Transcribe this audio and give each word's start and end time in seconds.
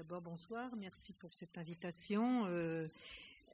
d'abord, 0.00 0.22
bonsoir. 0.22 0.70
Merci 0.76 1.12
pour 1.12 1.34
cette 1.34 1.58
invitation. 1.58 2.46
Euh, 2.46 2.88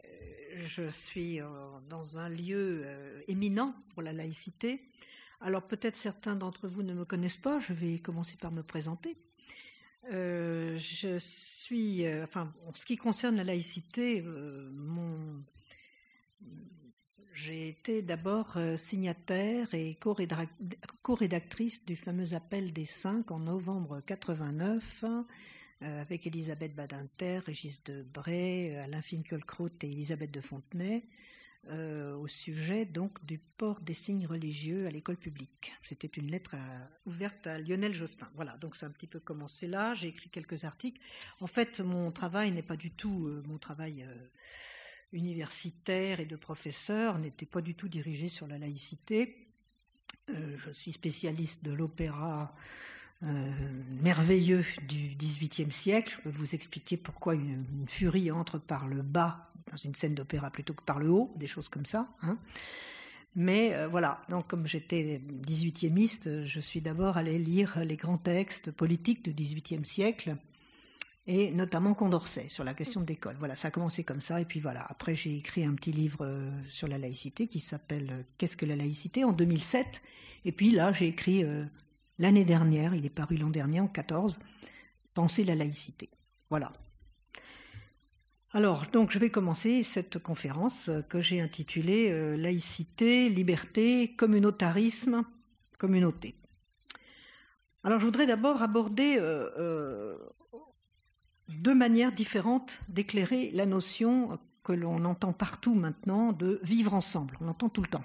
euh, 0.05 0.09
je 0.55 0.89
suis 0.91 1.41
euh, 1.41 1.49
dans 1.89 2.21
un 2.21 2.29
lieu 2.29 2.87
éminent 3.27 3.75
pour 3.89 4.01
la 4.01 4.13
laïcité. 4.13 4.81
Alors 5.41 5.67
peut-être 5.67 5.97
certains 5.97 6.37
d'entre 6.37 6.69
vous 6.69 6.85
ne 6.85 6.95
me 6.95 7.05
connaissent 7.05 7.37
pas. 7.37 7.59
Je 7.59 7.73
vais 7.73 7.99
commencer 7.99 8.37
par 8.37 8.53
me 8.53 8.63
présenter. 8.63 9.17
je 10.09 11.17
suis, 11.19 12.09
enfin, 12.23 12.55
en 12.65 12.75
ce 12.75 12.87
qui 12.87 12.97
concerne 12.97 13.35
la 13.35 13.43
laïcité, 13.43 14.25
j'ai 17.33 17.69
été 17.69 18.03
d'abord 18.03 18.57
signataire 18.77 19.75
et 19.75 19.99
co-rédactrice 21.03 21.85
du 21.85 21.97
fameux 21.97 22.35
appel 22.35 22.73
des 22.73 22.85
cinq 22.85 23.33
en 23.33 23.41
novembre 23.41 24.01
89 24.07 25.05
euh, 25.05 25.23
avec 25.81 26.27
Elisabeth 26.27 26.75
Badinter, 26.75 27.41
Régis 27.45 27.83
Debray, 27.85 28.75
euh, 28.75 28.85
Alain 28.85 29.03
Finkielkraut 29.03 29.71
et 29.83 29.87
Elisabeth 29.87 30.31
de 30.31 30.41
Fontenay, 30.41 31.05
euh, 31.69 32.15
au 32.17 32.29
sujet 32.29 32.87
donc 32.87 33.25
du 33.27 33.39
port 33.39 33.81
des 33.81 33.93
signes 33.93 34.27
religieux 34.27 34.87
à 34.87 34.91
l'école 34.91 35.17
publique. 35.17 35.73
C'était 35.83 36.07
une 36.07 36.31
lettre 36.31 36.55
ouverte 37.05 37.47
à 37.47 37.59
Lionel 37.59 37.93
Jospin. 37.93 38.31
Voilà, 38.35 38.57
donc 38.59 38.77
c'est 38.77 38.87
un 38.87 38.91
petit 38.91 39.09
peu 39.09 39.21
commencé 39.21 39.67
là. 39.67 39.93
J'ai 39.95 40.09
écrit 40.09 40.31
quelques 40.31 40.65
articles. 40.65 41.01
En 41.41 41.47
fait, 41.47 41.81
mon 41.81 42.13
travail 42.13 42.53
n'est 42.53 42.63
pas 42.63 42.77
du 42.77 42.93
tout 42.93 43.29
mon 43.47 43.59
travail 43.59 44.07
universitaire 45.13 46.21
et 46.21 46.27
de 46.27 46.37
professeur 46.37 47.19
n'était 47.19 47.47
pas 47.47 47.61
du 47.61 47.75
tout 47.75 47.89
dirigé 47.89 48.29
sur 48.29 48.47
la 48.47 48.59
laïcité. 48.59 49.49
je 50.29 50.71
suis 50.71 50.93
spécialiste 50.93 51.65
de 51.65 51.73
l'opéra 51.73 52.55
euh, 52.55 52.96
merveilleux 53.23 54.65
du 54.87 55.17
XVIIIe 55.17 55.73
siècle. 55.73 56.15
Je 56.17 56.23
peux 56.23 56.37
vous 56.37 56.55
expliquer 56.55 56.97
pourquoi 56.97 57.35
une, 57.35 57.65
furie 57.87 58.31
entre 58.31 58.59
par 58.59 58.87
le 58.87 59.03
bas 59.03 59.51
dans 59.71 59.77
une 59.77 59.95
scène 59.95 60.15
d'opéra 60.15 60.51
plutôt 60.51 60.75
que 60.75 60.83
par 60.83 60.99
le 60.99 61.11
haut, 61.11 61.33
des 61.37 61.47
choses 61.47 61.69
comme 61.69 61.87
ça. 61.87 62.09
Hein. 62.23 62.39
Mais 63.35 63.75
euh, 63.75 63.87
voilà, 63.87 64.23
donc 64.31 64.47
comme 64.47 64.67
j'étais 64.67 65.21
18e 65.47 66.47
je 66.47 66.61
suis 66.61 66.81
d'abord 66.81 67.17
allé 67.19 67.39
lire 67.39 67.79
les 67.85 67.97
grands 67.97 68.17
textes 68.17 68.71
politiques 68.71 69.23
du 69.23 69.33
XVIIIe 69.33 69.85
siècle, 69.85 70.37
et 71.27 71.51
notamment 71.51 71.93
Condorcet 71.93 72.49
sur 72.49 72.65
la 72.65 72.73
question 72.73 73.01
de 73.01 73.07
l'école. 73.07 73.37
Voilà, 73.39 73.57
ça 73.57 73.69
a 73.69 73.71
commencé 73.71 74.05
comme 74.05 74.21
ça, 74.21 74.41
et 74.41 74.45
puis 74.45 74.61
voilà. 74.61 74.87
Après, 74.89 75.15
j'ai 75.15 75.37
écrit 75.37 75.65
un 75.65 75.75
petit 75.75 75.93
livre 75.93 76.25
euh, 76.25 76.51
sur 76.69 76.87
la 76.87 76.99
laïcité 76.99 77.49
qui 77.49 77.61
s'appelle 77.61 78.25
Qu'est-ce 78.39 78.57
que 78.57 78.65
la 78.65 78.77
laïcité? 78.77 79.25
En 79.25 79.33
2007. 79.33 80.01
Et 80.45 80.53
puis 80.53 80.71
là, 80.71 80.93
j'ai 80.93 81.09
écrit 81.09 81.45
l'année 82.19 82.45
dernière, 82.45 82.95
il 82.95 83.05
est 83.07 83.11
paru 83.11 83.37
l'an 83.37 83.51
dernier, 83.51 83.81
en 83.81 83.89
14, 83.89 84.39
Penser 85.15 85.45
la 85.45 85.55
laïcité. 85.55 86.11
Voilà. 86.51 86.75
Alors, 88.53 88.85
donc, 88.93 89.11
je 89.11 89.19
vais 89.19 89.31
commencer 89.31 89.83
cette 89.83 90.19
conférence 90.19 90.91
que 91.09 91.21
j'ai 91.21 91.41
intitulée 91.41 92.11
euh, 92.11 92.37
Laïcité, 92.37 93.31
liberté, 93.31 94.15
communautarisme, 94.15 95.25
communauté. 95.79 96.35
Alors, 97.83 97.99
je 97.99 98.05
voudrais 98.05 98.27
d'abord 98.27 98.63
aborder 98.63 99.17
euh, 99.19 99.49
euh, 99.59 100.19
deux 101.49 101.75
manières 101.75 102.13
différentes 102.13 102.81
d'éclairer 102.89 103.51
la 103.53 103.65
notion 103.65 104.39
que 104.65 104.73
l'on 104.73 105.05
entend 105.05 105.33
partout 105.33 105.75
maintenant 105.75 106.33
de 106.33 106.61
vivre 106.63 106.93
ensemble. 106.93 107.39
On 107.41 107.45
l'entend 107.45 107.69
tout 107.69 107.83
le 107.83 107.89
temps. 107.89 108.05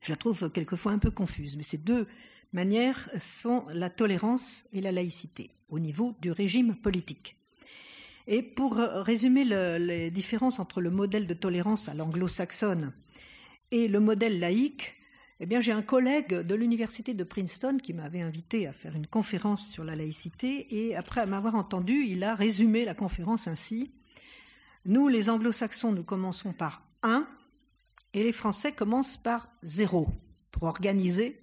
Je 0.00 0.12
la 0.12 0.16
trouve 0.16 0.50
quelquefois 0.50 0.92
un 0.92 0.98
peu 0.98 1.10
confuse, 1.10 1.56
mais 1.56 1.62
c'est 1.62 1.82
deux 1.82 2.06
manières 2.52 3.10
sont 3.18 3.64
la 3.72 3.90
tolérance 3.90 4.66
et 4.72 4.80
la 4.80 4.92
laïcité 4.92 5.50
au 5.68 5.78
niveau 5.78 6.14
du 6.20 6.30
régime 6.30 6.76
politique. 6.76 7.36
Et 8.26 8.42
pour 8.42 8.74
résumer 8.76 9.44
les 9.44 10.10
différences 10.10 10.60
entre 10.60 10.80
le 10.80 10.90
modèle 10.90 11.26
de 11.26 11.34
tolérance 11.34 11.88
à 11.88 11.94
l'anglo-saxonne 11.94 12.92
et 13.70 13.88
le 13.88 14.00
modèle 14.00 14.38
laïque, 14.38 14.94
eh 15.40 15.46
bien, 15.46 15.60
j'ai 15.60 15.72
un 15.72 15.82
collègue 15.82 16.32
de 16.32 16.54
l'université 16.54 17.14
de 17.14 17.24
Princeton 17.24 17.78
qui 17.82 17.92
m'avait 17.92 18.20
invité 18.20 18.68
à 18.68 18.72
faire 18.72 18.94
une 18.94 19.08
conférence 19.08 19.68
sur 19.68 19.82
la 19.82 19.96
laïcité 19.96 20.68
et 20.70 20.94
après 20.94 21.26
m'avoir 21.26 21.56
entendu, 21.56 22.04
il 22.06 22.22
a 22.22 22.36
résumé 22.36 22.84
la 22.84 22.94
conférence 22.94 23.48
ainsi 23.48 23.92
Nous, 24.84 25.08
les 25.08 25.28
anglo-saxons, 25.28 25.90
nous 25.90 26.04
commençons 26.04 26.52
par 26.52 26.84
un 27.02 27.26
et 28.14 28.22
les 28.22 28.30
Français 28.30 28.70
commencent 28.70 29.18
par 29.18 29.48
zéro 29.64 30.06
pour 30.52 30.62
organiser 30.62 31.41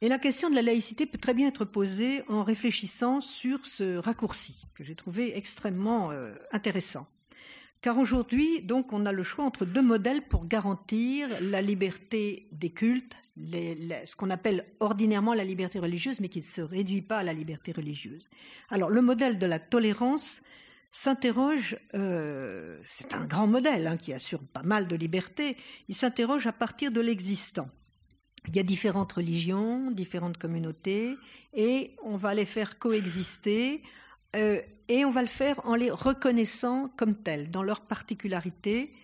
Et 0.00 0.08
la 0.08 0.18
question 0.18 0.48
de 0.48 0.54
la 0.54 0.62
laïcité 0.62 1.06
peut 1.06 1.18
très 1.18 1.34
bien 1.34 1.48
être 1.48 1.64
posée 1.64 2.22
en 2.28 2.44
réfléchissant 2.44 3.20
sur 3.20 3.66
ce 3.66 3.96
raccourci 3.96 4.64
que 4.74 4.84
j'ai 4.84 4.94
trouvé 4.94 5.36
extrêmement 5.36 6.12
euh, 6.12 6.34
intéressant. 6.52 7.06
Car 7.80 7.98
aujourd'hui, 7.98 8.60
donc, 8.62 8.92
on 8.92 9.06
a 9.06 9.12
le 9.12 9.22
choix 9.22 9.44
entre 9.44 9.64
deux 9.64 9.82
modèles 9.82 10.22
pour 10.22 10.46
garantir 10.46 11.28
la 11.40 11.62
liberté 11.62 12.48
des 12.50 12.70
cultes, 12.70 13.16
ce 13.36 14.16
qu'on 14.16 14.30
appelle 14.30 14.66
ordinairement 14.80 15.32
la 15.32 15.44
liberté 15.44 15.78
religieuse, 15.78 16.18
mais 16.18 16.28
qui 16.28 16.40
ne 16.40 16.44
se 16.44 16.60
réduit 16.60 17.02
pas 17.02 17.18
à 17.18 17.22
la 17.22 17.32
liberté 17.32 17.70
religieuse. 17.70 18.28
Alors, 18.68 18.90
le 18.90 19.00
modèle 19.00 19.38
de 19.38 19.46
la 19.46 19.60
tolérance 19.60 20.42
s'interroge, 20.92 21.78
euh, 21.94 22.80
c'est 22.86 23.14
un 23.14 23.26
grand 23.26 23.46
modèle 23.46 23.86
hein, 23.86 23.96
qui 23.96 24.12
assure 24.12 24.40
pas 24.40 24.62
mal 24.62 24.88
de 24.88 24.96
liberté, 24.96 25.56
il 25.88 25.94
s'interroge 25.94 26.46
à 26.46 26.52
partir 26.52 26.90
de 26.90 27.00
l'existant. 27.00 27.68
Il 28.46 28.56
y 28.56 28.60
a 28.60 28.62
différentes 28.62 29.12
religions, 29.12 29.90
différentes 29.90 30.38
communautés, 30.38 31.16
et 31.52 31.94
on 32.02 32.16
va 32.16 32.34
les 32.34 32.46
faire 32.46 32.78
coexister, 32.78 33.82
euh, 34.36 34.60
et 34.88 35.04
on 35.04 35.10
va 35.10 35.22
le 35.22 35.28
faire 35.28 35.60
en 35.66 35.74
les 35.74 35.90
reconnaissant 35.90 36.88
comme 36.96 37.14
telles, 37.14 37.50
dans 37.50 37.62
leurs 37.62 37.82
particularités. 37.82 38.94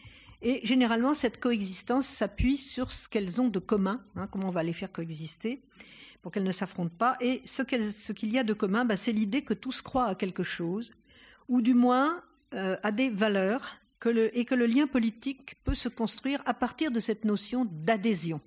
Et 0.41 0.61
généralement, 0.65 1.15
cette 1.15 1.41
coexistence 1.41 2.06
s'appuie 2.06 2.56
sur 2.56 2.93
ce 2.93 3.09
qu'elles 3.09 3.41
ont 3.41 3.49
de 3.49 3.59
commun, 3.59 4.03
hein, 4.17 4.27
comment 4.27 4.49
on 4.49 4.53
va 4.53 4.62
les 4.62 4.73
faire 4.73 4.93
coexister, 4.93 5.61
pour 6.23 6.33
qu'elles 6.33 6.44
ne 6.44 6.53
s'affrontent 6.53 6.97
pas. 6.97 7.17
Et 7.21 7.43
ce 7.44 7.62
qu'il 8.12 8.31
y 8.31 8.39
a 8.39 8.44
de 8.44 8.55
commun, 8.55 8.84
bah, 8.84 8.97
c'est 8.97 9.12
l'idée 9.12 9.43
que 9.43 9.55
tous 9.55 9.83
croient 9.83 10.06
à 10.06 10.15
quelque 10.15 10.43
chose, 10.43 10.93
ou 11.49 11.60
du 11.60 11.75
moins 11.75 12.22
euh, 12.55 12.77
à 12.82 12.93
des 12.93 13.10
valeurs 13.10 13.78
et 14.34 14.44
que 14.44 14.55
le 14.55 14.66
lien 14.66 14.87
politique 14.87 15.56
peut 15.65 15.75
se 15.75 15.88
construire 15.88 16.43
à 16.44 16.53
partir 16.53 16.91
de 16.91 17.00
cette 17.00 17.25
notion 17.25 17.65
d'adhésion. 17.65 18.41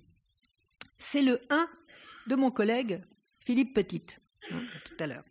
C'est 0.98 1.22
le 1.22 1.40
1 1.50 1.68
de 2.28 2.36
mon 2.36 2.50
collègue 2.50 3.02
Philippe 3.44 3.74
Petit, 3.74 4.04
hein, 4.52 4.60
tout 4.84 4.94
à 5.00 5.06
l'heure. 5.06 5.24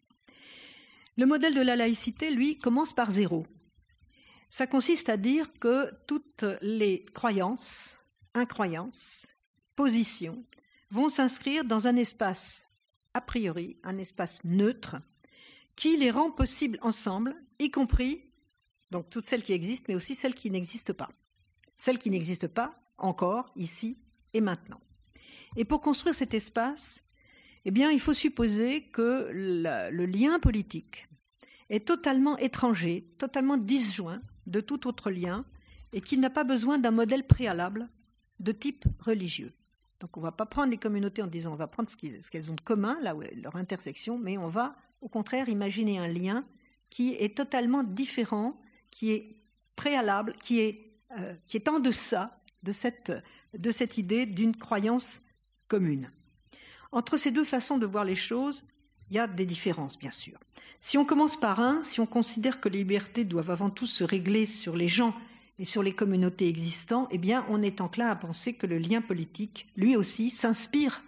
Le 1.16 1.26
modèle 1.26 1.56
de 1.56 1.62
la 1.62 1.76
laïcité, 1.76 2.30
lui, 2.30 2.58
commence 2.58 2.94
par 2.94 3.12
zéro. 3.12 3.48
Ça 4.50 4.68
consiste 4.68 5.10
à 5.10 5.18
dire 5.18 5.52
que 5.60 5.92
toutes 6.08 6.46
les 6.62 7.06
croyances, 7.14 7.98
incroyances, 8.34 9.26
positions 9.76 10.46
vont 10.90 11.10
s'inscrire 11.10 11.66
dans 11.66 11.88
un 11.88 11.96
espace 11.96 12.68
a 13.14 13.22
priori, 13.22 13.78
un 13.84 13.98
espace 13.98 14.44
neutre, 14.44 14.98
qui 15.76 15.98
les 15.98 16.12
rend 16.12 16.32
possibles 16.32 16.78
ensemble, 16.82 17.36
y 17.60 17.72
compris 17.72 18.24
donc 18.92 19.10
toutes 19.10 19.26
celles 19.26 19.44
qui 19.44 19.54
existent, 19.54 19.86
mais 19.90 19.96
aussi 19.96 20.16
celles 20.16 20.36
qui 20.36 20.50
n'existent 20.50 20.94
pas. 20.94 21.10
Celles 21.78 22.00
qui 22.00 22.10
n'existent 22.10 22.48
pas 22.48 22.80
encore, 22.98 23.52
ici 23.56 23.98
et 24.34 24.42
maintenant. 24.42 24.80
Et 25.56 25.66
pour 25.66 25.82
construire 25.82 26.16
cet 26.16 26.34
espace, 26.34 27.02
eh 27.66 27.72
bien, 27.72 27.92
il 27.92 28.00
faut 28.00 28.14
supposer 28.14 28.84
que 28.84 29.30
le 29.32 30.06
lien 30.06 30.40
politique 30.40 31.08
est 31.70 31.86
totalement 31.86 32.38
étranger, 32.38 33.08
totalement 33.18 33.58
disjoint 33.58 34.22
de 34.46 34.62
tout 34.62 34.88
autre 34.88 35.12
lien, 35.12 35.46
et 35.94 36.02
qu'il 36.02 36.20
n'a 36.20 36.30
pas 36.30 36.44
besoin 36.44 36.78
d'un 36.78 36.92
modèle 36.92 37.26
préalable 37.26 37.90
de 38.40 38.52
type 38.52 38.86
religieux. 39.00 39.54
Donc 40.00 40.16
on 40.16 40.20
ne 40.20 40.26
va 40.26 40.32
pas 40.32 40.46
prendre 40.46 40.70
les 40.70 40.78
communautés 40.78 41.22
en 41.22 41.28
disant 41.28 41.54
on 41.54 41.56
va 41.56 41.68
prendre 41.68 41.90
ce 41.90 41.96
qu'elles 41.98 42.52
ont 42.52 42.56
de 42.56 42.62
commun, 42.62 42.98
là 43.02 43.16
où 43.16 43.22
leur 43.36 43.56
intersection, 43.56 44.18
mais 44.18 44.38
on 44.38 44.48
va 44.48 44.76
au 45.02 45.10
contraire 45.10 45.50
imaginer 45.50 45.98
un 45.98 46.08
lien 46.08 46.46
qui 46.90 47.14
est 47.14 47.36
totalement 47.36 47.84
différent, 47.84 48.60
qui 48.92 49.12
est 49.12 49.38
préalable, 49.76 50.36
qui 50.42 50.60
est, 50.60 50.92
euh, 51.18 51.34
qui 51.46 51.58
est 51.58 51.68
en 51.68 51.80
deçà 51.80 52.40
de 52.64 52.72
cette, 52.72 53.14
de 53.58 53.72
cette 53.72 53.98
idée 53.98 54.26
d'une 54.26 54.56
croyance 54.56 55.22
commune. 55.68 56.12
Entre 56.92 57.18
ces 57.18 57.32
deux 57.32 57.44
façons 57.44 57.78
de 57.78 57.86
voir 57.86 58.06
les 58.06 58.16
choses, 58.16 58.66
il 59.10 59.16
y 59.16 59.20
a 59.20 59.28
des 59.28 59.46
différences, 59.46 59.98
bien 59.98 60.12
sûr. 60.12 60.40
Si 60.80 60.98
on 60.98 61.06
commence 61.06 61.38
par 61.38 61.60
un, 61.60 61.82
si 61.82 62.00
on 62.00 62.06
considère 62.06 62.60
que 62.60 62.70
les 62.70 62.80
libertés 62.80 63.24
doivent 63.24 63.52
avant 63.52 63.70
tout 63.70 63.88
se 63.88 64.04
régler 64.04 64.46
sur 64.46 64.76
les 64.76 64.88
gens 64.88 65.14
et 65.60 65.66
sur 65.66 65.82
les 65.82 65.94
communautés 65.94 66.48
existantes, 66.48 67.08
eh 67.12 67.18
bien, 67.18 67.46
on 67.50 67.62
est 67.62 67.82
enclin 67.82 68.10
à 68.10 68.16
penser 68.16 68.54
que 68.54 68.68
le 68.68 68.78
lien 68.78 69.02
politique, 69.02 69.68
lui 69.76 69.96
aussi, 69.96 70.30
s'inspire 70.30 71.04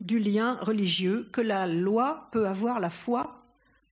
du 0.00 0.18
lien 0.18 0.58
religieux 0.60 1.28
que 1.32 1.40
la 1.40 1.66
loi 1.66 2.28
peut 2.32 2.46
avoir 2.46 2.80
la 2.80 2.90
foi 2.90 3.41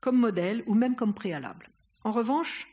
comme 0.00 0.16
modèle 0.16 0.62
ou 0.66 0.74
même 0.74 0.96
comme 0.96 1.14
préalable. 1.14 1.70
En 2.04 2.12
revanche, 2.12 2.68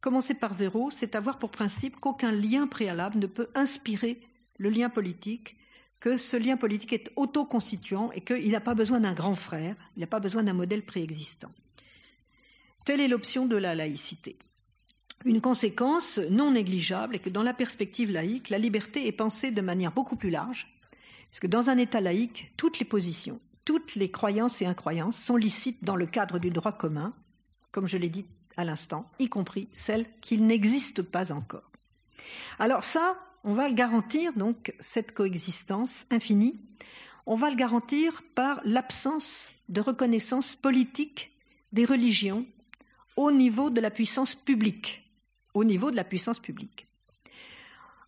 commencer 0.00 0.34
par 0.34 0.54
zéro, 0.54 0.90
c'est 0.90 1.14
avoir 1.14 1.38
pour 1.38 1.50
principe 1.50 1.98
qu'aucun 2.00 2.32
lien 2.32 2.66
préalable 2.66 3.18
ne 3.18 3.26
peut 3.26 3.48
inspirer 3.54 4.20
le 4.58 4.70
lien 4.70 4.90
politique, 4.90 5.56
que 6.00 6.16
ce 6.16 6.36
lien 6.36 6.56
politique 6.56 6.92
est 6.92 7.10
autoconstituant 7.16 8.12
et 8.12 8.20
qu'il 8.20 8.50
n'a 8.50 8.60
pas 8.60 8.74
besoin 8.74 9.00
d'un 9.00 9.14
grand 9.14 9.34
frère, 9.34 9.76
il 9.96 10.00
n'a 10.00 10.06
pas 10.06 10.20
besoin 10.20 10.44
d'un 10.44 10.52
modèle 10.52 10.84
préexistant. 10.84 11.50
Telle 12.84 13.00
est 13.00 13.08
l'option 13.08 13.46
de 13.46 13.56
la 13.56 13.74
laïcité. 13.74 14.38
Une 15.24 15.40
conséquence 15.40 16.18
non 16.30 16.52
négligeable 16.52 17.16
est 17.16 17.18
que 17.18 17.28
dans 17.28 17.42
la 17.42 17.52
perspective 17.52 18.10
laïque, 18.10 18.50
la 18.50 18.58
liberté 18.58 19.08
est 19.08 19.12
pensée 19.12 19.50
de 19.50 19.60
manière 19.60 19.92
beaucoup 19.92 20.16
plus 20.16 20.30
large, 20.30 20.72
parce 21.30 21.40
que 21.40 21.48
dans 21.48 21.70
un 21.70 21.76
État 21.76 22.00
laïque, 22.00 22.52
toutes 22.56 22.78
les 22.78 22.84
positions, 22.84 23.40
toutes 23.68 23.96
les 23.96 24.10
croyances 24.10 24.62
et 24.62 24.64
incroyances 24.64 25.18
sont 25.18 25.36
licites 25.36 25.84
dans 25.84 25.94
le 25.94 26.06
cadre 26.06 26.38
du 26.38 26.48
droit 26.48 26.72
commun, 26.72 27.12
comme 27.70 27.86
je 27.86 27.98
l'ai 27.98 28.08
dit 28.08 28.24
à 28.56 28.64
l'instant, 28.64 29.04
y 29.18 29.28
compris 29.28 29.68
celles 29.72 30.06
qui 30.22 30.38
n'existent 30.38 31.02
pas 31.02 31.32
encore. 31.32 31.70
Alors 32.58 32.82
ça, 32.82 33.18
on 33.44 33.52
va 33.52 33.68
le 33.68 33.74
garantir, 33.74 34.32
donc, 34.32 34.72
cette 34.80 35.12
coexistence 35.12 36.06
infinie, 36.10 36.64
on 37.26 37.34
va 37.34 37.50
le 37.50 37.56
garantir 37.56 38.22
par 38.34 38.62
l'absence 38.64 39.50
de 39.68 39.82
reconnaissance 39.82 40.56
politique 40.56 41.30
des 41.72 41.84
religions 41.84 42.46
au 43.16 43.30
niveau 43.30 43.68
de 43.68 43.82
la 43.82 43.90
puissance 43.90 44.34
publique. 44.34 45.12
Au 45.52 45.62
niveau 45.62 45.90
de 45.90 45.96
la 45.96 46.04
puissance 46.04 46.38
publique. 46.38 46.86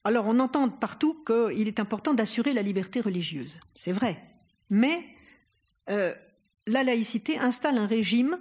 Alors, 0.05 0.27
on 0.27 0.41
entend 0.41 0.71
partout 0.71 1.23
qu'il 1.23 1.69
est 1.69 1.81
important 1.81 2.15
d'assurer 2.15 2.55
la 2.55 2.63
liberté 2.63 3.03
religieuse. 3.03 3.61
C'est 3.75 3.93
vrai. 3.93 4.25
Mais 4.71 5.05
euh, 5.91 6.15
la 6.67 6.85
laïcité 6.85 7.39
installe 7.39 7.79
un 7.79 7.87
régime 7.87 8.39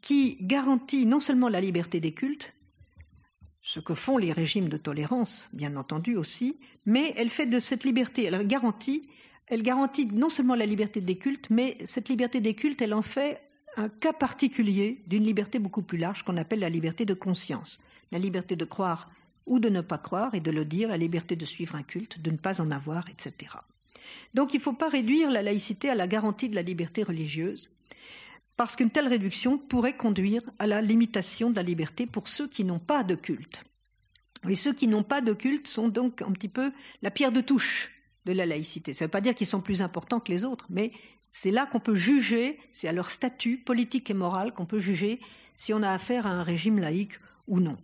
qui 0.00 0.36
garantit 0.40 1.06
non 1.06 1.20
seulement 1.20 1.48
la 1.48 1.60
liberté 1.60 2.00
des 2.00 2.12
cultes, 2.12 2.52
ce 3.60 3.80
que 3.80 3.94
font 3.94 4.18
les 4.18 4.32
régimes 4.32 4.68
de 4.68 4.76
tolérance, 4.76 5.48
bien 5.52 5.76
entendu 5.76 6.16
aussi, 6.16 6.58
mais 6.84 7.14
elle 7.16 7.30
fait 7.30 7.46
de 7.46 7.60
cette 7.60 7.84
liberté, 7.84 8.24
elle 8.24 8.46
garantit, 8.46 9.08
elle 9.46 9.62
garantit 9.62 10.06
non 10.06 10.28
seulement 10.28 10.56
la 10.56 10.66
liberté 10.66 11.00
des 11.00 11.16
cultes, 11.16 11.48
mais 11.50 11.78
cette 11.84 12.08
liberté 12.08 12.40
des 12.40 12.54
cultes, 12.54 12.82
elle 12.82 12.94
en 12.94 13.02
fait 13.02 13.40
un 13.76 13.88
cas 13.88 14.12
particulier 14.12 15.02
d'une 15.06 15.24
liberté 15.24 15.58
beaucoup 15.58 15.82
plus 15.82 15.98
large 15.98 16.24
qu'on 16.24 16.36
appelle 16.36 16.60
la 16.60 16.68
liberté 16.68 17.04
de 17.04 17.14
conscience, 17.14 17.80
la 18.10 18.18
liberté 18.18 18.56
de 18.56 18.64
croire 18.64 19.10
ou 19.46 19.58
de 19.58 19.68
ne 19.68 19.80
pas 19.80 19.98
croire 19.98 20.34
et 20.34 20.40
de 20.40 20.50
le 20.50 20.64
dire, 20.64 20.88
la 20.88 20.96
liberté 20.96 21.36
de 21.36 21.44
suivre 21.44 21.74
un 21.74 21.82
culte, 21.82 22.20
de 22.20 22.30
ne 22.30 22.36
pas 22.36 22.60
en 22.60 22.70
avoir, 22.70 23.08
etc. 23.08 23.56
Donc 24.34 24.54
il 24.54 24.58
ne 24.58 24.62
faut 24.62 24.72
pas 24.72 24.88
réduire 24.88 25.30
la 25.30 25.42
laïcité 25.42 25.90
à 25.90 25.94
la 25.94 26.06
garantie 26.06 26.48
de 26.48 26.54
la 26.54 26.62
liberté 26.62 27.02
religieuse, 27.02 27.70
parce 28.56 28.76
qu'une 28.76 28.90
telle 28.90 29.08
réduction 29.08 29.58
pourrait 29.58 29.96
conduire 29.96 30.42
à 30.58 30.66
la 30.66 30.80
limitation 30.80 31.50
de 31.50 31.56
la 31.56 31.62
liberté 31.62 32.06
pour 32.06 32.28
ceux 32.28 32.48
qui 32.48 32.64
n'ont 32.64 32.78
pas 32.78 33.02
de 33.02 33.14
culte. 33.14 33.64
Et 34.48 34.54
ceux 34.54 34.72
qui 34.72 34.88
n'ont 34.88 35.04
pas 35.04 35.20
de 35.20 35.32
culte 35.32 35.66
sont 35.66 35.88
donc 35.88 36.22
un 36.22 36.32
petit 36.32 36.48
peu 36.48 36.72
la 37.00 37.10
pierre 37.10 37.32
de 37.32 37.40
touche 37.40 37.90
de 38.24 38.32
la 38.32 38.46
laïcité. 38.46 38.92
Ça 38.92 39.04
ne 39.04 39.06
veut 39.06 39.10
pas 39.12 39.20
dire 39.20 39.34
qu'ils 39.34 39.46
sont 39.46 39.60
plus 39.60 39.82
importants 39.82 40.20
que 40.20 40.30
les 40.30 40.44
autres, 40.44 40.66
mais 40.68 40.92
c'est 41.30 41.50
là 41.50 41.66
qu'on 41.66 41.80
peut 41.80 41.94
juger, 41.94 42.58
c'est 42.72 42.88
à 42.88 42.92
leur 42.92 43.10
statut 43.10 43.56
politique 43.56 44.10
et 44.10 44.14
moral 44.14 44.52
qu'on 44.52 44.66
peut 44.66 44.78
juger 44.78 45.20
si 45.56 45.72
on 45.72 45.82
a 45.82 45.90
affaire 45.90 46.26
à 46.26 46.30
un 46.30 46.42
régime 46.42 46.78
laïque 46.78 47.18
ou 47.46 47.60
non. 47.60 47.76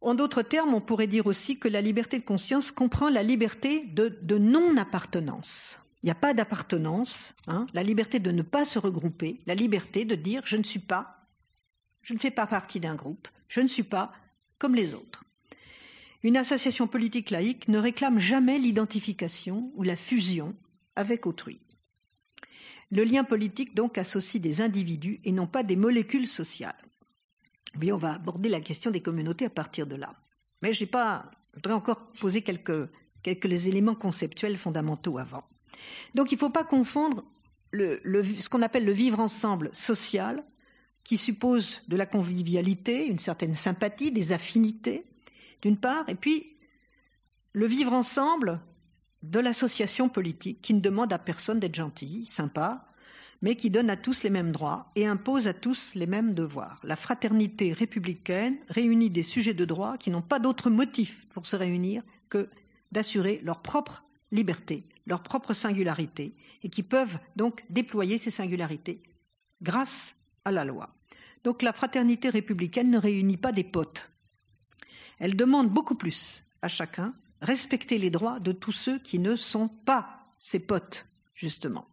En 0.00 0.14
d'autres 0.14 0.42
termes, 0.42 0.74
on 0.74 0.80
pourrait 0.80 1.06
dire 1.06 1.26
aussi 1.26 1.58
que 1.58 1.68
la 1.68 1.82
liberté 1.82 2.18
de 2.18 2.24
conscience 2.24 2.70
comprend 2.70 3.10
la 3.10 3.22
liberté 3.22 3.84
de, 3.86 4.38
non-appartenance. 4.38 5.78
Il 6.02 6.06
n'y 6.06 6.12
a 6.12 6.14
pas 6.14 6.32
d'appartenance, 6.32 7.34
hein, 7.46 7.66
la 7.74 7.82
liberté 7.82 8.18
de 8.18 8.30
ne 8.30 8.40
pas 8.40 8.64
se 8.64 8.78
regrouper, 8.78 9.38
la 9.46 9.54
liberté 9.54 10.06
de 10.06 10.14
dire 10.14 10.42
je 10.46 10.56
ne 10.56 10.62
suis 10.62 10.78
pas, 10.78 11.26
je 12.00 12.14
ne 12.14 12.18
fais 12.18 12.30
pas 12.30 12.46
partie 12.46 12.80
d'un 12.80 12.94
groupe, 12.94 13.28
je 13.48 13.60
ne 13.60 13.68
suis 13.68 13.82
pas 13.82 14.12
comme 14.58 14.74
les 14.74 14.94
autres. 14.94 15.24
Une 16.22 16.38
association 16.38 16.86
politique 16.86 17.30
laïque 17.30 17.68
ne 17.68 17.78
réclame 17.78 18.18
jamais 18.18 18.58
l'identification 18.58 19.70
ou 19.74 19.82
la 19.82 19.96
fusion 19.96 20.52
avec 20.96 21.26
autrui. 21.26 21.60
Le 22.90 23.04
lien 23.04 23.24
politique 23.24 23.74
donc 23.74 23.98
associe 23.98 24.42
des 24.42 24.62
individus 24.62 25.20
et 25.24 25.32
non 25.32 25.46
pas 25.46 25.62
des 25.62 25.76
molécules 25.76 26.26
sociales. 26.26 26.89
On 27.82 27.96
va 27.96 28.14
aborder 28.14 28.48
la 28.48 28.60
question 28.60 28.90
des 28.90 29.00
communautés 29.00 29.46
à 29.46 29.50
partir 29.50 29.86
de 29.86 29.96
là. 29.96 30.14
Mais 30.62 30.72
je 30.72 30.84
pas, 30.84 31.30
voudrais 31.54 31.74
encore 31.74 32.12
poser 32.20 32.42
quelques, 32.42 32.88
quelques 33.22 33.66
éléments 33.66 33.94
conceptuels 33.94 34.58
fondamentaux 34.58 35.18
avant. 35.18 35.44
Donc 36.14 36.32
il 36.32 36.34
ne 36.34 36.40
faut 36.40 36.50
pas 36.50 36.64
confondre 36.64 37.24
ce 37.72 38.48
qu'on 38.48 38.62
appelle 38.62 38.84
le 38.84 38.92
vivre 38.92 39.20
ensemble 39.20 39.70
social, 39.72 40.44
qui 41.04 41.16
suppose 41.16 41.82
de 41.88 41.96
la 41.96 42.06
convivialité, 42.06 43.06
une 43.06 43.18
certaine 43.18 43.54
sympathie, 43.54 44.12
des 44.12 44.32
affinités, 44.32 45.04
d'une 45.62 45.76
part, 45.76 46.08
et 46.08 46.14
puis 46.14 46.56
le 47.52 47.66
vivre 47.66 47.92
ensemble 47.92 48.60
de 49.22 49.38
l'association 49.38 50.08
politique, 50.08 50.60
qui 50.62 50.74
ne 50.74 50.80
demande 50.80 51.12
à 51.12 51.18
personne 51.18 51.60
d'être 51.60 51.74
gentil, 51.74 52.26
sympa, 52.26 52.86
mais 53.42 53.56
qui 53.56 53.70
donne 53.70 53.90
à 53.90 53.96
tous 53.96 54.22
les 54.22 54.30
mêmes 54.30 54.52
droits 54.52 54.90
et 54.96 55.06
impose 55.06 55.48
à 55.48 55.54
tous 55.54 55.94
les 55.94 56.06
mêmes 56.06 56.34
devoirs. 56.34 56.80
La 56.84 56.96
fraternité 56.96 57.72
républicaine 57.72 58.58
réunit 58.68 59.10
des 59.10 59.22
sujets 59.22 59.54
de 59.54 59.64
droit 59.64 59.96
qui 59.98 60.10
n'ont 60.10 60.22
pas 60.22 60.38
d'autre 60.38 60.70
motif 60.70 61.26
pour 61.30 61.46
se 61.46 61.56
réunir 61.56 62.02
que 62.28 62.48
d'assurer 62.92 63.40
leur 63.42 63.62
propre 63.62 64.04
liberté, 64.32 64.84
leur 65.06 65.22
propre 65.22 65.54
singularité, 65.54 66.34
et 66.62 66.68
qui 66.68 66.82
peuvent 66.82 67.18
donc 67.36 67.64
déployer 67.70 68.18
ces 68.18 68.30
singularités 68.30 69.02
grâce 69.62 70.14
à 70.44 70.50
la 70.50 70.64
loi. 70.64 70.94
Donc 71.44 71.62
la 71.62 71.72
fraternité 71.72 72.28
républicaine 72.28 72.90
ne 72.90 72.98
réunit 72.98 73.36
pas 73.36 73.52
des 73.52 73.64
potes. 73.64 74.10
Elle 75.18 75.36
demande 75.36 75.70
beaucoup 75.70 75.94
plus 75.94 76.44
à 76.62 76.68
chacun, 76.68 77.14
respecter 77.40 77.98
les 77.98 78.10
droits 78.10 78.40
de 78.40 78.52
tous 78.52 78.72
ceux 78.72 78.98
qui 78.98 79.18
ne 79.18 79.36
sont 79.36 79.68
pas 79.68 80.26
ses 80.38 80.60
potes, 80.60 81.06
justement. 81.34 81.89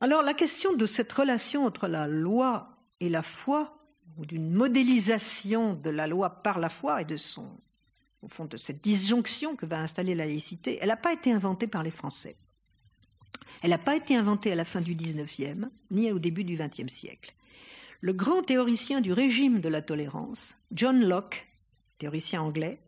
Alors 0.00 0.22
la 0.22 0.34
question 0.34 0.74
de 0.74 0.86
cette 0.86 1.12
relation 1.12 1.66
entre 1.66 1.86
la 1.86 2.06
loi 2.06 2.76
et 3.00 3.08
la 3.08 3.22
foi, 3.22 3.76
ou 4.16 4.26
d'une 4.26 4.50
modélisation 4.50 5.74
de 5.74 5.90
la 5.90 6.06
loi 6.06 6.42
par 6.42 6.58
la 6.58 6.68
foi 6.68 7.02
et 7.02 7.04
de 7.04 7.16
son 7.16 7.48
au 8.22 8.28
fond, 8.28 8.44
de 8.44 8.56
cette 8.56 8.82
disjonction 8.82 9.56
que 9.56 9.66
va 9.66 9.80
installer 9.80 10.14
la 10.14 10.26
laïcité, 10.26 10.78
elle 10.80 10.88
n'a 10.88 10.96
pas 10.96 11.12
été 11.12 11.32
inventée 11.32 11.66
par 11.66 11.82
les 11.82 11.90
Français. 11.90 12.36
Elle 13.62 13.70
n'a 13.70 13.78
pas 13.78 13.96
été 13.96 14.16
inventée 14.16 14.52
à 14.52 14.54
la 14.54 14.64
fin 14.64 14.80
du 14.80 14.94
XIXe, 14.94 15.60
ni 15.90 16.12
au 16.12 16.18
début 16.18 16.44
du 16.44 16.56
XXe 16.56 16.92
siècle. 16.92 17.34
Le 18.00 18.12
grand 18.12 18.42
théoricien 18.42 19.00
du 19.00 19.12
régime 19.12 19.60
de 19.60 19.68
la 19.68 19.82
tolérance, 19.82 20.56
John 20.72 21.02
Locke, 21.02 21.46
théoricien 21.98 22.42
anglais, 22.42 22.80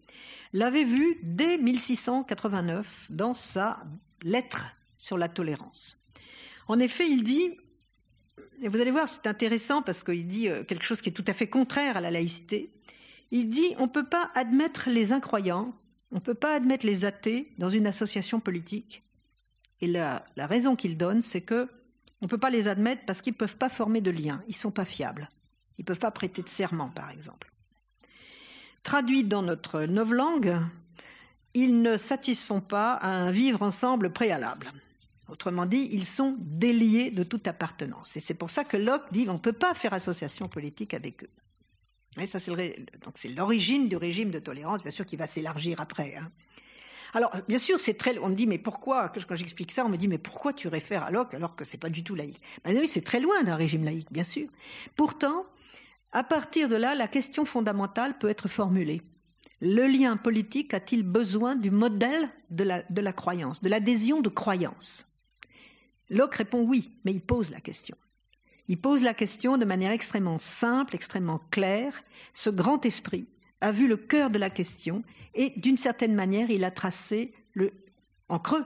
l'avait 0.54 0.84
vu 0.84 1.18
dès 1.22 1.58
1689 1.58 3.06
dans 3.10 3.34
sa 3.34 3.82
lettre 4.22 4.64
sur 4.96 5.18
la 5.18 5.28
tolérance. 5.28 5.98
En 6.68 6.78
effet, 6.78 7.08
il 7.08 7.24
dit, 7.24 7.56
et 8.62 8.68
vous 8.68 8.80
allez 8.80 8.90
voir, 8.90 9.08
c'est 9.08 9.26
intéressant 9.26 9.82
parce 9.82 10.02
qu'il 10.04 10.26
dit 10.26 10.48
euh, 10.48 10.64
quelque 10.64 10.84
chose 10.84 11.00
qui 11.00 11.08
est 11.08 11.12
tout 11.12 11.24
à 11.26 11.32
fait 11.32 11.48
contraire 11.48 11.96
à 11.96 12.00
la 12.00 12.10
laïcité, 12.10 12.70
il 13.31 13.50
dit 13.50 13.74
on 13.78 13.86
ne 13.86 13.90
peut 13.90 14.06
pas 14.06 14.31
admettre 14.34 14.88
les 14.88 15.12
incroyants, 15.12 15.74
on 16.12 16.16
ne 16.16 16.20
peut 16.20 16.34
pas 16.34 16.54
admettre 16.54 16.86
les 16.86 17.04
athées 17.04 17.52
dans 17.58 17.70
une 17.70 17.86
association 17.86 18.38
politique. 18.38 19.02
Et 19.81 19.88
la, 19.88 20.24
raison 20.36 20.76
qu'il 20.76 20.96
donne, 20.96 21.22
c'est 21.22 21.40
que 21.40 21.69
on 22.20 22.26
ne 22.26 22.28
peut 22.28 22.38
pas 22.38 22.50
les 22.50 22.69
admettre 22.69 23.02
parce 23.04 23.20
qu'ils 23.20 23.32
ne 23.32 23.38
peuvent 23.38 23.56
pas 23.56 23.69
former 23.69 24.00
de 24.00 24.12
lien, 24.12 24.44
ils 24.46 24.54
ne 24.54 24.60
sont 24.60 24.70
pas 24.70 24.84
fiables. 24.84 25.28
Ils 25.78 25.82
ne 25.82 25.86
peuvent 25.86 25.98
pas 25.98 26.12
prêter 26.12 26.42
de 26.42 26.48
serment, 26.48 26.90
par 26.90 27.10
exemple. 27.10 27.50
Traduit 28.84 29.24
dans 29.24 29.42
notre 29.42 29.81
langue, 29.81 30.56
ils 31.54 31.82
ne 31.82 31.96
satisfont 31.96 32.60
pas 32.60 32.92
à 32.92 33.08
un 33.08 33.32
vivre 33.32 33.62
ensemble 33.62 34.12
préalable. 34.12 34.72
Autrement 35.32 35.67
dit, 35.67 35.89
ils 35.91 36.06
sont 36.06 36.36
déliés 36.39 37.10
de 37.10 37.24
toute 37.24 37.48
appartenance. 37.48 38.17
Et 38.17 38.20
c'est 38.20 38.34
pour 38.34 38.51
ça 38.51 38.62
que 38.62 38.77
Locke 38.77 39.10
dit 39.10 39.27
on 39.29 39.34
ne 39.34 39.39
peut 39.39 39.53
pas 39.53 39.74
faire 39.74 39.94
association 39.94 40.46
politique 40.46 40.94
avec 40.94 41.24
eux 41.24 41.31
c'est 43.15 43.29
l'origine 43.29 43.89
du 43.89 43.96
régime 43.96 44.31
de 44.31 44.39
tolérance, 44.39 44.82
bien 44.82 44.91
sûr, 44.91 45.06
qui 45.06 45.17
va 45.17 45.27
s'élargir 45.27 45.81
après. 45.81 46.17
Hein. 46.17 46.31
Alors, 47.15 47.31
bien 47.48 47.58
sûr, 47.58 47.79
c'est 47.81 47.94
très. 47.94 48.19
On 48.19 48.29
me 48.29 48.34
dit, 48.34 48.46
mais 48.46 48.58
pourquoi 48.58 49.10
Quand 49.10 49.34
j'explique 49.34 49.72
ça, 49.72 49.84
on 49.84 49.89
me 49.89 49.96
dit, 49.96 50.08
mais 50.08 50.19
pourquoi 50.19 50.53
tu 50.53 50.69
réfères 50.69 51.05
à 51.05 51.10
Locke 51.10 51.34
alors 51.34 51.56
que 51.56 51.65
c'est 51.65 51.79
pas 51.79 51.91
du 51.91 52.05
tout 52.05 52.15
laïque? 52.15 52.41
Ben 52.65 52.77
Oui, 52.77 52.86
c'est 52.86 53.03
très 53.03 53.20
loin 53.20 53.43
d'un 53.43 53.56
régime 53.56 53.84
laïque, 53.84 54.10
bien 54.10 54.24
sûr. 54.24 54.48
Pourtant, 54.96 55.46
à 56.12 56.24
partir 56.24 56.69
de 56.69 56.77
là, 56.77 56.94
la 56.94 57.08
question 57.08 57.44
fondamentale 57.44 58.19
peut 58.19 58.29
être 58.29 58.48
formulée. 58.48 59.03
Le 59.60 59.86
lien 59.86 60.17
politique 60.17 60.74
a-t-il 60.74 61.03
besoin 61.03 61.55
du 61.55 61.70
modèle 61.70 62.29
de 62.51 62.65
la, 62.65 62.82
de 62.91 63.01
la 63.01 63.12
croyance, 63.12 63.62
de 63.62 63.69
l'adhésion 63.69 64.20
de 64.20 64.29
croyance? 64.29 65.06
Locke 66.12 66.36
répond 66.36 66.62
oui, 66.62 66.92
mais 67.04 67.12
il 67.12 67.20
pose 67.20 67.50
la 67.50 67.60
question. 67.60 67.96
Il 68.69 68.81
pose 68.81 69.02
la 69.02 69.14
question 69.14 69.58
de 69.58 69.64
manière 69.64 69.90
extrêmement 69.90 70.38
simple, 70.38 70.94
extrêmement 70.94 71.40
claire. 71.50 72.04
Ce 72.32 72.50
grand 72.50 72.84
esprit 72.86 73.26
a 73.60 73.72
vu 73.72 73.88
le 73.88 73.96
cœur 73.96 74.31
de 74.31 74.38
la 74.38 74.50
question 74.50 75.00
et 75.34 75.50
d'une 75.56 75.76
certaine 75.76 76.14
manière, 76.14 76.50
il 76.50 76.64
a 76.64 76.70
tracé 76.70 77.32
le, 77.54 77.72
en 78.28 78.38
creux 78.38 78.64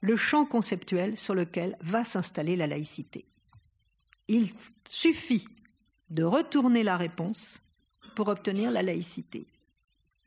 le 0.00 0.16
champ 0.16 0.46
conceptuel 0.46 1.16
sur 1.16 1.34
lequel 1.34 1.76
va 1.80 2.04
s'installer 2.04 2.56
la 2.56 2.66
laïcité. 2.66 3.26
Il 4.28 4.50
suffit 4.88 5.46
de 6.08 6.24
retourner 6.24 6.82
la 6.82 6.96
réponse 6.96 7.62
pour 8.16 8.28
obtenir 8.28 8.70
la 8.70 8.82
laïcité, 8.82 9.46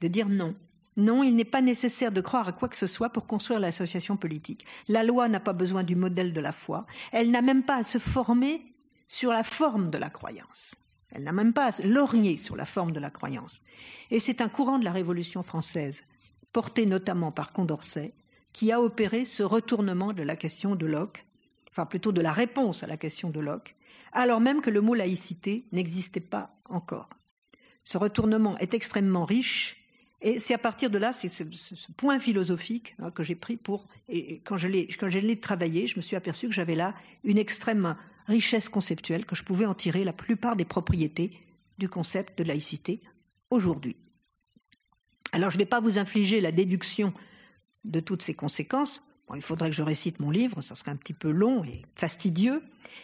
de 0.01 0.07
dire 0.07 0.29
non. 0.29 0.55
Non, 0.95 1.23
il 1.23 1.35
n'est 1.35 1.43
pas 1.43 1.61
nécessaire 1.61 2.11
de 2.11 2.21
croire 2.21 2.47
à 2.47 2.51
quoi 2.51 2.69
que 2.69 2.77
ce 2.77 2.87
soit 2.87 3.09
pour 3.09 3.25
construire 3.25 3.59
l'association 3.59 4.15
politique. 4.15 4.65
La 4.87 5.03
loi 5.03 5.27
n'a 5.27 5.39
pas 5.39 5.53
besoin 5.53 5.83
du 5.83 5.95
modèle 5.95 6.33
de 6.33 6.41
la 6.41 6.51
foi. 6.51 6.85
Elle 7.11 7.31
n'a 7.31 7.41
même 7.41 7.63
pas 7.63 7.77
à 7.77 7.83
se 7.83 7.97
former 7.97 8.61
sur 9.07 9.31
la 9.31 9.43
forme 9.43 9.89
de 9.89 9.97
la 9.97 10.09
croyance. 10.09 10.75
Elle 11.11 11.23
n'a 11.23 11.31
même 11.31 11.53
pas 11.53 11.67
à 11.67 11.71
se 11.71 11.83
lorgner 11.83 12.37
sur 12.37 12.55
la 12.55 12.65
forme 12.65 12.91
de 12.91 12.99
la 12.99 13.09
croyance. 13.09 13.61
Et 14.11 14.19
c'est 14.19 14.41
un 14.41 14.49
courant 14.49 14.79
de 14.79 14.85
la 14.85 14.91
Révolution 14.91 15.43
française, 15.43 16.03
porté 16.51 16.85
notamment 16.85 17.31
par 17.31 17.53
Condorcet, 17.53 18.13
qui 18.51 18.71
a 18.71 18.81
opéré 18.81 19.25
ce 19.25 19.43
retournement 19.43 20.13
de 20.13 20.23
la 20.23 20.35
question 20.35 20.75
de 20.75 20.85
Locke, 20.85 21.25
enfin 21.71 21.85
plutôt 21.85 22.11
de 22.11 22.21
la 22.21 22.31
réponse 22.31 22.83
à 22.83 22.87
la 22.87 22.97
question 22.97 23.29
de 23.29 23.39
Locke, 23.39 23.75
alors 24.11 24.39
même 24.39 24.61
que 24.61 24.69
le 24.69 24.81
mot 24.81 24.93
laïcité 24.93 25.65
n'existait 25.71 26.19
pas 26.19 26.55
encore. 26.69 27.09
Ce 27.83 27.97
retournement 27.97 28.57
est 28.59 28.73
extrêmement 28.73 29.25
riche 29.25 29.82
et 30.25 30.39
c'est 30.39 30.53
à 30.53 30.57
partir 30.57 30.89
de 30.89 30.97
là, 30.97 31.11
c'est 31.11 31.27
ce, 31.27 31.43
point 31.97 32.17
philosophique 32.17 32.95
hein, 32.99 33.11
que 33.11 33.23
j'ai 33.23 33.35
pris 33.35 33.57
pour, 33.57 33.89
et 34.07 34.39
quand 34.45 34.55
je 34.55 34.69
l'ai 34.69 35.39
travaillé, 35.39 35.85
je 35.85 35.97
me 35.97 36.01
suis 36.01 36.15
aperçu 36.15 36.47
que 36.47 36.53
j'avais 36.53 36.75
là 36.75 36.95
une 37.25 37.37
extrême 37.37 37.97
richesse 38.27 38.69
conceptuelle, 38.69 39.25
que 39.25 39.35
je 39.35 39.43
pouvais 39.43 39.65
en 39.65 39.73
tirer 39.73 40.05
la 40.05 40.13
plupart 40.13 40.55
des 40.55 40.63
propriétés 40.63 41.37
du 41.77 41.89
concept 41.89 42.37
de 42.37 42.45
laïcité 42.45 43.01
aujourd'hui. 43.49 43.97
Alors 45.33 45.49
je 45.49 45.57
ne 45.57 45.59
vais 45.63 45.69
pas 45.69 45.81
vous 45.81 45.97
infliger 45.97 46.39
la 46.39 46.53
déduction 46.53 47.13
de 47.83 47.99
toutes 47.99 48.21
ces 48.21 48.33
conséquences. 48.33 49.03
il 49.35 49.41
faudrait 49.41 49.71
que 49.71 49.75
je 49.75 49.83
récite 49.83 50.21
mon 50.21 50.31
livre, 50.31 50.61
ça 50.61 50.75
serait 50.75 50.91
un 50.91 50.95
petit 50.95 51.11
peu 51.11 51.31
long 51.31 51.65
et 51.65 51.81
fastidieux, 51.95 52.61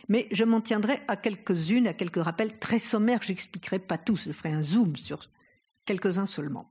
mais 0.08 0.30
je 0.32 0.46
m'en 0.46 0.62
tiendrai 0.62 1.02
à 1.10 1.18
quelques-unes, 1.18 1.88
à 1.88 1.94
quelques 1.94 2.24
rappels 2.24 2.60
très 2.60 2.80
sommaires. 2.80 3.24
Je 3.24 3.34
n'expliquerai 3.34 3.80
pas 3.80 3.98
tous, 3.98 4.28
je 4.28 4.32
ferai 4.32 4.54
un 4.54 4.62
zoom 4.62 4.96
sur 4.96 5.28
quelques-uns 5.86 6.26
seulement. 6.26 6.64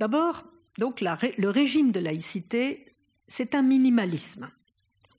D'abord, 0.00 0.44
donc 0.78 1.02
le 1.02 1.48
régime 1.50 1.92
de 1.92 2.00
laïcité, 2.00 2.96
c'est 3.28 3.54
un 3.54 3.60
minimalisme. 3.60 4.50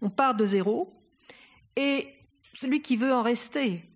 On 0.01 0.09
part 0.09 0.33
de 0.33 0.43
zéro 0.43 0.89
et 1.75 2.07
celui 2.55 2.81
qui 2.81 2.97
veut 2.97 3.13
en 3.13 3.21
rester 3.21 3.87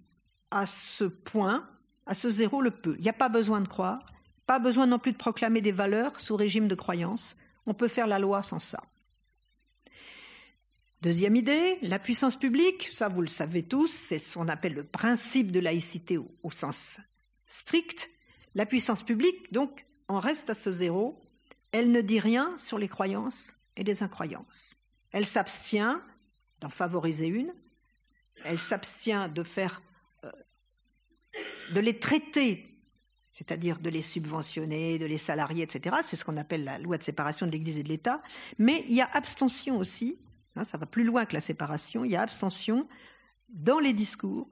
à 0.51 0.67
ce 0.67 1.05
point, 1.05 1.67
à 2.05 2.13
ce 2.13 2.29
zéro, 2.29 2.61
le 2.61 2.69
peut. 2.69 2.93
Il 2.99 3.01
n'y 3.01 3.09
a 3.09 3.13
pas 3.13 3.29
besoin 3.29 3.61
de 3.61 3.67
croire, 3.67 4.05
pas 4.45 4.59
besoin 4.59 4.85
non 4.85 4.99
plus 4.99 5.11
de 5.11 5.17
proclamer 5.17 5.59
des 5.59 5.71
valeurs 5.71 6.19
sous 6.19 6.35
régime 6.35 6.67
de 6.67 6.75
croyance. 6.75 7.35
On 7.65 7.73
peut 7.73 7.87
faire 7.87 8.05
la 8.05 8.19
loi 8.19 8.43
sans 8.43 8.59
ça. 8.59 8.83
Deuxième 11.01 11.35
idée, 11.35 11.79
la 11.81 11.97
puissance 11.97 12.37
publique, 12.37 12.89
ça 12.91 13.07
vous 13.07 13.21
le 13.21 13.27
savez 13.27 13.63
tous, 13.63 13.87
c'est 13.87 14.19
ce 14.19 14.35
qu'on 14.35 14.47
appelle 14.47 14.73
le 14.73 14.85
principe 14.85 15.51
de 15.51 15.59
laïcité 15.59 16.17
au, 16.19 16.31
au 16.43 16.51
sens 16.51 16.99
strict. 17.47 18.07
La 18.53 18.67
puissance 18.67 19.01
publique, 19.01 19.51
donc, 19.51 19.84
en 20.07 20.19
reste 20.19 20.49
à 20.49 20.53
ce 20.53 20.71
zéro. 20.71 21.19
Elle 21.71 21.91
ne 21.91 22.01
dit 22.01 22.19
rien 22.19 22.57
sur 22.57 22.77
les 22.77 22.87
croyances 22.87 23.57
et 23.75 23.83
les 23.83 24.03
incroyances. 24.03 24.75
Elle 25.11 25.25
s'abstient 25.25 25.99
d'en 26.61 26.69
favoriser 26.69 27.27
une. 27.27 27.51
Elle 28.43 28.59
s'abstient 28.59 29.29
de 29.33 29.43
faire, 29.43 29.81
euh, 30.23 30.31
de 31.73 31.79
les 31.79 31.99
traiter 31.99 32.75
c'est-à-dire 33.35 33.79
de 33.79 33.89
les 33.89 34.01
subventionner, 34.01 34.97
de 34.97 35.05
les 35.05 35.17
salarier, 35.17 35.63
etc. 35.63 35.97
C'est 36.03 36.15
ce 36.15 36.23
qu'on 36.23 36.37
appelle 36.37 36.63
la 36.63 36.77
loi 36.79 36.97
de 36.97 37.03
séparation 37.03 37.45
de 37.45 37.51
l'Église 37.51 37.77
et 37.77 37.83
de 37.83 37.89
l'État. 37.89 38.21
Mais 38.59 38.85
il 38.87 38.95
y 38.95 39.01
a 39.01 39.09
abstention 39.11 39.77
aussi, 39.77 40.17
hein, 40.55 40.63
ça 40.63 40.77
va 40.77 40.85
plus 40.85 41.03
loin 41.03 41.25
que 41.25 41.33
la 41.33 41.41
séparation, 41.41 42.05
il 42.05 42.11
y 42.11 42.15
a 42.15 42.21
abstention 42.21 42.87
dans 43.49 43.79
les 43.79 43.91
discours 43.91 44.47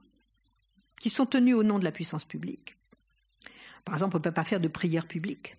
qui 1.00 1.08
sont 1.08 1.24
tenus 1.24 1.54
au 1.54 1.62
nom 1.62 1.78
de 1.78 1.84
la 1.84 1.92
puissance 1.92 2.26
publique. 2.26 2.76
Par 3.84 3.94
exemple, 3.94 4.16
on 4.16 4.18
ne 4.18 4.24
peut 4.24 4.32
pas 4.32 4.44
faire 4.44 4.60
de 4.60 4.68
prière 4.68 5.06
publique, 5.06 5.54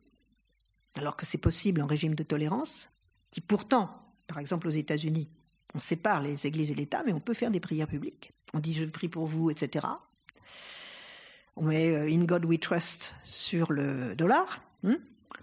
alors 0.95 1.15
que 1.15 1.25
c'est 1.25 1.37
possible 1.37 1.81
en 1.81 1.87
régime 1.87 2.15
de 2.15 2.23
tolérance, 2.23 2.91
qui 3.31 3.41
pourtant, 3.41 3.89
par 4.27 4.39
exemple 4.39 4.67
aux 4.67 4.71
États-Unis, 4.71 5.29
on 5.73 5.79
sépare 5.79 6.21
les 6.21 6.47
églises 6.47 6.71
et 6.71 6.75
l'État, 6.75 7.03
mais 7.05 7.13
on 7.13 7.19
peut 7.19 7.33
faire 7.33 7.51
des 7.51 7.59
prières 7.59 7.87
publiques. 7.87 8.31
On 8.53 8.59
dit 8.59 8.73
je 8.73 8.85
prie 8.85 9.09
pour 9.09 9.25
vous, 9.25 9.49
etc 9.51 9.85
on 11.55 11.63
met 11.63 11.91
euh, 11.91 12.09
In 12.09 12.25
God 12.25 12.45
We 12.45 12.59
Trust 12.59 13.13
sur 13.23 13.71
le 13.71 14.15
dollar. 14.15 14.61
Hein. 14.83 14.97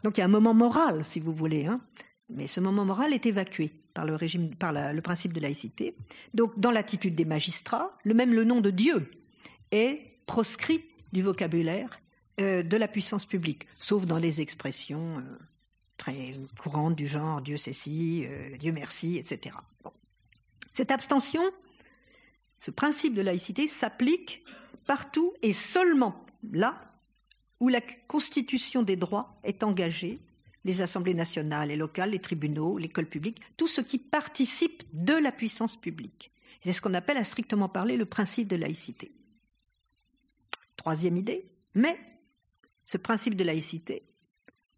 Donc 0.04 0.16
il 0.16 0.20
y 0.20 0.22
a 0.22 0.26
un 0.26 0.30
moment 0.30 0.54
moral, 0.54 1.04
si 1.04 1.20
vous 1.20 1.32
voulez. 1.32 1.66
Hein. 1.66 1.80
Mais 2.28 2.46
ce 2.46 2.60
moment 2.60 2.84
moral 2.84 3.12
est 3.12 3.26
évacué 3.26 3.72
par 3.94 4.06
le, 4.06 4.16
le 4.16 5.00
principe 5.00 5.32
de 5.32 5.40
laïcité. 5.40 5.94
Donc 6.34 6.58
dans 6.58 6.70
l'attitude 6.70 7.14
des 7.14 7.24
magistrats, 7.24 7.90
le 8.04 8.14
même 8.14 8.34
le 8.34 8.44
nom 8.44 8.60
de 8.60 8.70
Dieu 8.70 9.10
est 9.70 10.00
proscrit 10.26 10.84
du 11.12 11.22
vocabulaire 11.22 12.00
euh, 12.40 12.62
de 12.62 12.76
la 12.76 12.88
puissance 12.88 13.26
publique, 13.26 13.66
sauf 13.78 14.06
dans 14.06 14.18
les 14.18 14.40
expressions 14.40 15.18
euh, 15.18 15.22
très 15.96 16.34
courantes 16.58 16.96
du 16.96 17.06
genre 17.06 17.40
Dieu 17.40 17.56
c'est 17.56 17.72
si, 17.72 18.26
Dieu 18.58 18.72
merci, 18.72 19.18
etc. 19.18 19.56
Cette 20.72 20.90
abstention, 20.90 21.42
ce 22.58 22.70
principe 22.70 23.14
de 23.14 23.22
laïcité 23.22 23.66
s'applique 23.66 24.42
partout 24.86 25.32
et 25.42 25.52
seulement 25.52 26.24
là 26.52 26.92
où 27.60 27.68
la 27.68 27.80
constitution 28.08 28.82
des 28.82 28.96
droits 28.96 29.38
est 29.44 29.62
engagée, 29.62 30.20
les 30.64 30.82
assemblées 30.82 31.14
nationales 31.14 31.70
et 31.70 31.76
locales, 31.76 32.10
les 32.10 32.18
tribunaux, 32.18 32.78
l'école 32.78 33.06
publique, 33.06 33.40
tout 33.56 33.68
ce 33.68 33.80
qui 33.80 33.98
participe 33.98 34.82
de 34.92 35.14
la 35.14 35.30
puissance 35.32 35.76
publique. 35.76 36.32
C'est 36.64 36.72
ce 36.72 36.80
qu'on 36.80 36.94
appelle 36.94 37.16
à 37.16 37.24
strictement 37.24 37.68
parler 37.68 37.96
le 37.96 38.04
principe 38.04 38.48
de 38.48 38.56
laïcité. 38.56 39.12
Troisième 40.76 41.16
idée, 41.16 41.46
mais 41.74 41.98
ce 42.84 42.96
principe 42.96 43.36
de 43.36 43.44
laïcité 43.44 44.02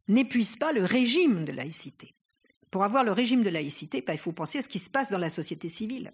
n'épuise 0.08 0.56
pas 0.56 0.72
le 0.72 0.84
régime 0.84 1.44
de 1.44 1.52
laïcité. 1.52 2.14
Pour 2.70 2.84
avoir 2.84 3.04
le 3.04 3.12
régime 3.12 3.42
de 3.42 3.50
laïcité, 3.50 4.02
ben, 4.02 4.14
il 4.14 4.18
faut 4.18 4.32
penser 4.32 4.58
à 4.58 4.62
ce 4.62 4.68
qui 4.68 4.78
se 4.78 4.90
passe 4.90 5.10
dans 5.10 5.18
la 5.18 5.30
société 5.30 5.68
civile. 5.68 6.12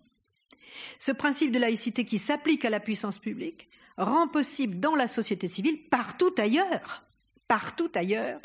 Ce 0.99 1.13
principe 1.13 1.53
de 1.53 1.59
laïcité 1.59 2.05
qui 2.05 2.19
s'applique 2.19 2.65
à 2.65 2.71
la 2.71 2.81
puissance 2.81 3.19
publique 3.19 3.69
rend 3.97 4.29
possible 4.29 4.79
dans 4.79 4.95
la 4.95 5.09
société 5.09 5.49
civile, 5.49 5.89
partout 5.89 6.35
ailleurs, 6.39 7.05
partout 7.49 7.91
ailleurs, 7.95 8.41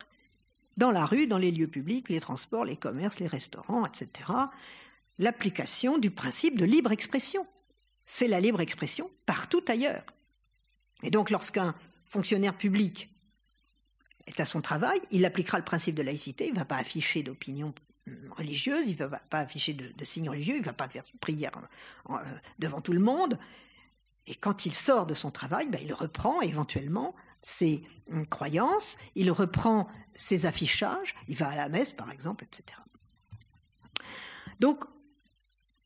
dans 0.78 0.92
la 0.92 1.06
rue, 1.06 1.28
dans 1.28 1.38
les 1.38 1.52
lieux 1.52 1.68
publics, 1.68 2.10
les 2.10 2.20
transports, 2.20 2.66
les 2.66 2.76
commerces, 2.76 3.20
les 3.20 3.28
restaurants, 3.28 3.86
etc., 3.86 4.10
l'application 5.18 5.98
du 5.98 6.12
principe 6.12 6.58
de 6.58 6.66
libre 6.66 6.92
expression. 6.92 7.46
C'est 8.06 8.28
la 8.28 8.40
libre 8.40 8.62
expression 8.62 9.10
partout 9.26 9.64
ailleurs. 9.68 10.04
Et 11.04 11.10
donc 11.10 11.30
lorsqu'un 11.30 11.76
fonctionnaire 12.06 12.58
public 12.58 13.10
est 14.28 14.40
à 14.40 14.46
son 14.46 14.62
travail, 14.62 15.00
il 15.12 15.26
appliquera 15.26 15.58
le 15.58 15.64
principe 15.64 15.96
de 15.96 16.02
laïcité, 16.02 16.48
il 16.48 16.54
ne 16.54 16.60
va 16.60 16.66
pas 16.66 16.78
afficher 16.78 17.24
d'opinion 17.24 17.74
religieuse, 18.32 18.88
il 18.88 19.00
ne 19.00 19.06
va 19.06 19.18
pas 19.18 19.40
afficher 19.40 19.74
de, 19.74 20.04
signes 20.04 20.30
religieux, 20.30 20.56
il 20.56 20.62
ne 20.62 20.66
va 20.66 20.74
pas 20.74 20.88
faire 20.88 21.04
prière 21.20 21.52
devant 22.60 22.82
tout 22.82 22.94
le 22.94 23.00
monde, 23.00 23.38
et 24.28 24.36
quand 24.36 24.66
il 24.66 24.74
sort 24.74 25.06
de 25.06 25.14
son 25.14 25.32
travail, 25.32 25.70
ben, 25.70 25.80
il 25.84 25.94
reprend 25.94 26.42
éventuellement 26.42 27.14
ses 27.42 27.84
hum, 28.12 28.26
croyances, 28.26 28.98
il 29.16 29.32
reprend 29.32 29.88
ses 30.16 30.46
affichages, 30.46 31.16
il 31.28 31.36
va 31.36 31.50
à 31.50 31.56
la 31.56 31.70
messe 31.70 31.94
par 31.94 32.12
exemple, 32.12 32.44
etc. 32.46 32.80
Donc, 34.60 34.86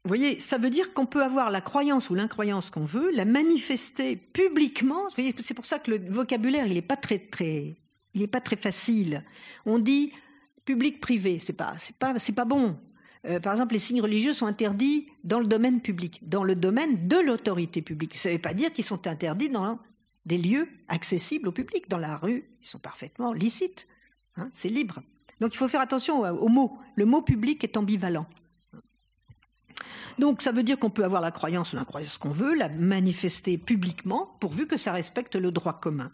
vous 0.06 0.08
voyez, 0.08 0.40
ça 0.40 0.58
veut 0.58 0.70
dire 0.70 0.94
qu'on 0.94 1.06
peut 1.06 1.24
avoir 1.24 1.50
la 1.50 1.60
croyance 1.60 2.10
ou 2.10 2.16
l'incroyance 2.16 2.70
qu'on 2.70 2.86
veut, 2.86 3.12
la 3.12 3.26
manifester 3.26 4.16
publiquement. 4.16 5.10
C'est 5.10 5.54
pour 5.54 5.66
ça 5.66 5.78
que 5.80 5.92
le 5.92 6.10
vocabulaire, 6.10 6.66
il 6.66 6.76
n'est 6.76 6.82
pas 6.82 6.96
très, 6.96 7.20
très, 7.20 7.76
il 8.14 8.28
pas 8.28 8.42
très 8.42 8.56
facile. 8.56 9.22
On 9.66 9.80
dit 9.80 10.12
public-privé, 10.66 11.40
c'est 11.40 11.54
pas, 11.54 11.76
c'est 11.80 11.96
pas, 11.96 12.18
c'est 12.20 12.34
pas 12.34 12.46
bon. 12.46 12.78
Euh, 13.26 13.40
par 13.40 13.54
exemple, 13.54 13.74
les 13.74 13.80
signes 13.80 14.02
religieux 14.02 14.34
sont 14.34 14.46
interdits 14.46 15.08
dans 15.24 15.40
le 15.40 15.48
domaine 15.48 15.82
public, 15.82 16.20
dans 16.28 16.44
le 16.44 16.56
domaine 16.56 17.08
de 17.08 17.18
l'autorité 17.18 17.82
publique. 17.82 18.16
Ça 18.16 18.30
ne 18.30 18.36
veut 18.36 18.42
pas 18.42 18.54
dire 18.54 18.72
qu'ils 18.72 18.86
sont 18.86 19.08
interdits 19.08 19.50
dans 19.50 19.80
des 20.26 20.38
lieux 20.38 20.70
accessibles 20.88 21.48
au 21.48 21.52
public. 21.52 21.90
Dans 21.90 21.98
la 21.98 22.16
rue, 22.16 22.46
ils 22.62 22.68
sont 22.68 22.80
parfaitement 22.80 23.34
licites. 23.34 23.86
Hein, 24.38 24.50
c'est 24.54 24.70
libre. 24.70 25.02
Donc 25.40 25.54
il 25.54 25.58
faut 25.58 25.68
faire 25.68 25.82
attention 25.82 26.22
aux 26.22 26.50
mots. 26.50 26.78
Le 26.96 27.06
mot 27.06 27.22
public 27.22 27.64
est 27.64 27.78
ambivalent. 27.78 28.26
Donc 30.18 30.42
ça 30.42 30.52
veut 30.52 30.64
dire 30.64 30.78
qu'on 30.78 30.90
peut 30.90 31.06
avoir 31.06 31.22
la 31.22 31.32
croyance 31.32 31.74
ou 31.74 31.78
l'incroyance 31.78 32.18
qu'on 32.18 32.30
veut, 32.30 32.54
la 32.54 32.68
manifester 32.68 33.58
publiquement, 33.58 34.36
pourvu 34.42 34.68
que 34.68 34.76
ça 34.76 34.92
respecte 34.92 35.36
le 35.36 35.52
droit 35.52 35.80
commun. 35.80 36.12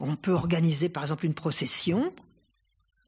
On 0.00 0.16
peut 0.16 0.32
organiser 0.32 0.88
par 0.88 1.02
exemple 1.02 1.26
une 1.26 1.34
procession 1.34 2.12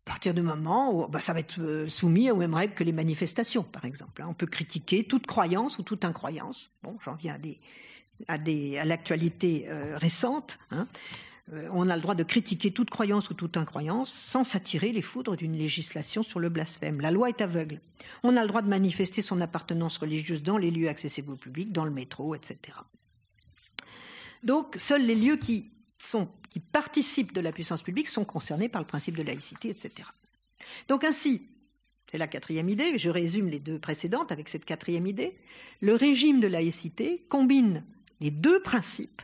à 0.06 0.10
partir 0.10 0.34
du 0.34 0.42
moment 0.42 0.92
où 0.92 1.06
bah, 1.06 1.20
ça 1.20 1.32
va 1.32 1.40
être 1.40 1.60
euh, 1.60 1.88
soumis 1.88 2.30
aux 2.30 2.36
mêmes 2.36 2.54
règles 2.54 2.74
que 2.74 2.82
les 2.82 2.92
manifestations, 2.92 3.62
par 3.62 3.84
exemple. 3.84 4.22
Hein. 4.22 4.26
On 4.28 4.34
peut 4.34 4.46
critiquer 4.46 5.04
toute 5.04 5.26
croyance 5.26 5.78
ou 5.78 5.84
toute 5.84 6.04
incroyance. 6.04 6.72
Bon, 6.82 6.96
j'en 7.04 7.14
viens 7.14 7.38
à, 8.26 8.36
l'actualité 8.84 9.66
euh, 9.68 9.96
récente. 9.96 10.58
Hein. 10.72 10.88
Euh, 11.52 11.68
on 11.72 11.88
a 11.88 11.96
le 11.96 12.02
droit 12.02 12.14
de 12.14 12.24
critiquer 12.24 12.72
toute 12.72 12.90
croyance 12.90 13.30
ou 13.30 13.34
toute 13.34 13.56
incroyance 13.56 14.12
sans 14.12 14.42
s'attirer 14.42 14.90
les 14.90 15.02
foudres 15.02 15.36
d'une 15.36 15.56
législation 15.56 16.22
sur 16.24 16.40
le 16.40 16.48
blasphème. 16.48 17.00
La 17.00 17.10
loi 17.10 17.28
est 17.28 17.40
aveugle. 17.40 17.80
On 18.24 18.36
a 18.36 18.42
le 18.42 18.48
droit 18.48 18.62
de 18.62 18.68
manifester 18.68 19.22
son 19.22 19.40
appartenance 19.40 19.98
religieuse 19.98 20.42
dans 20.42 20.58
les 20.58 20.70
lieux 20.70 20.88
accessibles 20.88 21.32
au 21.32 21.36
public, 21.36 21.72
dans 21.72 21.84
le 21.84 21.90
métro, 21.90 22.34
etc. 22.34 22.58
Donc, 24.42 24.74
seuls 24.78 25.04
les 25.04 25.14
lieux 25.14 25.36
qui 25.36 25.70
qui 26.50 26.60
participent 26.60 27.32
de 27.32 27.40
la 27.40 27.52
puissance 27.52 27.82
publique 27.82 28.08
sont 28.08 28.24
concernés 28.24 28.68
par 28.68 28.80
le 28.80 28.86
principe 28.86 29.16
de 29.16 29.22
laïcité, 29.22 29.68
etc. 29.68 30.08
Donc 30.88 31.04
ainsi, 31.04 31.42
c'est 32.10 32.18
la 32.18 32.26
quatrième 32.26 32.68
idée, 32.68 32.98
je 32.98 33.10
résume 33.10 33.48
les 33.48 33.60
deux 33.60 33.78
précédentes 33.78 34.32
avec 34.32 34.48
cette 34.48 34.64
quatrième 34.64 35.06
idée, 35.06 35.36
le 35.80 35.94
régime 35.94 36.40
de 36.40 36.48
laïcité 36.48 37.24
combine 37.28 37.84
les 38.20 38.30
deux 38.30 38.60
principes. 38.60 39.22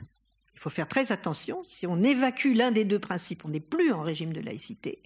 Il 0.55 0.61
faut 0.61 0.71
faire 0.71 0.89
très 0.89 1.13
attention, 1.13 1.63
si 1.67 1.87
on 1.87 2.03
évacue 2.03 2.55
l'un 2.55 2.71
des 2.71 2.85
deux 2.85 2.99
principes, 2.99 3.45
on 3.45 3.49
n'est 3.49 3.61
plus 3.61 3.93
en 3.93 4.03
régime 4.03 4.33
de 4.33 4.41
laïcité, 4.41 5.03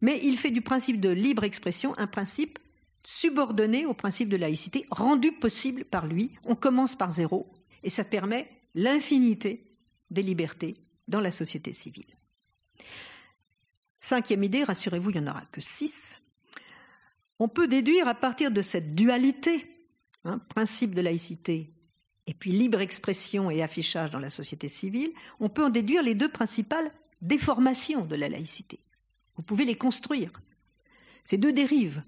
mais 0.00 0.20
il 0.22 0.36
fait 0.36 0.50
du 0.50 0.60
principe 0.60 1.00
de 1.00 1.08
libre 1.08 1.44
expression 1.44 1.92
un 1.98 2.06
principe 2.06 2.58
subordonné 3.02 3.86
au 3.86 3.94
principe 3.94 4.28
de 4.28 4.36
laïcité, 4.36 4.86
rendu 4.90 5.32
possible 5.32 5.84
par 5.84 6.06
lui. 6.06 6.32
On 6.44 6.54
commence 6.54 6.94
par 6.94 7.10
zéro, 7.10 7.50
et 7.82 7.90
ça 7.90 8.04
permet 8.04 8.48
l'infinité 8.74 9.64
des 10.10 10.22
libertés 10.22 10.74
dans 11.08 11.20
la 11.20 11.30
société 11.30 11.72
civile. 11.72 12.16
Cinquième 13.98 14.44
idée, 14.44 14.64
rassurez-vous, 14.64 15.10
il 15.10 15.20
n'y 15.20 15.28
en 15.28 15.32
aura 15.32 15.44
que 15.52 15.60
six. 15.60 16.16
On 17.38 17.48
peut 17.48 17.68
déduire 17.68 18.08
à 18.08 18.14
partir 18.14 18.50
de 18.50 18.62
cette 18.62 18.94
dualité, 18.94 19.66
hein, 20.24 20.38
principe 20.48 20.94
de 20.94 21.00
laïcité 21.00 21.72
et 22.28 22.34
puis 22.34 22.52
libre 22.52 22.80
expression 22.80 23.50
et 23.50 23.62
affichage 23.62 24.10
dans 24.10 24.18
la 24.18 24.28
société 24.28 24.68
civile, 24.68 25.12
on 25.40 25.48
peut 25.48 25.64
en 25.64 25.70
déduire 25.70 26.02
les 26.02 26.14
deux 26.14 26.28
principales 26.28 26.92
déformations 27.22 28.04
de 28.04 28.16
la 28.16 28.28
laïcité. 28.28 28.80
Vous 29.36 29.42
pouvez 29.42 29.64
les 29.64 29.76
construire. 29.76 30.30
Ces 31.26 31.38
deux 31.38 31.54
dérives. 31.54 32.02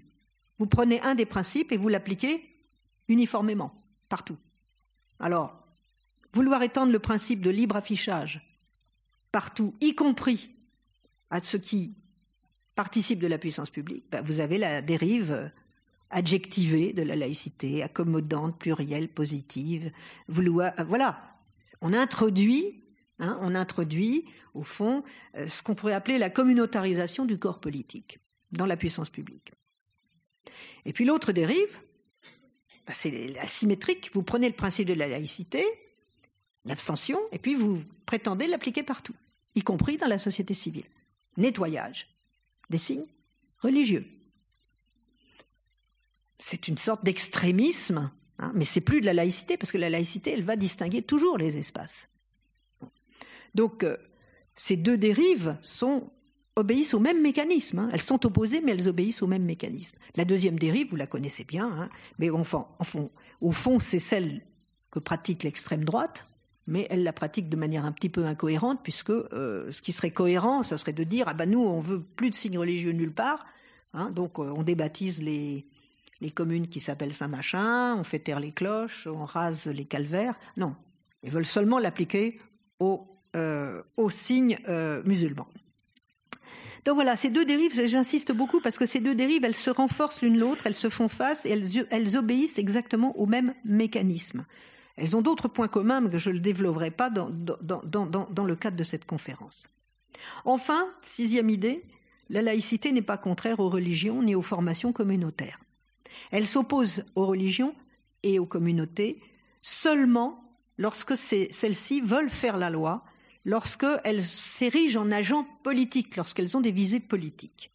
Vous 0.59 0.67
prenez 0.67 1.01
un 1.01 1.15
des 1.15 1.25
principes 1.25 1.71
et 1.71 1.77
vous 1.77 1.89
l'appliquez 1.89 2.47
uniformément, 3.07 3.73
partout. 4.09 4.37
Alors, 5.19 5.59
vouloir 6.33 6.61
étendre 6.61 6.91
le 6.91 6.99
principe 6.99 7.41
de 7.41 7.49
libre 7.49 7.75
affichage 7.75 8.50
partout, 9.31 9.75
y 9.81 9.95
compris 9.95 10.51
à 11.29 11.41
ceux 11.41 11.59
qui 11.59 11.95
participent 12.75 13.19
de 13.19 13.27
la 13.27 13.37
puissance 13.37 13.69
publique, 13.69 14.05
ben, 14.11 14.21
vous 14.21 14.41
avez 14.41 14.57
la 14.57 14.81
dérive 14.81 15.51
adjectivée 16.09 16.93
de 16.93 17.01
la 17.01 17.15
laïcité, 17.15 17.83
accommodante, 17.83 18.59
plurielle, 18.59 19.09
positive. 19.09 19.91
Euh, 20.29 20.71
voilà, 20.85 21.21
on 21.81 21.93
introduit, 21.93 22.83
hein, 23.19 23.37
on 23.41 23.55
introduit 23.55 24.25
au 24.53 24.63
fond 24.63 25.03
euh, 25.35 25.47
ce 25.47 25.61
qu'on 25.61 25.75
pourrait 25.75 25.93
appeler 25.93 26.17
la 26.17 26.29
communautarisation 26.29 27.25
du 27.25 27.39
corps 27.39 27.59
politique 27.59 28.19
dans 28.51 28.65
la 28.65 28.77
puissance 28.77 29.09
publique. 29.09 29.53
Et 30.85 30.93
puis 30.93 31.05
l'autre 31.05 31.31
dérive, 31.31 31.79
ben, 32.85 32.93
c'est 32.93 33.37
asymétrique. 33.39 34.11
Vous 34.13 34.23
prenez 34.23 34.49
le 34.49 34.55
principe 34.55 34.87
de 34.87 34.93
la 34.93 35.07
laïcité, 35.07 35.65
l'abstention, 36.65 37.19
et 37.31 37.39
puis 37.39 37.55
vous 37.55 37.81
prétendez 38.05 38.47
l'appliquer 38.47 38.83
partout, 38.83 39.15
y 39.55 39.61
compris 39.61 39.97
dans 39.97 40.07
la 40.07 40.19
société 40.19 40.53
civile. 40.53 40.85
Nettoyage 41.37 42.07
des 42.69 42.77
signes 42.77 43.05
religieux. 43.59 44.05
C'est 46.39 46.67
une 46.67 46.77
sorte 46.77 47.03
d'extrémisme, 47.03 48.11
hein, 48.39 48.51
mais 48.55 48.65
c'est 48.65 48.81
plus 48.81 49.01
de 49.01 49.05
la 49.05 49.13
laïcité, 49.13 49.57
parce 49.57 49.71
que 49.71 49.77
la 49.77 49.89
laïcité, 49.89 50.31
elle 50.31 50.43
va 50.43 50.55
distinguer 50.55 51.01
toujours 51.01 51.37
les 51.37 51.57
espaces. 51.57 52.07
Donc, 53.53 53.83
euh, 53.83 53.97
ces 54.55 54.77
deux 54.77 54.97
dérives 54.97 55.57
obéissent 56.55 56.93
au 56.93 56.99
même 56.99 57.21
mécanisme. 57.21 57.79
Hein. 57.79 57.89
Elles 57.93 58.01
sont 58.01 58.25
opposées, 58.25 58.61
mais 58.61 58.71
elles 58.71 58.89
obéissent 58.89 59.21
au 59.21 59.27
même 59.27 59.43
mécanisme. 59.43 59.97
La 60.15 60.25
deuxième 60.25 60.57
dérive, 60.57 60.89
vous 60.89 60.95
la 60.95 61.07
connaissez 61.07 61.43
bien, 61.43 61.67
hein, 61.67 61.89
mais 62.17 62.29
enfin, 62.29 62.67
au 63.39 63.51
fond, 63.51 63.79
c'est 63.79 63.99
celle 63.99 64.41
que 64.89 64.99
pratique 64.99 65.43
l'extrême 65.43 65.85
droite, 65.85 66.27
mais 66.71 66.87
elle 66.89 67.03
la 67.03 67.11
pratique 67.11 67.49
de 67.49 67.57
manière 67.57 67.85
un 67.85 67.91
petit 67.91 68.07
peu 68.07 68.25
incohérente, 68.25 68.79
puisque 68.81 69.09
euh, 69.09 69.69
ce 69.71 69.81
qui 69.81 69.91
serait 69.91 70.11
cohérent, 70.11 70.63
ça 70.63 70.77
serait 70.77 70.93
de 70.93 71.03
dire 71.03 71.25
ah 71.27 71.33
ben 71.33 71.49
nous, 71.49 71.59
on 71.59 71.81
veut 71.81 72.01
plus 72.01 72.29
de 72.29 72.35
signes 72.35 72.57
religieux 72.57 72.93
nulle 72.93 73.11
part, 73.11 73.45
hein, 73.93 74.09
donc 74.09 74.39
euh, 74.39 74.53
on 74.55 74.63
débaptise 74.63 75.21
les, 75.21 75.65
les 76.21 76.31
communes 76.31 76.69
qui 76.69 76.79
s'appellent 76.79 77.13
Saint-Machin, 77.13 77.95
on 77.97 78.05
fait 78.05 78.19
taire 78.19 78.39
les 78.39 78.53
cloches, 78.53 79.05
on 79.05 79.25
rase 79.25 79.67
les 79.67 79.83
calvaires. 79.83 80.35
Non, 80.55 80.75
ils 81.23 81.29
veulent 81.29 81.45
seulement 81.45 81.77
l'appliquer 81.77 82.35
aux, 82.79 83.05
euh, 83.35 83.81
signes 84.09 84.57
musulmans. 85.05 85.47
Donc 86.85 86.95
voilà, 86.95 87.15
ces 87.15 87.29
deux 87.29 87.45
dérives, 87.45 87.73
j'insiste 87.85 88.31
beaucoup 88.31 88.61
parce 88.61 88.77
que 88.77 88.85
ces 88.85 89.01
deux 89.01 89.13
dérives, 89.13 89.43
elles 89.43 89.55
se 89.55 89.69
renforcent 89.69 90.21
l'une 90.21 90.39
l'autre, 90.39 90.65
elles 90.65 90.75
se 90.75 90.89
font 90.89 91.09
face 91.09 91.45
et 91.45 91.49
elles, 91.49 91.85
elles 91.91 92.17
obéissent 92.17 92.57
exactement 92.57 93.15
au 93.19 93.25
même 93.25 93.53
mécanisme. 93.65 94.45
Elles 94.97 95.15
ont 95.15 95.21
d'autres 95.21 95.47
points 95.47 95.67
communs, 95.67 96.01
mais 96.01 96.09
que 96.09 96.17
je 96.17 96.31
ne 96.31 96.39
développerai 96.39 96.91
pas 96.91 97.09
dans, 97.09 97.29
dans, 97.29 98.45
le 98.45 98.55
cadre 98.55 98.77
de 98.77 98.83
cette 98.83 99.05
conférence. 99.05 99.69
Enfin, 100.45 100.87
sixième 101.01 101.49
idée, 101.49 101.83
la 102.29 102.41
laïcité 102.41 102.91
n'est 102.91 103.01
pas 103.01 103.17
contraire 103.17 103.59
aux 103.59 103.69
religions 103.69 104.21
ni 104.21 104.35
aux 104.35 104.41
formations 104.41 104.93
communautaires. 104.93 105.59
Elle 106.31 106.47
s'oppose 106.47 107.03
aux 107.15 107.25
religions 107.25 107.75
et 108.23 108.39
aux 108.39 108.45
communautés 108.45 109.19
seulement 109.61 110.43
lorsque 110.77 111.15
celles-ci 111.15 112.01
veulent 112.01 112.29
faire 112.29 112.57
la 112.57 112.69
loi, 112.69 113.03
lorsqu'elles 113.45 114.25
s'érigent 114.25 115.01
en 115.01 115.11
agents 115.11 115.45
politiques, 115.63 116.15
lorsqu'elles 116.15 116.55
ont 116.57 116.61
des 116.61 116.71
visées 116.71 116.99
politiques. 116.99 117.71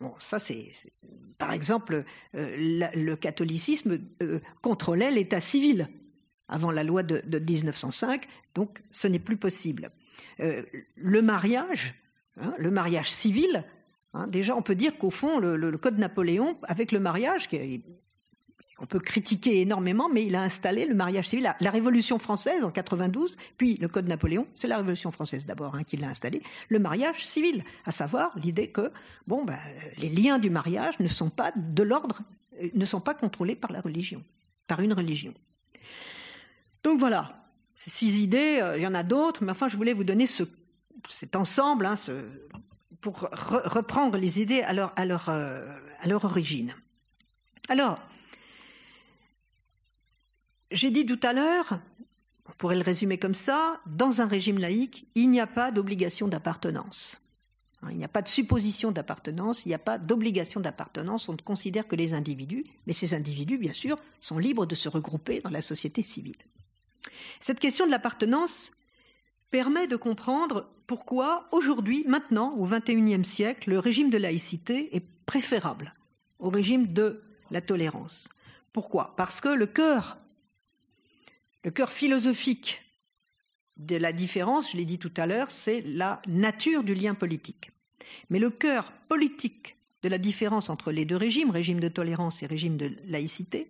Bon, 0.00 0.12
ça 0.18 0.38
c'est, 0.38 0.70
par 1.38 1.52
exemple, 1.52 2.04
euh, 2.34 2.90
le 2.94 3.14
catholicisme 3.14 3.98
euh, 4.22 4.40
contrôlait 4.60 5.10
l'État 5.10 5.40
civil 5.40 5.86
avant 6.48 6.70
la 6.70 6.84
loi 6.84 7.02
de, 7.02 7.38
1905, 7.38 8.26
donc 8.54 8.82
ce 8.90 9.08
n'est 9.08 9.18
plus 9.18 9.36
possible. 9.36 9.90
Euh, 10.40 10.62
le 10.96 11.22
mariage, 11.22 11.94
hein, 12.40 12.54
le 12.58 12.70
mariage 12.70 13.10
civil, 13.10 13.64
hein, 14.12 14.26
déjà 14.28 14.54
on 14.54 14.62
peut 14.62 14.74
dire 14.74 14.98
qu'au 14.98 15.10
fond 15.10 15.40
le, 15.40 15.56
le, 15.56 15.78
code 15.78 15.98
Napoléon, 15.98 16.58
avec 16.62 16.92
le 16.92 17.00
mariage, 17.00 17.48
qui 17.48 17.56
est 17.56 17.82
on 18.78 18.86
peut 18.86 19.00
critiquer 19.00 19.62
énormément, 19.62 20.08
mais 20.12 20.26
il 20.26 20.36
a 20.36 20.42
installé 20.42 20.84
le 20.84 20.94
mariage 20.94 21.28
civil. 21.28 21.54
La, 21.60 21.70
Révolution 21.70 22.18
française 22.18 22.62
en 22.62 22.70
92, 22.70 23.36
puis 23.56 23.76
le 23.76 23.88
Code 23.88 24.06
Napoléon, 24.06 24.46
c'est 24.54 24.68
la 24.68 24.76
Révolution 24.76 25.10
française 25.10 25.46
d'abord 25.46 25.74
hein, 25.74 25.84
qui 25.84 25.96
l'a 25.96 26.08
installé, 26.08 26.42
le 26.68 26.78
mariage 26.78 27.24
civil, 27.24 27.64
à 27.86 27.90
savoir 27.90 28.36
l'idée 28.38 28.68
que 28.68 28.90
ben, 29.26 29.58
les 29.98 30.08
liens 30.10 30.38
du 30.38 30.50
mariage 30.50 30.98
ne 31.00 31.06
sont 31.06 31.30
pas 31.30 31.52
de 31.56 31.82
l'ordre, 31.82 32.20
euh, 32.62 32.68
ne 32.74 32.84
sont 32.84 33.00
pas 33.00 33.14
contrôlés 33.14 33.56
par 33.56 33.72
la 33.72 33.80
religion, 33.80 34.22
par 34.66 34.80
une 34.80 34.92
religion. 34.92 35.32
Donc 36.82 36.98
voilà, 37.00 37.46
ces 37.74 37.90
six 37.90 38.22
idées, 38.22 38.58
euh, 38.60 38.76
il 38.76 38.82
y 38.82 38.86
en 38.86 38.94
a 38.94 39.02
d'autres, 39.02 39.42
mais 39.42 39.52
enfin 39.52 39.68
je 39.68 39.76
voulais 39.76 39.94
vous 39.94 40.04
donner 40.04 40.26
ce, 40.26 40.42
cet 41.08 41.34
ensemble 41.34 41.86
hein, 41.86 41.94
pour 43.00 43.20
reprendre 43.30 44.18
les 44.18 44.40
idées 44.40 44.62
à 44.62 44.74
leur, 44.74 44.92
à 44.96 45.06
leur, 45.06 45.28
euh, 45.30 45.66
à 46.00 46.08
leur 46.08 46.24
origine. 46.26 46.74
Alors, 47.68 48.00
j'ai 50.70 50.90
dit 50.90 51.06
tout 51.06 51.20
à 51.22 51.32
l'heure, 51.32 51.80
on 52.48 52.52
pourrait 52.52 52.76
le 52.76 52.82
résumer 52.82 53.18
comme 53.18 53.34
ça, 53.34 53.80
dans 53.86 54.20
un 54.20 54.26
régime 54.26 54.58
laïque, 54.58 55.06
il 55.14 55.30
n'y 55.30 55.40
a 55.40 55.46
pas 55.46 55.70
d'obligation 55.70 56.28
d'appartenance. 56.28 57.20
Hein, 57.82 57.88
il 57.90 57.98
n'y 57.98 58.04
a 58.04 58.08
pas 58.08 58.22
de 58.22 58.28
supposition 58.28 58.92
d'appartenance, 58.92 59.64
il 59.64 59.68
n'y 59.68 59.74
a 59.74 59.78
pas 59.78 59.98
d'obligation 59.98 60.60
d'appartenance, 60.60 61.28
on 61.28 61.34
ne 61.34 61.38
considère 61.38 61.86
que 61.86 61.96
les 61.96 62.14
individus, 62.14 62.64
mais 62.86 62.92
ces 62.92 63.14
individus, 63.14 63.58
bien 63.58 63.72
sûr, 63.72 63.96
sont 64.20 64.38
libres 64.38 64.66
de 64.66 64.74
se 64.74 64.88
regrouper 64.88 65.40
dans 65.40 65.50
la 65.50 65.60
société 65.60 66.02
civile. 66.02 66.36
Cette 67.40 67.60
question 67.60 67.86
de 67.86 67.90
l'appartenance 67.90 68.72
permet 69.50 69.86
de 69.86 69.96
comprendre 69.96 70.68
pourquoi, 70.86 71.48
aujourd'hui, 71.52 72.04
maintenant, 72.06 72.54
au 72.56 72.66
XXIe 72.66 73.24
siècle, 73.24 73.70
le 73.70 73.78
régime 73.78 74.10
de 74.10 74.18
laïcité 74.18 74.94
est 74.96 75.04
préférable 75.26 75.94
au 76.38 76.50
régime 76.50 76.92
de 76.92 77.22
la 77.50 77.60
tolérance. 77.60 78.28
Pourquoi? 78.72 79.14
Parce 79.16 79.40
que 79.40 79.48
le 79.48 79.66
cœur 79.66 80.18
le 81.66 81.72
cœur 81.72 81.90
philosophique 81.90 82.80
de 83.76 83.96
la 83.96 84.12
différence, 84.12 84.70
je 84.70 84.76
l'ai 84.76 84.84
dit 84.84 85.00
tout 85.00 85.12
à 85.16 85.26
l'heure, 85.26 85.50
c'est 85.50 85.80
la 85.80 86.22
nature 86.28 86.84
du 86.84 86.94
lien 86.94 87.16
politique. 87.16 87.72
Mais 88.30 88.38
le 88.38 88.50
cœur 88.50 88.92
politique 89.08 89.76
de 90.04 90.08
la 90.08 90.18
différence 90.18 90.70
entre 90.70 90.92
les 90.92 91.04
deux 91.04 91.16
régimes, 91.16 91.50
régime 91.50 91.80
de 91.80 91.88
tolérance 91.88 92.40
et 92.44 92.46
régime 92.46 92.76
de 92.76 92.92
laïcité, 93.08 93.68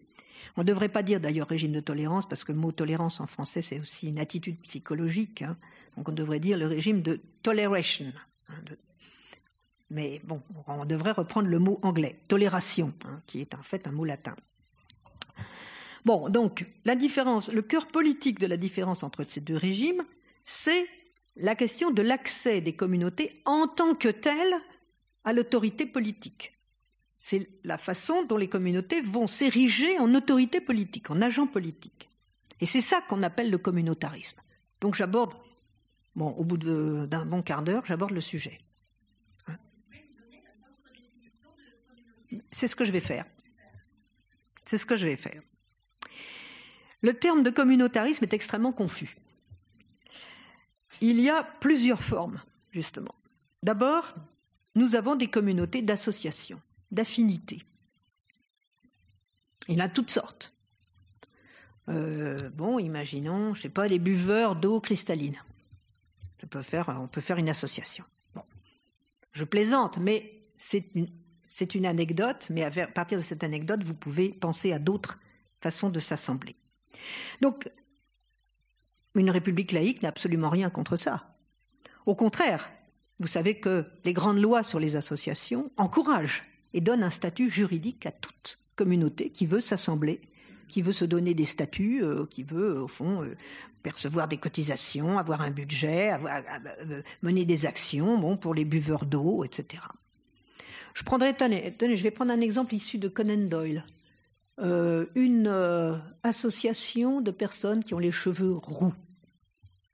on 0.58 0.60
ne 0.60 0.66
devrait 0.66 0.90
pas 0.90 1.02
dire 1.02 1.20
d'ailleurs 1.20 1.48
régime 1.48 1.72
de 1.72 1.80
tolérance, 1.80 2.28
parce 2.28 2.44
que 2.44 2.52
le 2.52 2.58
mot 2.58 2.70
tolérance 2.70 3.18
en 3.18 3.26
français, 3.26 3.62
c'est 3.62 3.80
aussi 3.80 4.08
une 4.08 4.18
attitude 4.18 4.60
psychologique. 4.60 5.40
Hein. 5.40 5.54
Donc 5.96 6.10
on 6.10 6.12
devrait 6.12 6.40
dire 6.40 6.58
le 6.58 6.66
régime 6.66 7.00
de 7.00 7.18
toleration. 7.42 8.12
Hein, 8.50 8.56
mais 9.88 10.20
bon, 10.22 10.42
on 10.66 10.84
devrait 10.84 11.12
reprendre 11.12 11.48
le 11.48 11.58
mot 11.58 11.80
anglais, 11.80 12.20
tolération, 12.28 12.92
hein, 13.06 13.22
qui 13.26 13.40
est 13.40 13.54
en 13.54 13.62
fait 13.62 13.86
un 13.86 13.92
mot 13.92 14.04
latin. 14.04 14.36
Bon, 16.06 16.28
donc, 16.28 16.64
la 16.84 16.94
différence, 16.94 17.52
le 17.52 17.62
cœur 17.62 17.88
politique 17.88 18.38
de 18.38 18.46
la 18.46 18.56
différence 18.56 19.02
entre 19.02 19.24
ces 19.28 19.40
deux 19.40 19.56
régimes, 19.56 20.04
c'est 20.44 20.86
la 21.34 21.56
question 21.56 21.90
de 21.90 22.00
l'accès 22.00 22.60
des 22.60 22.76
communautés 22.76 23.42
en 23.44 23.66
tant 23.66 23.96
que 23.96 24.10
telles 24.10 24.54
à 25.24 25.32
l'autorité 25.32 25.84
politique. 25.84 26.52
C'est 27.18 27.48
la 27.64 27.76
façon 27.76 28.22
dont 28.22 28.36
les 28.36 28.46
communautés 28.46 29.00
vont 29.00 29.26
s'ériger 29.26 29.98
en 29.98 30.14
autorité 30.14 30.60
politique, 30.60 31.10
en 31.10 31.20
agent 31.20 31.48
politique. 31.48 32.08
Et 32.60 32.66
c'est 32.66 32.80
ça 32.80 33.00
qu'on 33.00 33.24
appelle 33.24 33.50
le 33.50 33.58
communautarisme. 33.58 34.38
Donc 34.80 34.94
j'aborde 34.94 35.34
Bon, 36.14 36.28
au 36.28 36.44
bout 36.44 36.56
d'un 36.56 37.26
bon 37.26 37.42
quart 37.42 37.62
d'heure, 37.62 37.84
j'aborde 37.84 38.12
le 38.12 38.20
sujet. 38.20 38.60
C'est 42.52 42.68
ce 42.68 42.76
que 42.76 42.84
je 42.84 42.92
vais 42.92 43.00
faire. 43.00 43.26
C'est 44.66 44.78
ce 44.78 44.86
que 44.86 44.94
je 44.94 45.04
vais 45.04 45.16
faire. 45.16 45.42
Le 47.02 47.14
terme 47.14 47.42
de 47.42 47.50
communautarisme 47.50 48.24
est 48.24 48.32
extrêmement 48.32 48.72
confus. 48.72 49.16
Il 51.00 51.20
y 51.20 51.28
a 51.28 51.42
plusieurs 51.42 52.02
formes, 52.02 52.40
justement. 52.70 53.14
D'abord, 53.62 54.14
nous 54.74 54.94
avons 54.94 55.14
des 55.14 55.28
communautés 55.28 55.82
d'associations, 55.82 56.60
d'affinités. 56.90 57.62
Il 59.68 59.76
y 59.76 59.82
en 59.82 59.84
a 59.84 59.88
toutes 59.88 60.10
sortes. 60.10 60.54
Euh, 61.88 62.36
bon, 62.54 62.78
imaginons, 62.78 63.54
je 63.54 63.58
ne 63.58 63.62
sais 63.62 63.68
pas, 63.68 63.86
les 63.86 63.98
buveurs 63.98 64.56
d'eau 64.56 64.80
cristalline. 64.80 65.36
On 66.42 66.46
peut 66.46 67.20
faire, 67.20 67.38
une 67.38 67.48
association. 67.48 68.04
Bon. 68.34 68.42
Je 69.32 69.44
plaisante, 69.44 69.98
mais 69.98 70.44
c'est 70.56 71.74
une 71.74 71.86
anecdote, 71.86 72.48
mais 72.50 72.62
à 72.62 72.86
partir 72.86 73.18
de 73.18 73.22
cette 73.22 73.42
anecdote, 73.42 73.82
vous 73.82 73.94
pouvez 73.94 74.28
penser 74.28 74.72
à 74.72 74.78
d'autres 74.78 75.18
façons 75.60 75.90
de 75.90 75.98
s'assembler. 75.98 76.54
Donc, 77.40 77.68
une 79.14 79.30
république 79.30 79.72
laïque 79.72 80.02
n'a 80.02 80.10
absolument 80.10 80.48
rien 80.48 80.70
contre 80.70 80.96
ça. 80.96 81.34
Au 82.04 82.14
contraire, 82.14 82.70
vous 83.18 83.26
savez 83.26 83.58
que 83.58 83.84
les 84.04 84.12
grandes 84.12 84.40
lois 84.40 84.62
sur 84.62 84.78
les 84.78 84.96
associations 84.96 85.70
encouragent 85.76 86.44
et 86.74 86.80
donnent 86.80 87.02
un 87.02 87.10
statut 87.10 87.48
juridique 87.48 88.06
à 88.06 88.12
toute 88.12 88.58
communauté 88.76 89.30
qui 89.30 89.46
veut 89.46 89.60
s'assembler, 89.60 90.20
qui 90.68 90.82
veut 90.82 90.92
se 90.92 91.04
donner 91.04 91.32
des 91.32 91.46
statuts, 91.46 92.02
euh, 92.02 92.26
qui 92.26 92.42
veut, 92.42 92.82
au 92.82 92.88
fond, 92.88 93.22
euh, 93.22 93.34
percevoir 93.82 94.28
des 94.28 94.36
cotisations, 94.36 95.18
avoir 95.18 95.40
un 95.40 95.50
budget, 95.50 96.12
euh, 96.12 97.02
mener 97.22 97.44
des 97.44 97.66
actions 97.66 98.18
bon, 98.18 98.36
pour 98.36 98.54
les 98.54 98.64
buveurs 98.64 99.06
d'eau, 99.06 99.44
etc. 99.44 99.82
Je, 100.92 101.02
prendrai, 101.02 101.34
je 101.38 102.02
vais 102.02 102.10
prendre 102.10 102.32
un 102.32 102.40
exemple 102.40 102.74
issu 102.74 102.98
de 102.98 103.08
Conan 103.08 103.48
Doyle. 103.48 103.84
Une 104.58 106.00
association 106.22 107.20
de 107.20 107.30
personnes 107.30 107.84
qui 107.84 107.94
ont 107.94 107.98
les 107.98 108.10
cheveux 108.10 108.54
roux. 108.54 108.94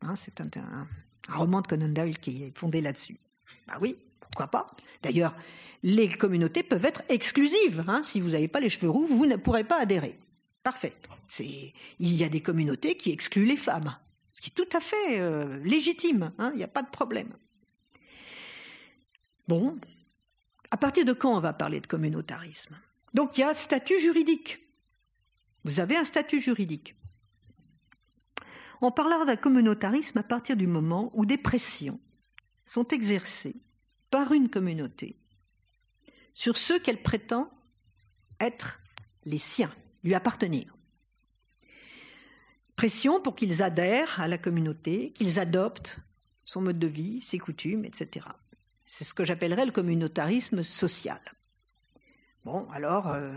Hein, 0.03 0.17
c'est 0.17 0.41
un, 0.41 0.87
roman 1.29 1.61
de 1.61 1.67
Conan 1.67 1.89
Doyle 1.89 2.19
qui 2.19 2.45
est 2.45 2.59
fondé 2.59 2.81
là-dessus. 2.81 3.19
Ben 3.67 3.75
oui, 3.81 3.97
pourquoi 4.21 4.49
pas 4.49 4.67
D'ailleurs, 5.03 5.35
les 5.83 6.09
communautés 6.09 6.63
peuvent 6.63 6.85
être 6.85 7.03
exclusives. 7.09 7.85
Hein. 7.89 8.03
Si 8.03 8.21
vous 8.21 8.31
n'avez 8.31 8.49
pas 8.49 8.61
les 8.61 8.69
cheveux 8.69 8.91
roux, 8.91 9.07
vous 9.07 9.27
ne 9.27 9.37
pourrez 9.37 9.65
pas 9.65 9.81
adhérer. 9.81 10.19
Parfait. 10.63 10.95
Il 11.41 11.73
y 12.15 12.25
a 12.25 12.29
des 12.29 12.41
communautés 12.41 12.97
qui 12.97 13.11
excluent 13.11 13.47
les 13.47 13.57
femmes, 13.57 13.97
ce 14.33 14.41
qui 14.41 14.51
est 14.51 14.55
tout 14.55 14.77
à 14.77 14.81
fait 14.81 15.19
euh, 15.19 15.59
légitime. 15.65 16.33
Hein. 16.39 16.51
Il 16.55 16.59
n'y 16.59 16.65
a 16.65 16.69
pas 16.69 16.83
de 16.83 16.91
problème. 16.91 17.33
Bon, 19.49 19.79
à 20.71 20.77
partir 20.77 21.05
de 21.05 21.13
quand 21.13 21.35
on 21.37 21.41
va 21.41 21.53
parler 21.53 21.81
de 21.81 21.87
communautarisme? 21.87 22.77
Donc 23.15 23.37
il 23.37 23.43
y 23.43 23.45
a 23.45 23.55
statut 23.55 23.99
juridique. 23.99 24.61
Vous 25.65 25.81
avez 25.81 25.97
un 25.97 26.05
statut 26.05 26.41
juridique. 26.41 26.97
On 28.81 28.91
parlera 28.91 29.25
d'un 29.25 29.37
communautarisme 29.37 30.19
à 30.19 30.23
partir 30.25 30.57
du 30.57 30.67
moment 30.67 31.11
où 31.15 31.25
des 31.25 31.39
pressions 31.39 32.01
sont 32.65 32.89
exercées 32.89 33.57
par 34.11 34.33
une 34.33 34.49
communauté 34.49 35.17
sur 36.35 36.57
ceux 36.57 36.79
qu'elle 36.79 37.03
prétend 37.03 37.51
être 38.41 38.81
les 39.25 39.39
siens, 39.39 39.73
lui 40.03 40.15
appartenir. 40.15 40.77
Pression 42.75 43.21
pour 43.21 43.37
qu'ils 43.37 43.63
adhèrent 43.63 44.21
à 44.21 44.27
la 44.27 44.39
communauté, 44.39 45.13
qu'ils 45.13 45.39
adoptent 45.39 45.99
son 46.45 46.63
mode 46.63 46.79
de 46.79 46.87
vie, 46.87 47.21
ses 47.21 47.39
coutumes, 47.39 47.85
etc. 47.85 48.27
C'est 48.85 49.05
ce 49.05 49.15
que 49.15 49.25
j'appellerais 49.25 49.67
le 49.67 49.73
communautarisme 49.73 50.63
social. 50.63 51.21
Bon, 52.45 52.67
alors, 52.73 53.09
euh, 53.09 53.33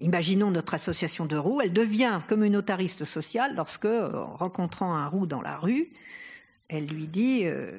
Imaginons 0.00 0.50
notre 0.50 0.74
association 0.74 1.24
de 1.24 1.36
roues, 1.36 1.60
elle 1.60 1.72
devient 1.72 2.20
communautariste 2.26 3.04
sociale 3.04 3.54
lorsque, 3.54 3.86
rencontrant 3.86 4.94
un 4.94 5.06
roux 5.06 5.26
dans 5.26 5.40
la 5.40 5.56
rue, 5.56 5.92
elle 6.68 6.86
lui 6.86 7.06
dit 7.06 7.42
euh, 7.44 7.78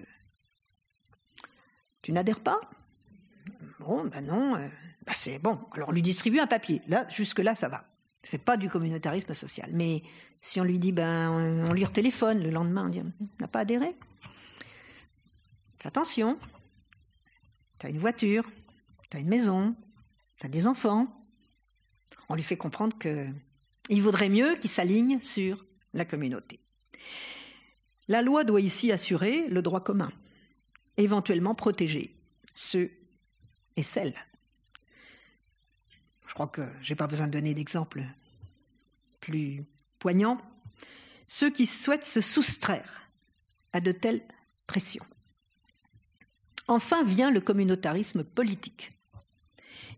Tu 2.02 2.14
n'adhères 2.14 2.40
pas? 2.40 2.60
Bon, 3.80 4.06
ben 4.06 4.26
non, 4.26 4.56
euh, 4.56 4.68
ben 5.06 5.14
c'est 5.14 5.40
bon. 5.40 5.60
Alors 5.74 5.90
on 5.90 5.92
lui 5.92 6.02
distribue 6.02 6.40
un 6.40 6.48
papier. 6.48 6.82
Là, 6.88 7.06
jusque-là, 7.10 7.54
ça 7.54 7.68
va. 7.68 7.86
C'est 8.24 8.44
pas 8.44 8.56
du 8.56 8.70
communautarisme 8.70 9.34
social. 9.34 9.70
Mais 9.74 10.02
si 10.40 10.62
on 10.62 10.64
lui 10.64 10.80
dit 10.80 10.94
ben 10.94 11.30
on, 11.30 11.74
lui 11.74 11.84
retéléphone 11.84 12.42
le 12.42 12.50
lendemain, 12.50 12.86
on 12.86 12.90
dit 12.90 13.02
n'a 13.42 13.48
pas 13.48 13.60
adhéré? 13.60 13.94
Fais 15.80 15.90
attention. 15.90 16.38
Tu 17.78 17.88
une 17.90 18.00
voiture, 18.00 18.50
tu 19.12 19.18
as 19.18 19.20
une 19.20 19.28
maison, 19.28 19.76
as 20.44 20.48
des 20.48 20.68
enfants 20.68 21.08
on 22.30 22.36
lui 22.36 22.44
fait 22.44 22.58
comprendre 22.58 22.98
qu'il 22.98 24.02
vaudrait 24.02 24.30
mieux 24.30 24.56
qu'il 24.56 24.70
s'aligne 24.70 25.20
sur 25.20 25.66
la 25.94 26.06
communauté. 26.06 26.60
La 28.08 28.22
loi 28.22 28.44
doit 28.44 28.62
ici 28.62 28.92
assurer 28.92 29.48
le 29.48 29.62
droit 29.62 29.84
commun, 29.84 30.12
éventuellement 30.98 31.56
protéger 31.56 32.16
ceux 32.54 32.92
et 33.76 33.84
celles. 33.84 34.16
Je 36.28 36.34
crois 36.34 36.48
que 36.48 36.68
je 36.82 36.92
n'ai 36.92 36.96
pas 36.96 37.08
besoin 37.08 37.28
de 37.28 37.32
donner 37.32 37.54
d'exemples 37.54 38.04
plus 39.20 39.64
poignants. 40.00 40.40
Ceux 41.28 41.50
qui 41.50 41.66
souhaitent 41.66 42.06
se 42.06 42.22
soustraire 42.22 43.10
à 43.74 43.82
de 43.82 43.92
telles 43.92 44.24
pressions. 44.68 45.06
Enfin 46.68 47.04
vient 47.04 47.32
le 47.32 47.42
communautarisme 47.42 48.24
politique. 48.24 48.95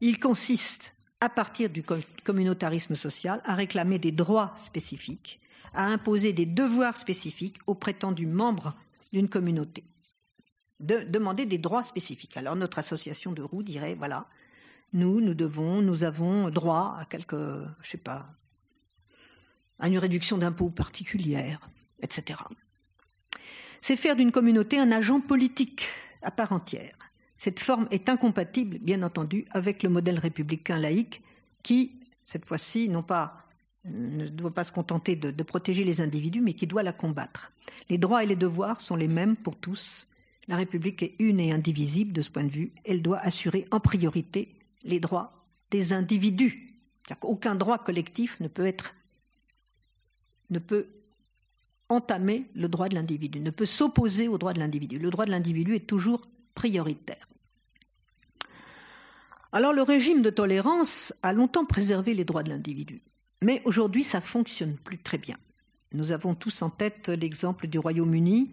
Il 0.01 0.19
consiste 0.19 0.93
à 1.19 1.29
partir 1.29 1.69
du 1.69 1.83
communautarisme 2.23 2.95
social, 2.95 3.41
à 3.43 3.55
réclamer 3.55 3.97
des 3.97 4.11
droits 4.11 4.53
spécifiques, 4.55 5.39
à 5.73 5.85
imposer 5.85 6.33
des 6.33 6.45
devoirs 6.45 6.97
spécifiques 6.97 7.57
aux 7.65 7.75
prétendus 7.75 8.27
membres 8.27 8.73
d'une 9.11 9.29
communauté. 9.29 9.83
De 10.79 10.99
demander 10.99 11.47
des 11.47 11.57
droits 11.57 11.83
spécifiques. 11.83 12.37
Alors 12.37 12.55
notre 12.55 12.77
association 12.77 13.31
de 13.31 13.41
roues 13.41 13.63
dirait 13.63 13.95
voilà, 13.95 14.27
nous, 14.93 15.21
nous 15.21 15.33
devons, 15.33 15.81
nous 15.81 16.03
avons 16.03 16.49
droit 16.49 16.97
à 16.99 17.05
quelque, 17.05 17.65
je 17.81 17.89
sais 17.89 17.97
pas, 17.97 18.29
à 19.79 19.87
une 19.87 19.97
réduction 19.97 20.37
d'impôts 20.37 20.69
particulière, 20.69 21.67
etc. 22.01 22.39
C'est 23.81 23.95
faire 23.95 24.15
d'une 24.15 24.31
communauté 24.31 24.79
un 24.79 24.91
agent 24.91 25.19
politique 25.19 25.87
à 26.21 26.31
part 26.31 26.51
entière. 26.51 26.97
Cette 27.37 27.59
forme 27.59 27.87
est 27.91 28.09
incompatible, 28.09 28.79
bien 28.79 29.03
entendu, 29.03 29.45
avec 29.51 29.83
le 29.83 29.89
modèle 29.89 30.19
républicain 30.19 30.79
laïque 30.79 31.21
qui, 31.63 31.99
cette 32.23 32.45
fois-ci, 32.45 32.89
ne 32.89 34.27
doit 34.27 34.53
pas 34.53 34.63
se 34.63 34.71
contenter 34.71 35.15
de, 35.15 35.31
de, 35.31 35.43
protéger 35.43 35.83
les 35.83 36.01
individus, 36.01 36.41
mais 36.41 36.53
qui 36.53 36.67
doit 36.67 36.83
la 36.83 36.93
combattre. 36.93 37.51
Les 37.89 37.97
droits 37.97 38.23
et 38.23 38.27
les 38.27 38.35
devoirs 38.35 38.81
sont 38.81 38.95
les 38.95 39.07
mêmes 39.07 39.35
pour 39.35 39.55
tous. 39.55 40.07
La 40.47 40.55
République 40.55 41.03
est 41.03 41.15
une 41.19 41.39
et 41.39 41.51
indivisible 41.51 42.13
de 42.13 42.21
ce 42.21 42.29
point 42.29 42.43
de 42.43 42.51
vue. 42.51 42.71
Elle 42.85 43.01
doit 43.01 43.19
assurer 43.19 43.67
en 43.71 43.79
priorité 43.79 44.55
les 44.83 44.99
droits 44.99 45.33
des 45.71 45.93
individus. 45.93 46.73
Aucun 47.21 47.55
droit 47.55 47.77
collectif 47.77 48.39
ne 48.39 48.47
peut 48.47 48.65
être, 48.65 48.91
ne 50.49 50.59
peut 50.59 50.87
entamer 51.89 52.45
le 52.55 52.67
droit 52.67 52.89
de 52.89 52.95
l'individu, 52.95 53.39
ne 53.39 53.49
peut 53.49 53.65
s'opposer 53.65 54.27
au 54.27 54.37
droit 54.37 54.53
de 54.53 54.59
l'individu. 54.59 54.99
Le 54.99 55.09
droit 55.09 55.25
de 55.25 55.31
l'individu 55.31 55.75
est 55.75 55.87
toujours 55.87 56.25
Alors 59.51 59.73
le 59.73 59.81
régime 59.81 60.21
de 60.21 60.29
tolérance 60.29 61.13
a 61.23 61.33
longtemps 61.33 61.65
préservé 61.65 62.13
les 62.13 62.25
droits 62.25 62.43
de 62.43 62.49
l'individu, 62.49 63.01
mais 63.41 63.61
aujourd'hui 63.65 64.03
ça 64.03 64.21
fonctionne 64.21 64.75
plus 64.75 64.97
très 64.97 65.17
bien. 65.17 65.37
Nous 65.93 66.11
avons 66.11 66.35
tous 66.35 66.61
en 66.61 66.69
tête 66.69 67.09
l'exemple 67.09 67.67
du 67.67 67.79
Royaume-Uni, 67.79 68.51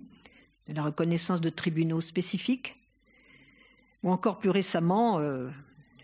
de 0.69 0.75
la 0.75 0.85
reconnaissance 0.85 1.41
de 1.41 1.51
tribunaux 1.51 2.01
spécifiques, 2.01 2.77
ou 4.03 4.11
encore 4.11 4.39
plus 4.39 4.51
récemment, 4.51 5.19
euh, 5.19 5.51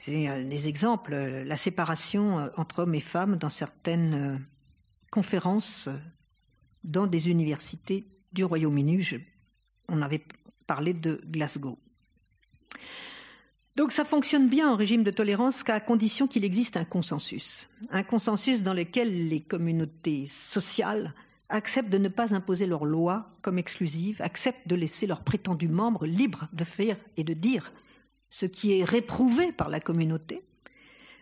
les 0.07 0.69
exemples, 0.69 1.15
la 1.15 1.57
séparation 1.57 2.51
entre 2.57 2.81
hommes 2.81 2.95
et 2.95 3.01
femmes 3.01 3.37
dans 3.37 3.49
certaines 3.49 4.45
conférences 5.11 5.89
dans 6.83 7.07
des 7.07 7.29
universités 7.29 8.07
du 8.33 8.45
Royaume-Uni. 8.45 9.03
On 9.89 10.03
avait 10.03 10.25
parlé 10.67 10.95
de 10.95 11.21
Glasgow. 11.27 11.79
Donc 13.77 13.93
ça 13.93 14.05
fonctionne 14.05 14.49
bien 14.49 14.71
en 14.71 14.77
régime 14.77 15.05
de 15.05 15.11
tolérance 15.11 15.63
qu'à 15.63 15.81
condition 15.81 16.27
qu'il 16.27 16.45
existe 16.45 16.77
un 16.77 16.85
consensus. 16.85 17.69
Un 17.91 18.03
consensus 18.03 18.63
dans 18.63 18.75
lequel 18.75 19.29
les 19.29 19.41
communautés 19.41 20.27
sociales 20.29 21.15
acceptent 21.49 21.91
de 21.91 21.99
ne 21.99 22.09
pas 22.09 22.35
imposer 22.35 22.67
leurs 22.67 22.85
lois 22.85 23.31
comme 23.43 23.59
exclusives, 23.59 24.21
acceptent 24.23 24.67
de 24.69 24.75
laisser 24.75 25.07
leurs 25.07 25.23
prétendus 25.23 25.69
membres 25.69 26.07
libres 26.07 26.49
de 26.53 26.65
faire 26.65 26.97
et 27.17 27.25
de 27.25 27.35
dire 27.35 27.73
ce 28.29 28.47
qui 28.47 28.79
est 28.79 28.85
réprouvé 28.85 29.53
par 29.53 29.69
la 29.69 29.81
communauté, 29.81 30.43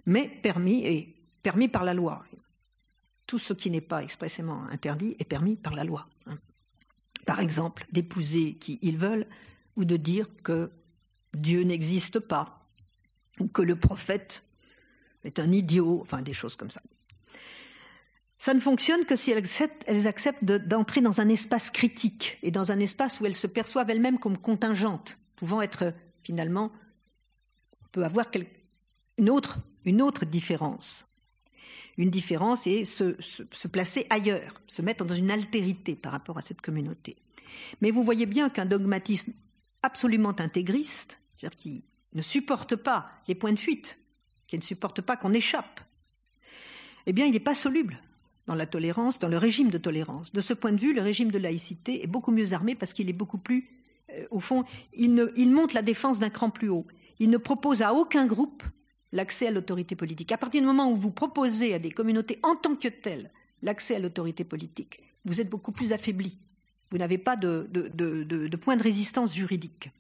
mais 0.05 0.29
permis 0.43 0.85
et 0.85 1.15
permis 1.43 1.69
par 1.69 1.85
la 1.85 1.95
loi. 1.95 2.25
Tout 3.27 3.39
ce 3.39 3.53
qui 3.53 3.71
n'est 3.71 3.81
pas 3.81 4.03
expressément 4.03 4.65
interdit 4.71 5.17
est 5.19 5.25
permis 5.25 5.57
par 5.57 5.75
la 5.75 5.85
loi. 5.85 6.09
Par 7.27 7.41
exemple, 7.41 7.87
d'épouser 7.93 8.55
qui 8.55 8.79
ils 8.83 8.99
veulent, 8.99 9.27
ou 9.77 9.85
de 9.85 9.97
dire 9.97 10.29
que 10.43 10.71
Dieu 11.35 11.63
n'existe 11.63 12.19
pas, 12.19 12.67
ou 13.41 13.49
que 13.49 13.63
le 13.63 13.77
prophète 13.77 14.45
est 15.25 15.39
un 15.39 15.53
idiot, 15.53 16.01
enfin 16.03 16.23
des 16.23 16.33
choses 16.33 16.57
comme 16.57 16.71
ça. 16.71 16.83
Ça 18.39 18.55
ne 18.55 18.61
fonctionne 18.61 19.05
que 19.05 19.17
si 19.17 19.33
elles 19.33 20.07
acceptent, 20.07 20.45
d'entrer 20.45 21.01
dans 21.01 21.21
un 21.21 21.29
espace 21.29 21.71
critique 21.71 22.39
et 22.43 22.51
dans 22.51 22.71
un 22.71 22.79
espace 22.79 23.21
où 23.21 23.27
elles 23.27 23.35
se 23.35 23.49
perçoivent 23.49 23.91
elles-mêmes 23.91 24.19
comme 24.19 24.39
contingentes, 24.39 25.19
pouvant 25.37 25.61
être 25.61 25.93
finalement, 26.23 26.71
peut 27.91 28.05
avoir 28.05 28.27
une 29.17 29.31
autre, 29.31 29.59
une 29.85 30.03
autre 30.03 30.25
différence. 30.25 31.05
Une 31.97 32.11
différence 32.11 32.67
et 32.69 32.85
se, 32.85 33.17
se, 33.21 33.67
placer 33.67 34.07
ailleurs, 34.09 34.61
se 34.69 34.83
mettre 34.83 35.05
dans 35.05 35.17
une 35.17 35.33
altérité 35.33 35.97
par 35.97 36.13
rapport 36.13 36.39
à 36.39 36.43
cette 36.43 36.61
communauté. 36.61 37.17
Mais 37.81 37.91
vous 37.91 38.05
voyez 38.05 38.27
bien 38.27 38.51
qu'un 38.51 38.67
dogmatisme 38.67 39.33
absolument 39.83 40.35
intégriste, 40.39 41.21
c'est-à-dire 41.35 41.57
qui 41.57 41.85
ne 42.15 42.23
supporte 42.23 42.77
pas 42.77 43.09
les 43.29 43.35
points 43.35 43.53
de 43.53 43.59
fuite, 43.59 43.97
qui 44.47 44.57
ne 44.57 44.63
supporte 44.63 45.01
pas 45.01 45.17
qu'on 45.17 45.33
échappe, 45.33 45.81
eh 47.07 47.13
bien, 47.13 47.27
il 47.27 47.33
n'est 47.33 47.41
pas 47.41 47.55
soluble 47.55 48.01
dans 48.47 48.55
la 48.55 48.67
tolérance, 48.67 49.19
dans 49.19 49.29
le 49.29 49.39
régime 49.39 49.71
de 49.71 49.79
tolérance. 49.79 50.33
De 50.33 50.41
ce 50.41 50.55
point 50.55 50.73
de 50.73 50.81
vue, 50.81 50.95
le 50.95 51.03
régime 51.03 51.31
de 51.31 51.39
laïcité 51.39 52.03
est 52.03 52.07
beaucoup 52.07 52.33
mieux 52.33 52.53
armé 52.53 52.75
parce 52.75 52.93
qu'il 52.93 53.09
est 53.09 53.15
beaucoup 53.15 53.39
plus, 53.39 53.69
euh, 54.11 54.27
au 54.31 54.41
fond, 54.41 54.65
il, 54.95 55.11
monte 55.51 55.75
la 55.75 55.83
défense 55.83 56.19
d'un 56.19 56.31
cran 56.31 56.51
plus 56.51 56.69
haut. 56.69 56.87
Il 57.19 57.31
ne 57.31 57.39
propose 57.39 57.83
à 57.83 57.95
aucun 57.95 58.27
groupe 58.27 58.63
l'accès 59.13 59.47
à 59.47 59.51
l'autorité 59.51 59.97
politique. 59.97 60.33
À 60.33 60.39
partir 60.39 60.61
du 60.61 60.67
moment 60.67 60.91
où 60.91 60.97
vous 60.97 61.11
proposez 61.11 61.75
à 61.75 61.79
des 61.79 61.91
communautés 61.91 62.39
en 62.43 62.57
tant 62.57 62.75
que 62.75 62.89
telles 62.89 63.31
l'accès 63.63 63.97
à 63.97 63.99
l'autorité 63.99 64.45
politique, 64.45 65.01
vous 65.25 65.41
êtes 65.41 65.49
beaucoup 65.49 65.73
plus 65.73 65.93
affaibli. 65.93 66.39
Vous 66.91 66.99
n'avez 66.99 67.19
pas 67.19 67.37
de, 67.37 67.69
point 68.61 68.77
de 68.77 68.83
résistance 68.83 69.35
juridique. 69.35 69.91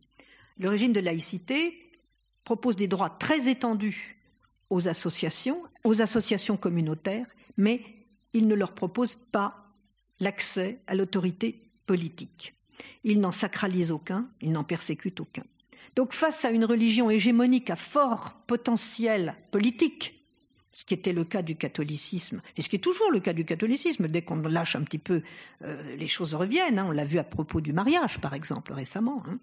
Le 0.58 0.68
régime 0.68 0.92
de 0.92 1.00
laïcité 1.00 1.78
propose 2.44 2.76
des 2.76 2.88
droits 2.88 3.10
très 3.10 3.48
étendus 3.48 4.16
aux 4.70 4.88
associations, 4.88 5.62
aux 5.84 6.02
associations 6.02 6.56
communautaires, 6.56 7.26
mais 7.56 7.82
il 8.32 8.48
ne 8.48 8.54
leur 8.54 8.74
propose 8.74 9.14
pas 9.14 9.66
l'accès 10.20 10.80
à 10.86 10.94
l'autorité 10.94 11.62
politique. 11.86 12.54
Il 13.04 13.20
n'en 13.20 13.32
sacralise 13.32 13.92
aucun, 13.92 14.28
il 14.40 14.52
n'en 14.52 14.64
persécute 14.64 15.20
aucun. 15.20 15.44
Donc 15.96 16.12
face 16.12 16.44
à 16.44 16.50
une 16.50 16.64
religion 16.64 17.10
hégémonique 17.10 17.70
à 17.70 17.76
fort 17.76 18.34
potentiel 18.46 19.34
politique, 19.50 20.17
ce 20.78 20.84
qui 20.84 20.94
était 20.94 21.12
le 21.12 21.24
cas 21.24 21.42
du 21.42 21.56
catholicisme, 21.56 22.40
et 22.56 22.62
ce 22.62 22.68
qui 22.68 22.76
est 22.76 22.78
toujours 22.78 23.10
le 23.10 23.18
cas 23.18 23.32
du 23.32 23.44
catholicisme, 23.44 24.06
dès 24.06 24.22
qu'on 24.22 24.36
lâche 24.36 24.76
un 24.76 24.82
petit 24.82 24.98
peu, 24.98 25.22
euh, 25.62 25.96
les 25.96 26.06
choses 26.06 26.36
reviennent. 26.36 26.78
Hein. 26.78 26.86
on 26.88 26.92
l'a 26.92 27.04
vu 27.04 27.18
à 27.18 27.24
propos 27.24 27.60
du 27.60 27.72
mariage, 27.72 28.20
par 28.20 28.32
exemple, 28.32 28.72
récemment. 28.72 29.24
Hein. 29.26 29.40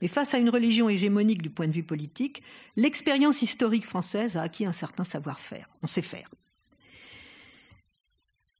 Mais 0.00 0.06
face 0.06 0.32
à 0.32 0.38
une 0.38 0.48
religion 0.48 0.88
hégémonique 0.88 1.42
du 1.42 1.50
point 1.50 1.66
de 1.66 1.72
vue 1.72 1.82
politique, 1.82 2.40
l'expérience 2.76 3.42
historique 3.42 3.84
française 3.84 4.36
a 4.36 4.42
acquis 4.42 4.64
un 4.64 4.70
certain 4.70 5.02
savoir-faire. 5.02 5.68
On 5.82 5.88
sait 5.88 6.02
faire. 6.02 6.30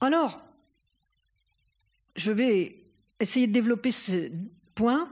Alors, 0.00 0.40
je 2.16 2.32
vais 2.32 2.82
essayer 3.20 3.46
de 3.46 3.52
développer 3.52 3.92
ce 3.92 4.32
point, 4.74 5.08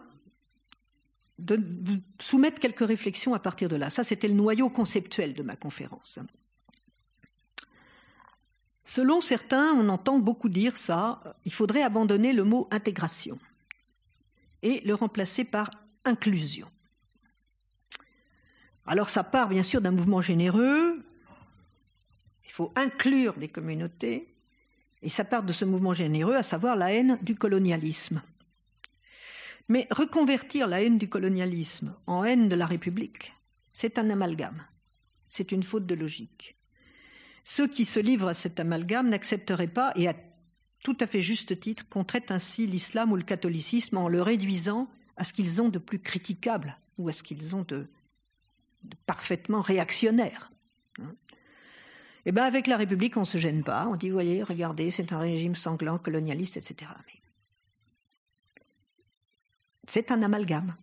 de 1.38 1.55
vous 1.55 1.98
soumettre 2.18 2.59
quelques 2.59 2.85
réflexions 2.85 3.35
à 3.35 3.38
partir 3.38 3.68
de 3.68 3.77
là. 3.77 3.88
Ça, 3.88 4.03
c'était 4.03 4.27
le 4.27 4.35
noyau 4.35 4.68
conceptuel 4.68 5.35
de 5.35 5.44
ma 5.44 5.55
conférence. 5.55 6.18
Selon 8.94 9.20
certains, 9.20 9.72
on 9.72 9.88
entend 9.88 10.20
beaucoup 10.20 10.48
dire 10.48 10.78
ça, 10.78 11.37
il 11.44 11.52
faudrait 11.52 11.83
abandonner 11.83 12.33
le 12.33 12.44
mot 12.44 12.68
intégration 12.70 13.40
et 14.62 14.83
le 14.83 14.94
remplacer 14.94 15.42
par 15.42 15.68
inclusion. 16.04 16.70
Alors 18.87 19.11
ça 19.11 19.24
part 19.24 19.48
bien 19.48 19.64
sûr 19.64 19.80
d'un 19.80 19.90
mouvement 19.90 20.20
généreux, 20.20 21.04
il 22.44 22.52
faut 22.52 22.72
inclure 22.76 23.35
les 23.37 23.48
communautés, 23.48 24.33
et 25.02 25.09
ça 25.09 25.24
part 25.24 25.42
de 25.42 25.52
ce 25.52 25.64
mouvement 25.64 25.92
généreux, 25.92 26.37
à 26.37 26.44
savoir 26.44 26.76
la 26.76 26.92
haine 26.92 27.18
du 27.20 27.35
colonialisme. 27.35 28.22
Mais 29.66 29.88
reconvertir 29.90 30.68
la 30.68 30.83
haine 30.83 30.98
du 30.98 31.09
colonialisme 31.09 31.96
en 32.07 32.22
haine 32.22 32.48
de 32.48 32.54
la 32.54 32.66
République, 32.66 33.35
c'est 33.72 33.98
un 33.98 34.09
amalgame, 34.11 34.64
c'est 35.28 35.50
une 35.50 35.64
faute 35.64 35.85
de 35.85 35.96
logique. 35.96 36.53
Ceux 37.44 37.68
qui 37.68 37.85
se 37.85 38.00
livrent 38.00 38.28
à 38.28 38.35
cet 38.35 38.59
amalgame 38.59 39.11
n'accepteraient 39.11 39.68
pas, 39.68 39.92
et 39.96 40.09
à 40.09 40.14
tout 40.83 40.96
à 41.00 41.07
fait 41.07 41.22
juste 41.22 41.59
titre, 41.61 41.88
qu'on 41.88 42.04
traite 42.04 42.30
ainsi 42.30 42.66
l'islam 42.66 43.12
ou 43.12 43.16
le 43.16 43.22
catholicisme 43.22 43.98
en 43.98 44.09
le 44.09 44.22
réduisant 44.22 44.88
à 45.16 45.24
ce 45.24 45.33
qu'ils 45.33 45.62
ont 45.62 45.68
de 45.68 45.78
plus 45.78 45.98
critiquable 45.98 46.76
ou 46.98 47.09
à 47.09 47.12
ce 47.12 47.22
qu'ils 47.22 47.54
ont 47.54 47.62
de, 47.62 47.87
parfaitement 49.07 49.61
réactionnaire. 49.61 50.50
Eh 52.26 52.33
bien, 52.33 52.44
avec 52.44 52.66
la 52.66 52.78
République, 52.78 53.16
on 53.16 53.20
ne 53.20 53.26
se 53.26 53.38
gêne 53.38 53.62
pas. 53.62 53.87
On 53.87 53.96
dit, 53.96 54.09
voyez, 54.09 54.42
regardez, 54.42 54.90
c'est 54.90 55.12
un 55.12 55.18
régime 55.18 55.54
sanglant, 55.54 55.98
colonialiste, 55.98 56.57
etc. 56.57 56.90
C'est 59.87 60.11
un 60.11 60.22
amalgame. 60.22 60.74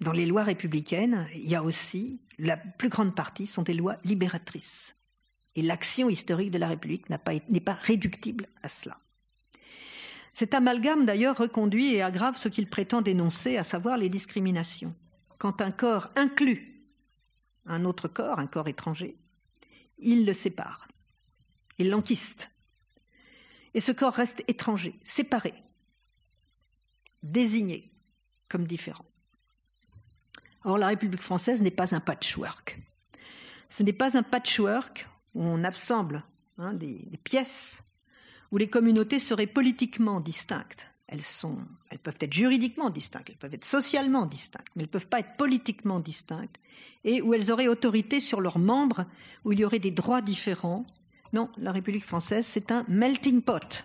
Dans 0.00 0.12
les 0.12 0.26
lois 0.26 0.44
républicaines, 0.44 1.26
il 1.34 1.48
y 1.48 1.56
a 1.56 1.62
aussi, 1.62 2.20
la 2.38 2.56
plus 2.56 2.88
grande 2.88 3.14
partie 3.14 3.46
sont 3.46 3.62
des 3.62 3.74
lois 3.74 3.96
libératrices. 4.04 4.94
Et 5.56 5.62
l'action 5.62 6.08
historique 6.08 6.50
de 6.50 6.58
la 6.58 6.68
République 6.68 7.08
n'est 7.08 7.60
pas, 7.60 7.74
réductible 7.74 8.48
à 8.62 8.68
cela. 8.68 8.98
Cet 10.32 10.52
amalgame, 10.52 11.06
d'ailleurs, 11.06 11.36
reconduit 11.36 11.94
et 11.94 12.02
aggrave 12.02 12.36
ce 12.36 12.48
qu'il 12.48 12.68
prétend 12.68 13.02
dénoncer, 13.02 13.56
à 13.56 13.64
savoir 13.64 13.96
les 13.96 14.08
discriminations. 14.08 14.94
Quand 15.38 15.60
un 15.60 15.70
corps 15.70 16.10
inclut 16.16 16.72
un 17.66 17.84
autre 17.84 18.08
corps, 18.08 18.38
un 18.38 18.46
corps 18.46 18.68
étranger, 18.68 19.16
il 19.98 20.26
le 20.26 20.32
sépare, 20.32 20.88
il 21.78 21.88
l'enquiste. 21.88 22.50
Et 23.74 23.80
ce 23.80 23.92
corps 23.92 24.12
reste 24.12 24.42
étranger, 24.48 24.94
séparé, 25.02 25.54
désigné 27.22 27.90
comme 28.48 28.66
différent. 28.66 29.06
Or, 30.64 30.78
la 30.78 30.88
République 30.88 31.22
française 31.22 31.62
n'est 31.62 31.70
pas 31.70 31.94
un 31.94 32.00
patchwork. 32.00 32.80
Ce 33.68 33.82
n'est 33.82 33.92
pas 33.92 34.16
un 34.16 34.22
patchwork 34.22 35.08
on 35.34 35.64
assemble 35.64 36.22
hein, 36.58 36.72
des, 36.74 37.06
des, 37.10 37.16
pièces, 37.16 37.78
où 38.50 38.56
les 38.56 38.68
communautés 38.68 39.18
seraient 39.18 39.46
politiquement 39.46 40.20
distinctes. 40.20 40.88
Elles, 41.06 41.22
sont, 41.22 41.58
elles 41.90 41.98
peuvent 41.98 42.16
être 42.20 42.32
juridiquement 42.32 42.90
distinctes, 42.90 43.28
elles 43.30 43.36
peuvent 43.36 43.54
être 43.54 43.64
socialement 43.64 44.26
distinctes, 44.26 44.68
mais 44.74 44.82
elles 44.82 44.88
ne 44.88 44.92
peuvent 44.92 45.08
pas 45.08 45.20
être 45.20 45.36
politiquement 45.36 46.00
distinctes 46.00 46.58
et 47.04 47.20
où 47.20 47.34
elles 47.34 47.52
auraient 47.52 47.68
autorité 47.68 48.20
sur 48.20 48.40
leurs 48.40 48.58
membres, 48.58 49.04
où 49.44 49.52
il 49.52 49.60
y 49.60 49.64
aurait 49.64 49.78
des 49.78 49.90
droits 49.90 50.22
différents. 50.22 50.86
Non, 51.32 51.50
la 51.58 51.72
République 51.72 52.04
française, 52.04 52.46
c'est 52.46 52.72
un 52.72 52.84
melting 52.88 53.42
pot, 53.42 53.84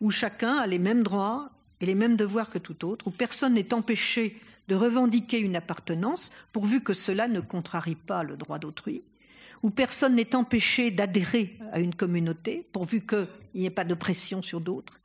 où 0.00 0.10
chacun 0.10 0.56
a 0.56 0.66
les 0.66 0.78
mêmes 0.78 1.02
droits 1.02 1.50
et 1.80 1.86
les 1.86 1.94
mêmes 1.94 2.16
devoirs 2.16 2.50
que 2.50 2.58
tout 2.58 2.84
autre, 2.84 3.08
où 3.08 3.10
personne 3.10 3.54
n'est 3.54 3.72
empêché 3.72 4.38
de 4.68 4.74
revendiquer 4.74 5.38
une 5.38 5.56
appartenance, 5.56 6.30
pourvu 6.52 6.82
que 6.82 6.94
cela 6.94 7.28
ne 7.28 7.40
contrarie 7.40 7.96
pas 7.96 8.22
le 8.22 8.36
droit 8.36 8.58
d'autrui, 8.58 9.02
où 9.64 9.70
personne 9.70 10.16
n'est 10.16 10.36
empêché 10.36 10.90
d'adhérer 10.90 11.58
à 11.72 11.80
une 11.80 11.94
communauté, 11.94 12.68
pourvu 12.70 13.00
qu'il 13.06 13.26
n'y 13.54 13.64
ait 13.64 13.70
pas 13.70 13.84
de 13.84 13.94
pression 13.94 14.42
sur 14.42 14.60
d'autres, 14.60 15.00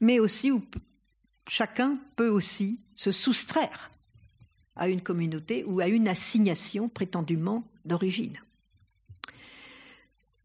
mais 0.00 0.20
aussi 0.20 0.52
où 0.52 0.62
chacun 1.48 1.98
peut 2.14 2.28
aussi 2.28 2.78
se 2.94 3.10
soustraire 3.10 3.90
à 4.76 4.88
une 4.88 5.00
communauté 5.00 5.64
ou 5.64 5.80
à 5.80 5.88
une 5.88 6.06
assignation 6.06 6.88
prétendument 6.88 7.64
d'origine. 7.84 8.38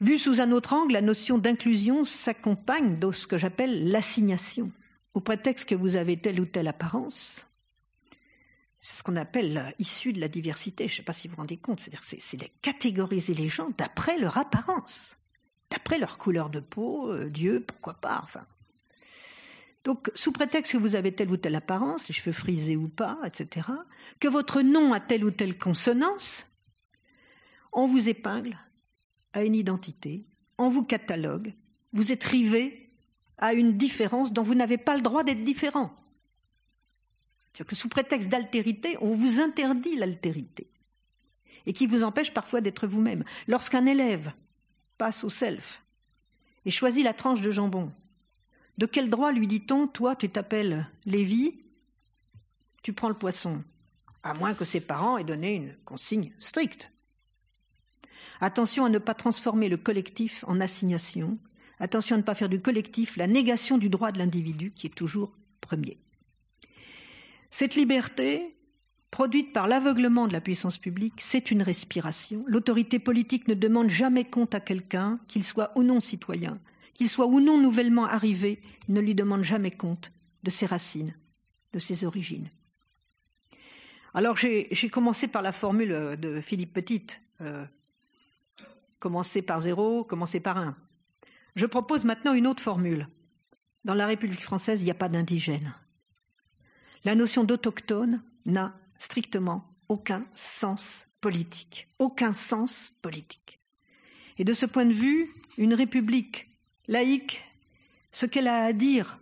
Vu 0.02 0.17
sous 0.17 0.41
un 0.41 0.52
autre 0.52 0.73
angle, 0.73 0.93
la 0.93 1.02
notion 1.02 1.38
d'inclusion 1.38 2.04
s'accompagne 2.06 2.97
de 2.97 3.12
ce 3.12 3.28
que 3.28 3.38
j'appelle 3.38 3.91
l'assignation. 3.91 4.71
Au 5.13 5.19
prétexte 5.19 5.69
que 5.69 5.76
vous 5.76 5.97
avez 5.97 6.17
telle 6.17 6.41
ou 6.41 6.45
telle 6.45 6.67
apparence, 6.67 7.45
ce 8.83 9.01
qu'on 9.01 9.15
appelle 9.15 9.73
issue 9.79 10.11
de 10.11 10.19
la 10.19 10.27
diversité. 10.27 10.89
Je 10.89 10.93
ne 10.93 10.97
sais 10.97 11.03
pas 11.03 11.13
si 11.13 11.29
vous 11.29 11.35
vous 11.35 11.41
rendez 11.41 11.55
compte, 11.55 11.79
c'est-à-dire 11.79 12.03
c'est 12.03 12.37
de 12.37 12.47
catégoriser 12.61 13.33
les 13.33 13.47
gens 13.47 13.69
d'après 13.77 14.17
leur 14.17 14.37
apparence, 14.37 15.17
d'après 15.71 15.97
leur 15.97 16.17
couleur 16.17 16.49
de 16.49 16.59
peau, 16.59 17.09
euh, 17.09 17.29
Dieu, 17.29 17.63
pourquoi 17.65 17.93
pas, 17.93 18.19
enfin. 18.23 18.43
Donc, 19.85 20.11
sous 20.15 20.33
prétexte 20.33 20.73
que 20.73 20.77
vous 20.77 20.95
avez 20.95 21.13
telle 21.13 21.31
ou 21.31 21.37
telle 21.37 21.55
apparence, 21.55 22.09
les 22.09 22.13
cheveux 22.13 22.33
frisés 22.33 22.75
ou 22.75 22.89
pas, 22.89 23.19
etc., 23.23 23.69
que 24.19 24.27
votre 24.27 24.61
nom 24.61 24.91
a 24.91 24.99
telle 24.99 25.23
ou 25.23 25.31
telle 25.31 25.57
consonance, 25.57 26.45
on 27.71 27.85
vous 27.85 28.09
épingle 28.09 28.57
à 29.31 29.45
une 29.45 29.55
identité, 29.55 30.25
on 30.57 30.67
vous 30.67 30.83
catalogue, 30.83 31.53
vous 31.93 32.11
êtes 32.11 32.23
rivé 32.25 32.91
à 33.37 33.53
une 33.53 33.77
différence 33.77 34.33
dont 34.33 34.43
vous 34.43 34.55
n'avez 34.55 34.77
pas 34.77 34.95
le 34.95 35.01
droit 35.01 35.23
d'être 35.23 35.43
différent. 35.45 35.95
C'est-à-dire 37.53 37.69
que 37.69 37.75
sous 37.75 37.89
prétexte 37.89 38.29
d'altérité, 38.29 38.97
on 38.99 39.11
vous 39.11 39.39
interdit 39.39 39.95
l'altérité 39.95 40.67
et 41.65 41.73
qui 41.73 41.85
vous 41.85 42.03
empêche 42.03 42.33
parfois 42.33 42.61
d'être 42.61 42.87
vous-même. 42.87 43.23
Lorsqu'un 43.47 43.85
élève 43.85 44.33
passe 44.97 45.23
au 45.23 45.29
self 45.29 45.81
et 46.65 46.71
choisit 46.71 47.03
la 47.03 47.13
tranche 47.13 47.41
de 47.41 47.51
jambon 47.51 47.91
De 48.77 48.85
quel 48.85 49.09
droit 49.09 49.31
lui 49.31 49.47
dit-on 49.47 49.87
Toi, 49.87 50.15
tu 50.15 50.29
t'appelles 50.29 50.89
Lévi, 51.05 51.59
tu 52.81 52.91
prends 52.91 53.09
le 53.09 53.13
poisson, 53.13 53.63
à 54.23 54.33
moins 54.33 54.55
que 54.55 54.65
ses 54.65 54.81
parents 54.81 55.17
aient 55.17 55.23
donné 55.23 55.53
une 55.53 55.75
consigne 55.85 56.33
stricte. 56.39 56.91
Attention 58.41 58.83
à 58.85 58.89
ne 58.89 58.97
pas 58.97 59.13
transformer 59.13 59.69
le 59.69 59.77
collectif 59.77 60.43
en 60.47 60.59
assignation. 60.59 61.37
Attention 61.79 62.15
à 62.15 62.17
ne 62.17 62.23
pas 62.23 62.35
faire 62.35 62.49
du 62.49 62.59
collectif 62.59 63.15
la 63.15 63.27
négation 63.27 63.77
du 63.77 63.89
droit 63.89 64.11
de 64.11 64.17
l'individu 64.17 64.71
qui 64.71 64.87
est 64.87 64.95
toujours 64.95 65.33
premier. 65.61 66.02
Cette 67.55 67.75
liberté, 67.75 68.55
produite 69.11 69.53
par 69.53 69.67
l'aveuglement 69.67 70.27
de 70.27 70.33
la 70.33 70.41
puissance 70.41 70.79
publique, 70.79 71.21
c'est 71.21 71.51
une 71.51 71.61
respiration. 71.61 72.43
L'autorité 72.47 72.97
politique 72.97 73.47
ne 73.47 73.53
demande 73.53 73.91
jamais 73.91 74.23
compte 74.23 74.55
à 74.55 74.59
quelqu'un, 74.59 75.19
qu'il 75.27 75.43
soit 75.43 75.71
ou 75.75 75.83
non 75.83 75.99
citoyen, 75.99 76.59
qu'il 76.95 77.09
soit 77.09 77.27
ou 77.27 77.39
non 77.39 77.59
nouvellement 77.59 78.05
arrivé, 78.05 78.59
il 78.87 78.95
ne 78.95 79.01
lui 79.01 79.13
demande 79.13 79.43
jamais 79.43 79.69
compte 79.69 80.11
de 80.41 80.49
ses 80.49 80.65
racines, 80.65 81.13
de 81.73 81.77
ses 81.77 82.05
origines. 82.05 82.49
Alors 84.15 84.35
j'ai 84.35 84.89
commencé 84.91 85.27
par 85.27 85.43
la 85.43 85.51
formule 85.51 86.17
de 86.19 86.41
Philippe 86.41 86.73
Petit, 86.73 87.05
euh, 87.41 87.63
commencer 88.97 89.43
par 89.43 89.61
zéro, 89.61 90.03
commencer 90.03 90.39
par 90.39 90.57
un. 90.57 90.75
Je 91.55 91.67
propose 91.67 92.03
maintenant 92.03 92.33
une 92.33 92.47
autre 92.47 92.63
formule. 92.63 93.07
Dans 93.85 93.93
la 93.93 94.07
République 94.07 94.43
française, 94.43 94.81
il 94.81 94.85
n'y 94.85 94.91
a 94.91 94.95
pas 94.95 95.07
d'indigène. 95.07 95.71
La 97.05 97.15
notion 97.15 97.43
d'autochtone 97.43 98.21
n'a 98.45 98.75
strictement 98.97 99.65
aucun 99.89 100.25
sens 100.35 101.07
politique. 101.21 101.87
Aucun 101.99 102.33
sens 102.33 102.93
politique. 103.01 103.59
Et 104.37 104.43
de 104.43 104.53
ce 104.53 104.65
point 104.65 104.85
de 104.85 104.93
vue, 104.93 105.31
une 105.57 105.73
république 105.73 106.49
laïque, 106.87 107.41
ce 108.11 108.25
qu'elle 108.25 108.47
a 108.47 108.63
à 108.63 108.73
dire 108.73 109.19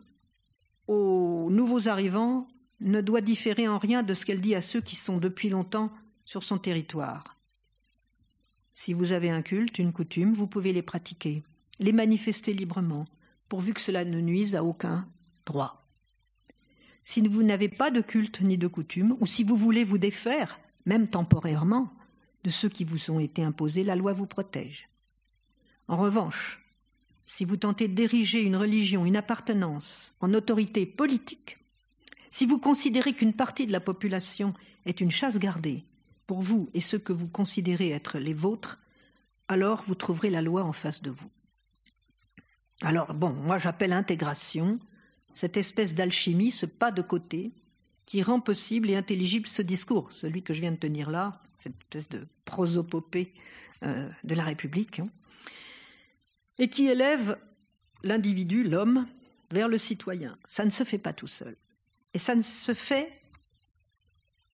aux 0.87 1.49
nouveaux 1.49 1.87
arrivants 1.87 2.47
ne 2.79 3.01
doit 3.01 3.21
différer 3.21 3.67
en 3.67 3.77
rien 3.77 4.03
de 4.03 4.13
ce 4.13 4.25
qu'elle 4.25 4.41
dit 4.41 4.55
à 4.55 4.61
ceux 4.61 4.81
qui 4.81 4.95
sont 4.95 5.17
depuis 5.17 5.49
longtemps 5.49 5.91
sur 6.25 6.43
son 6.43 6.57
territoire. 6.57 7.35
Si 8.73 8.93
vous 8.93 9.11
avez 9.11 9.29
un 9.29 9.41
culte, 9.41 9.79
une 9.79 9.93
coutume, 9.93 10.33
vous 10.33 10.47
pouvez 10.47 10.73
les 10.73 10.81
pratiquer, 10.81 11.43
les 11.79 11.91
manifester 11.91 12.53
librement, 12.53 13.05
pourvu 13.49 13.73
que 13.73 13.81
cela 13.81 14.05
ne 14.05 14.21
nuise 14.21 14.55
à 14.55 14.63
aucun 14.63 15.05
droit. 15.45 15.77
Si 17.03 17.21
vous 17.21 17.43
n'avez 17.43 17.69
pas 17.69 17.91
de 17.91 18.01
culte 18.01 18.41
ni 18.41 18.57
de 18.57 18.67
coutume, 18.67 19.17
ou 19.19 19.25
si 19.25 19.43
vous 19.43 19.55
voulez 19.55 19.83
vous 19.83 19.97
défaire, 19.97 20.59
même 20.85 21.07
temporairement, 21.07 21.89
de 22.43 22.49
ceux 22.49 22.69
qui 22.69 22.83
vous 22.83 23.11
ont 23.11 23.19
été 23.19 23.43
imposés, 23.43 23.83
la 23.83 23.95
loi 23.95 24.13
vous 24.13 24.25
protège. 24.25 24.89
En 25.87 25.97
revanche, 25.97 26.63
si 27.25 27.45
vous 27.45 27.57
tentez 27.57 27.87
d'ériger 27.87 28.41
une 28.41 28.55
religion, 28.55 29.05
une 29.05 29.15
appartenance 29.15 30.13
en 30.19 30.33
autorité 30.33 30.85
politique, 30.85 31.59
si 32.29 32.45
vous 32.45 32.59
considérez 32.59 33.13
qu'une 33.13 33.33
partie 33.33 33.67
de 33.67 33.71
la 33.71 33.79
population 33.79 34.53
est 34.85 35.01
une 35.01 35.11
chasse 35.11 35.37
gardée 35.37 35.83
pour 36.27 36.41
vous 36.41 36.69
et 36.73 36.79
ceux 36.79 36.99
que 36.99 37.13
vous 37.13 37.27
considérez 37.27 37.89
être 37.89 38.17
les 38.17 38.33
vôtres, 38.33 38.79
alors 39.47 39.83
vous 39.85 39.95
trouverez 39.95 40.29
la 40.29 40.41
loi 40.41 40.63
en 40.63 40.71
face 40.71 41.01
de 41.01 41.11
vous. 41.11 41.29
Alors 42.81 43.13
bon, 43.13 43.33
moi 43.33 43.57
j'appelle 43.57 43.93
intégration 43.93 44.79
cette 45.35 45.57
espèce 45.57 45.93
d'alchimie, 45.93 46.51
ce 46.51 46.65
pas 46.65 46.91
de 46.91 47.01
côté, 47.01 47.51
qui 48.05 48.23
rend 48.23 48.39
possible 48.39 48.89
et 48.89 48.95
intelligible 48.95 49.47
ce 49.47 49.61
discours, 49.61 50.11
celui 50.11 50.43
que 50.43 50.53
je 50.53 50.61
viens 50.61 50.71
de 50.71 50.77
tenir 50.77 51.09
là, 51.09 51.41
cette 51.59 51.73
espèce 51.75 52.09
de 52.09 52.27
prosopopée 52.45 53.33
euh, 53.83 54.09
de 54.23 54.35
la 54.35 54.43
République, 54.43 54.99
hein, 54.99 55.09
et 56.57 56.67
qui 56.67 56.87
élève 56.87 57.39
l'individu, 58.03 58.63
l'homme, 58.63 59.07
vers 59.51 59.67
le 59.67 59.77
citoyen. 59.77 60.37
Ça 60.47 60.65
ne 60.65 60.69
se 60.69 60.83
fait 60.83 60.97
pas 60.97 61.13
tout 61.13 61.27
seul. 61.27 61.55
Et 62.13 62.19
ça 62.19 62.35
ne 62.35 62.41
se 62.41 62.73
fait 62.73 63.21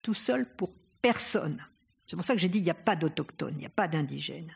tout 0.01 0.13
seul 0.13 0.45
pour 0.45 0.71
personne. 1.01 1.65
C'est 2.07 2.15
pour 2.15 2.25
ça 2.25 2.33
que 2.33 2.39
j'ai 2.39 2.47
dit 2.47 2.59
qu'il 2.59 2.65
n'y 2.65 2.71
a 2.71 2.75
pas 2.75 2.95
d'autochtones, 2.95 3.55
il 3.55 3.59
n'y 3.59 3.65
a 3.65 3.69
pas 3.69 3.87
d'indigènes. 3.87 4.55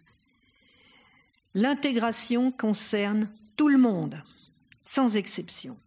L'intégration 1.53 2.51
concerne 2.51 3.29
tout 3.57 3.67
le 3.67 3.77
monde, 3.77 4.23
sans 4.85 5.17
exception. 5.17 5.77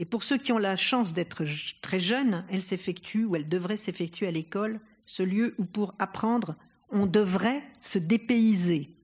Et 0.00 0.06
pour 0.06 0.22
ceux 0.22 0.38
qui 0.38 0.50
ont 0.50 0.58
la 0.58 0.76
chance 0.76 1.12
d'être 1.12 1.44
très 1.82 2.00
jeunes, 2.00 2.46
elle 2.48 2.62
s'effectue 2.62 3.26
ou 3.26 3.36
elle 3.36 3.50
devrait 3.50 3.76
s'effectuer 3.76 4.26
à 4.26 4.30
l'école, 4.30 4.80
ce 5.04 5.22
lieu 5.22 5.54
où 5.58 5.66
pour 5.66 5.94
apprendre, 5.98 6.54
on 6.88 7.04
devrait 7.04 7.62
se 7.80 7.98
dépayser, 7.98 8.96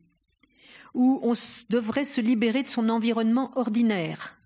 où 0.94 1.20
on 1.22 1.35
devrait 1.68 2.06
se 2.06 2.22
libérer 2.22 2.62
de 2.62 2.68
son 2.68 2.88
environnement 2.88 3.52
ordinaire. 3.59 4.38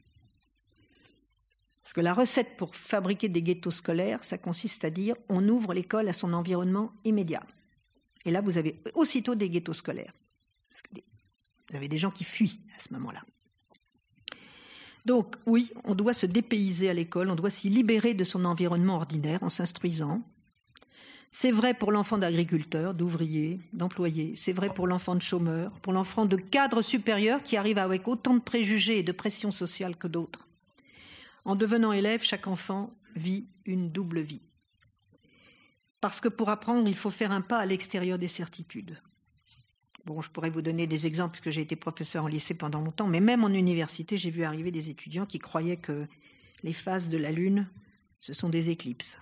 Parce 1.84 1.92
que 1.92 2.00
la 2.00 2.14
recette 2.14 2.56
pour 2.56 2.74
fabriquer 2.74 3.28
des 3.28 3.42
ghettos 3.42 3.70
scolaires, 3.70 4.24
ça 4.24 4.36
consiste 4.36 4.84
à 4.84 4.90
dire 4.90 5.14
on 5.28 5.48
ouvre 5.48 5.72
l'école 5.72 6.08
à 6.08 6.12
son 6.12 6.32
environnement 6.32 6.90
immédiat. 7.04 7.46
Et 8.24 8.32
là, 8.32 8.40
vous 8.40 8.58
avez 8.58 8.82
aussitôt 8.94 9.36
des 9.36 9.50
ghettos 9.50 9.72
scolaires. 9.72 10.14
vous 10.90 11.76
avez 11.76 11.88
des 11.88 11.96
gens 11.96 12.10
qui 12.10 12.24
fuient 12.24 12.60
à 12.76 12.82
ce 12.82 12.92
moment-là. 12.94 13.22
Donc 15.06 15.36
oui, 15.46 15.70
on 15.84 15.94
doit 15.94 16.14
se 16.14 16.26
dépayser 16.26 16.90
à 16.90 16.94
l'école, 16.94 17.30
on 17.30 17.34
doit 17.34 17.50
s'y 17.50 17.68
libérer 17.68 18.14
de 18.14 18.24
son 18.24 18.44
environnement 18.44 18.96
ordinaire 18.96 19.42
en 19.42 19.48
s'instruisant. 19.48 20.22
C'est 21.32 21.52
vrai 21.52 21.74
pour 21.74 21.92
l'enfant 21.92 22.18
d'agriculteur, 22.18 22.92
d'ouvrier, 22.92 23.60
d'employé, 23.72 24.34
c'est 24.34 24.52
vrai 24.52 24.68
pour 24.68 24.86
l'enfant 24.86 25.14
de 25.14 25.22
chômeur, 25.22 25.70
pour 25.80 25.92
l'enfant 25.92 26.26
de 26.26 26.36
cadre 26.36 26.82
supérieur 26.82 27.42
qui 27.42 27.56
arrive 27.56 27.78
avec 27.78 28.08
autant 28.08 28.34
de 28.34 28.40
préjugés 28.40 28.98
et 28.98 29.02
de 29.04 29.12
pression 29.12 29.52
sociale 29.52 29.96
que 29.96 30.08
d'autres. 30.08 30.48
En 31.44 31.54
devenant 31.54 31.92
élève, 31.92 32.22
chaque 32.22 32.48
enfant 32.48 32.92
vit 33.14 33.46
une 33.64 33.90
double 33.90 34.20
vie. 34.20 34.42
Parce 36.00 36.20
que 36.20 36.28
pour 36.28 36.48
apprendre, 36.48 36.88
il 36.88 36.96
faut 36.96 37.10
faire 37.10 37.32
un 37.32 37.42
pas 37.42 37.58
à 37.58 37.66
l'extérieur 37.66 38.18
des 38.18 38.28
certitudes. 38.28 38.98
Bon, 40.06 40.22
je 40.22 40.30
pourrais 40.30 40.50
vous 40.50 40.62
donner 40.62 40.86
des 40.86 41.06
exemples 41.06 41.32
puisque 41.32 41.54
j'ai 41.54 41.60
été 41.60 41.76
professeur 41.76 42.24
en 42.24 42.28
lycée 42.28 42.54
pendant 42.54 42.80
longtemps, 42.80 43.06
mais 43.06 43.20
même 43.20 43.44
en 43.44 43.48
université, 43.48 44.16
j'ai 44.16 44.30
vu 44.30 44.44
arriver 44.44 44.70
des 44.70 44.88
étudiants 44.88 45.26
qui 45.26 45.38
croyaient 45.38 45.76
que 45.76 46.06
les 46.62 46.72
phases 46.72 47.08
de 47.08 47.18
la 47.18 47.32
Lune, 47.32 47.68
ce 48.18 48.32
sont 48.32 48.48
des 48.48 48.70
éclipses. 48.70 49.18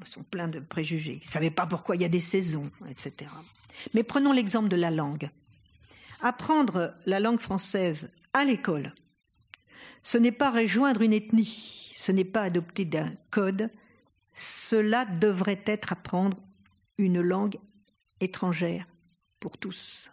Ils 0.00 0.06
sont 0.06 0.24
pleins 0.24 0.48
de 0.48 0.60
préjugés. 0.60 1.20
Ils 1.22 1.26
ne 1.26 1.30
savaient 1.30 1.50
pas 1.50 1.66
pourquoi 1.66 1.96
il 1.96 2.02
y 2.02 2.04
a 2.04 2.08
des 2.08 2.20
saisons, 2.20 2.70
etc. 2.88 3.30
Mais 3.94 4.02
prenons 4.02 4.32
l'exemple 4.32 4.68
de 4.68 4.76
la 4.76 4.90
langue. 4.90 5.30
Apprendre 6.20 6.94
la 7.06 7.20
langue 7.20 7.40
française 7.40 8.10
à 8.32 8.44
l'école, 8.44 8.94
ce 10.02 10.18
n'est 10.18 10.32
pas 10.32 10.50
rejoindre 10.50 11.02
une 11.02 11.12
ethnie, 11.12 11.92
ce 11.94 12.12
n'est 12.12 12.24
pas 12.24 12.42
adopter 12.42 12.84
d'un 12.84 13.12
code, 13.30 13.70
cela 14.32 15.04
devrait 15.04 15.62
être 15.66 15.92
apprendre 15.92 16.38
une 16.98 17.20
langue 17.20 17.58
étrangère 18.20 18.86
pour 19.40 19.58
tous, 19.58 20.10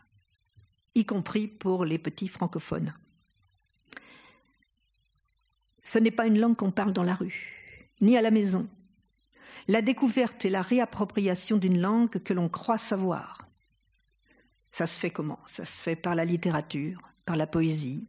y 0.95 1.05
compris 1.05 1.47
pour 1.47 1.85
les 1.85 1.97
petits 1.97 2.27
francophones. 2.27 2.93
Ce 5.83 5.99
n'est 5.99 6.11
pas 6.11 6.27
une 6.27 6.39
langue 6.39 6.55
qu'on 6.55 6.71
parle 6.71 6.93
dans 6.93 7.03
la 7.03 7.15
rue, 7.15 7.89
ni 8.01 8.17
à 8.17 8.21
la 8.21 8.31
maison. 8.31 8.67
La 9.67 9.81
découverte 9.81 10.45
et 10.45 10.49
la 10.49 10.61
réappropriation 10.61 11.57
d'une 11.57 11.79
langue 11.79 12.21
que 12.23 12.33
l'on 12.33 12.49
croit 12.49 12.77
savoir. 12.77 13.43
Ça 14.71 14.87
se 14.87 14.99
fait 14.99 15.11
comment? 15.11 15.39
Ça 15.45 15.65
se 15.65 15.79
fait 15.79 15.95
par 15.95 16.15
la 16.15 16.25
littérature, 16.25 17.01
par 17.25 17.37
la 17.37 17.47
poésie, 17.47 18.07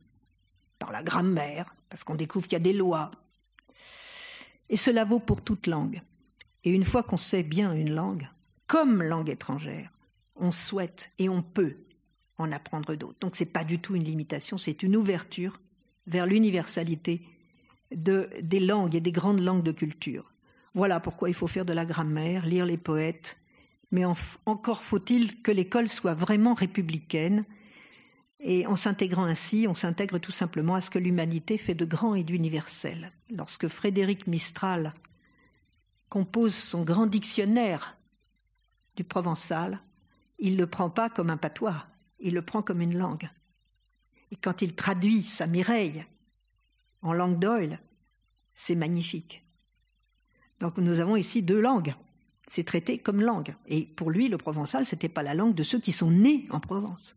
par 0.79 0.91
la 0.91 1.03
grammaire, 1.03 1.75
parce 1.89 2.05
qu'on 2.05 2.15
découvre 2.15 2.47
qu'il 2.47 2.55
y 2.55 2.57
a 2.57 2.61
des 2.61 2.73
lois. 2.73 3.11
Et 4.69 4.77
cela 4.77 5.05
vaut 5.05 5.21
pour 5.21 5.43
toute 5.43 5.67
langue. 5.67 6.03
Et 6.65 6.71
une 6.71 6.85
fois 6.85 7.03
qu'on 7.03 7.17
sait 7.17 7.43
bien 7.43 7.73
une 7.73 7.95
langue, 7.95 8.29
comme 8.67 9.03
langue 9.03 9.29
étrangère, 9.29 9.91
on 10.37 10.51
souhaite 10.51 11.11
et 11.19 11.29
on 11.29 11.43
peut 11.43 11.77
en 12.39 12.51
apprendre 12.53 12.95
d'autres. 12.95 13.19
Donc 13.21 13.37
ce 13.37 13.45
n'est 13.45 13.51
pas 13.51 13.65
du 13.65 13.79
tout 13.79 13.95
une 13.95 14.05
limitation, 14.05 14.59
c'est 14.59 14.83
une 14.83 14.97
ouverture 14.97 15.61
vers 16.07 16.27
l'universalité 16.27 17.23
de, 17.95 18.29
des 18.43 18.61
langues 18.61 18.95
et 18.95 19.01
des 19.01 19.13
grandes 19.13 19.41
langues 19.41 19.63
de 19.63 19.73
culture. 19.73 20.33
Voilà 20.75 20.99
pourquoi 21.01 21.29
il 21.29 21.35
faut 21.35 21.47
faire 21.47 21.65
de 21.65 21.73
la 21.73 21.85
grammaire, 21.85 22.47
lire 22.47 22.67
les 22.67 22.77
poètes, 22.77 23.37
mais 23.93 24.05
encore 24.05 24.83
faut-il 24.83 25.41
que 25.41 25.53
l'école 25.53 25.89
soit 25.89 26.15
vraiment 26.15 26.55
républicaine. 26.55 27.45
Et 28.41 28.67
en 28.67 28.75
s'intégrant 28.75 29.25
ainsi, 29.25 29.67
on 29.69 29.75
s'intègre 29.75 30.19
tout 30.19 30.33
simplement 30.33 30.75
à 30.75 30.81
ce 30.81 30.91
que 30.91 30.99
l'humanité 30.99 31.57
fait 31.57 31.75
de 31.75 31.85
grand 31.85 32.17
et 32.17 32.25
d'universel. 32.25 33.11
Lorsque 33.31 33.69
Frédéric 33.69 34.27
Mistral 34.27 34.93
compose 36.09 36.55
son 36.55 36.83
grand 36.83 37.07
dictionnaire 37.07 37.97
du 38.97 39.05
provençal, 39.05 39.81
il 40.39 40.53
ne 40.55 40.59
le 40.59 40.67
prend 40.67 40.91
pas 40.91 41.11
comme 41.11 41.31
un 41.31 41.37
patois, 41.37 41.87
il 42.21 42.35
le 42.35 42.43
prend 42.43 42.63
comme 42.63 42.81
une 42.81 42.97
langue. 42.97 43.29
Et 44.31 44.37
quand 44.37 44.63
il 44.63 44.75
traduit 44.75 45.23
sa 45.23 45.47
Mireille 45.47 46.05
en 47.03 47.13
langue 47.13 47.39
d'Oil, 47.39 47.81
c'est 48.53 48.75
magnifique. 48.75 49.45
Donc 50.61 50.79
nous 50.79 51.01
avons 51.01 51.17
ici 51.17 51.43
deux 51.43 51.61
langues. 51.61 51.95
C'est 52.47 52.65
traité 52.65 52.99
comme 52.99 53.21
langue. 53.21 53.55
Et 53.67 53.85
pour 53.85 54.11
lui, 54.11 54.29
le 54.29 54.39
provençal, 54.39 54.87
ce 54.87 54.95
n'était 54.95 55.09
pas 55.09 55.23
la 55.23 55.35
langue 55.35 55.55
de 55.55 55.63
ceux 55.63 55.81
qui 55.81 55.93
sont 55.93 56.11
nés 56.11 56.47
en 56.51 56.61
Provence. 56.61 57.17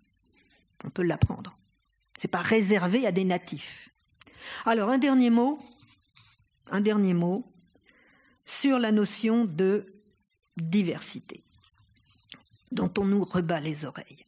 On 0.84 0.90
peut 0.90 1.04
l'apprendre. 1.04 1.58
Ce 2.18 2.26
n'est 2.26 2.32
pas 2.32 2.42
réservé 2.42 3.06
à 3.06 3.12
des 3.12 3.26
natifs. 3.26 3.90
Alors, 4.66 4.90
un 4.90 4.98
dernier 4.98 5.30
mot, 5.30 5.60
un 6.72 6.82
dernier 6.82 7.14
mot 7.14 7.46
sur 8.46 8.80
la 8.80 8.92
notion 8.92 9.46
de 9.46 9.94
diversité, 10.56 11.44
dont 12.72 12.92
on 12.98 13.06
nous 13.06 13.24
rebat 13.24 13.60
les 13.60 13.86
oreilles. 13.86 14.26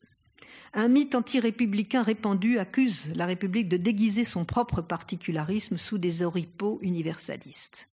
Un 0.73 0.87
mythe 0.87 1.15
anti-républicain 1.15 2.03
répandu 2.03 2.59
accuse 2.59 3.11
la 3.15 3.25
République 3.25 3.69
de 3.69 3.77
déguiser 3.77 4.23
son 4.23 4.45
propre 4.45 4.81
particularisme 4.81 5.77
sous 5.77 5.97
des 5.97 6.21
oripeaux 6.21 6.79
universalistes. 6.81 7.89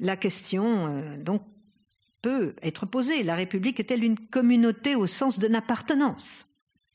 La 0.00 0.16
question, 0.16 0.86
euh, 0.88 1.22
donc, 1.22 1.42
peut 2.22 2.54
être 2.62 2.86
posée. 2.86 3.22
La 3.22 3.34
République 3.34 3.80
est-elle 3.80 4.04
une 4.04 4.18
communauté 4.18 4.94
au 4.94 5.06
sens 5.06 5.38
d'une 5.38 5.54
appartenance 5.54 6.46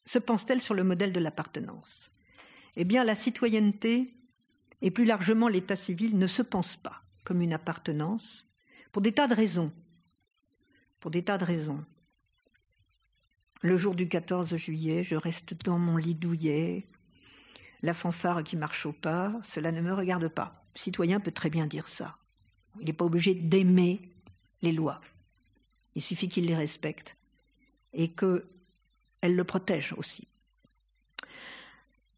Se 0.06 0.20
pense-t-elle 0.20 0.62
sur 0.62 0.74
le 0.74 0.84
modèle 0.84 1.14
de 1.14 1.20
l'appartenance? 1.20 2.12
Eh 2.76 2.84
bien, 2.84 3.04
la 3.04 3.16
citoyenneté 3.16 4.14
et 4.82 4.92
plus 4.92 5.06
largement 5.06 5.48
l'état 5.48 5.76
civil 5.76 6.18
ne 6.18 6.28
se 6.28 6.42
pensent 6.42 6.76
pas 6.76 7.04
comme 7.24 7.42
une 7.42 7.54
appartenance 7.54 8.50
pour 8.92 9.02
des 9.02 9.14
tas 9.14 9.28
de 9.28 9.36
raisons. 9.36 9.72
Pour 11.00 11.12
des 11.12 11.24
tas 11.24 11.38
de 11.38 11.46
raisons. 11.46 11.84
Le 13.64 13.78
jour 13.78 13.96
du 13.96 14.10
14 14.10 14.54
juillet, 14.58 15.04
je 15.04 15.16
reste 15.16 15.64
dans 15.64 15.80
mon 15.80 15.96
lit 15.96 16.16
douillet, 16.16 16.86
la 17.82 17.94
fanfare 17.94 18.44
qui 18.44 18.58
marche 18.58 18.86
au 18.86 18.92
pas, 18.92 19.34
cela 19.42 19.72
ne 19.72 19.80
me 19.80 19.94
regarde 19.94 20.28
pas. 20.28 20.52
Le 20.76 20.80
citoyen 20.80 21.22
peut 21.22 21.32
très 21.32 21.50
bien 21.50 21.66
dire 21.66 21.88
ça. 21.88 22.18
Il 22.82 22.88
n'est 22.88 22.94
pas 22.94 23.06
obligé 23.06 23.34
d'aimer 23.34 24.02
les 24.62 24.74
lois. 24.74 25.00
Il 25.96 26.02
suffit 26.02 26.28
qu'il 26.28 26.46
les 26.46 26.58
respecte 26.58 27.16
et 27.94 28.10
qu'elles 28.10 28.44
le 29.24 29.44
protègent 29.46 29.96
aussi. 29.96 30.28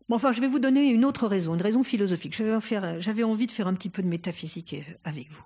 Bon, 0.09 0.15
enfin, 0.15 0.31
je 0.31 0.41
vais 0.41 0.47
vous 0.47 0.57
donner 0.57 0.89
une 0.89 1.05
autre 1.05 1.27
raison, 1.27 1.53
une 1.53 1.61
raison 1.61 1.83
philosophique. 1.83 2.33
J'avais 2.33 3.23
envie 3.23 3.45
de 3.45 3.51
faire 3.51 3.67
un 3.67 3.75
petit 3.75 3.89
peu 3.91 4.01
de 4.01 4.07
métaphysique 4.07 4.75
avec 5.03 5.29
vous. 5.29 5.45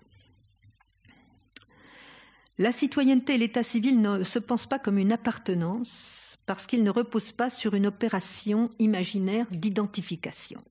La 2.60 2.74
citoyenneté 2.74 3.36
et 3.36 3.38
l'état 3.38 3.64
civil 3.64 4.02
ne 4.02 4.22
se 4.24 4.38
pensent 4.38 4.68
pas 4.68 4.80
comme 4.80 4.98
une 4.98 5.14
appartenance 5.14 6.38
parce 6.46 6.68
qu'ils 6.68 6.84
ne 6.84 6.90
reposent 6.90 7.32
pas 7.32 7.50
sur 7.50 7.74
une 7.74 7.88
opération 7.88 8.70
imaginaire 8.80 9.48
d'identification. 9.50 10.62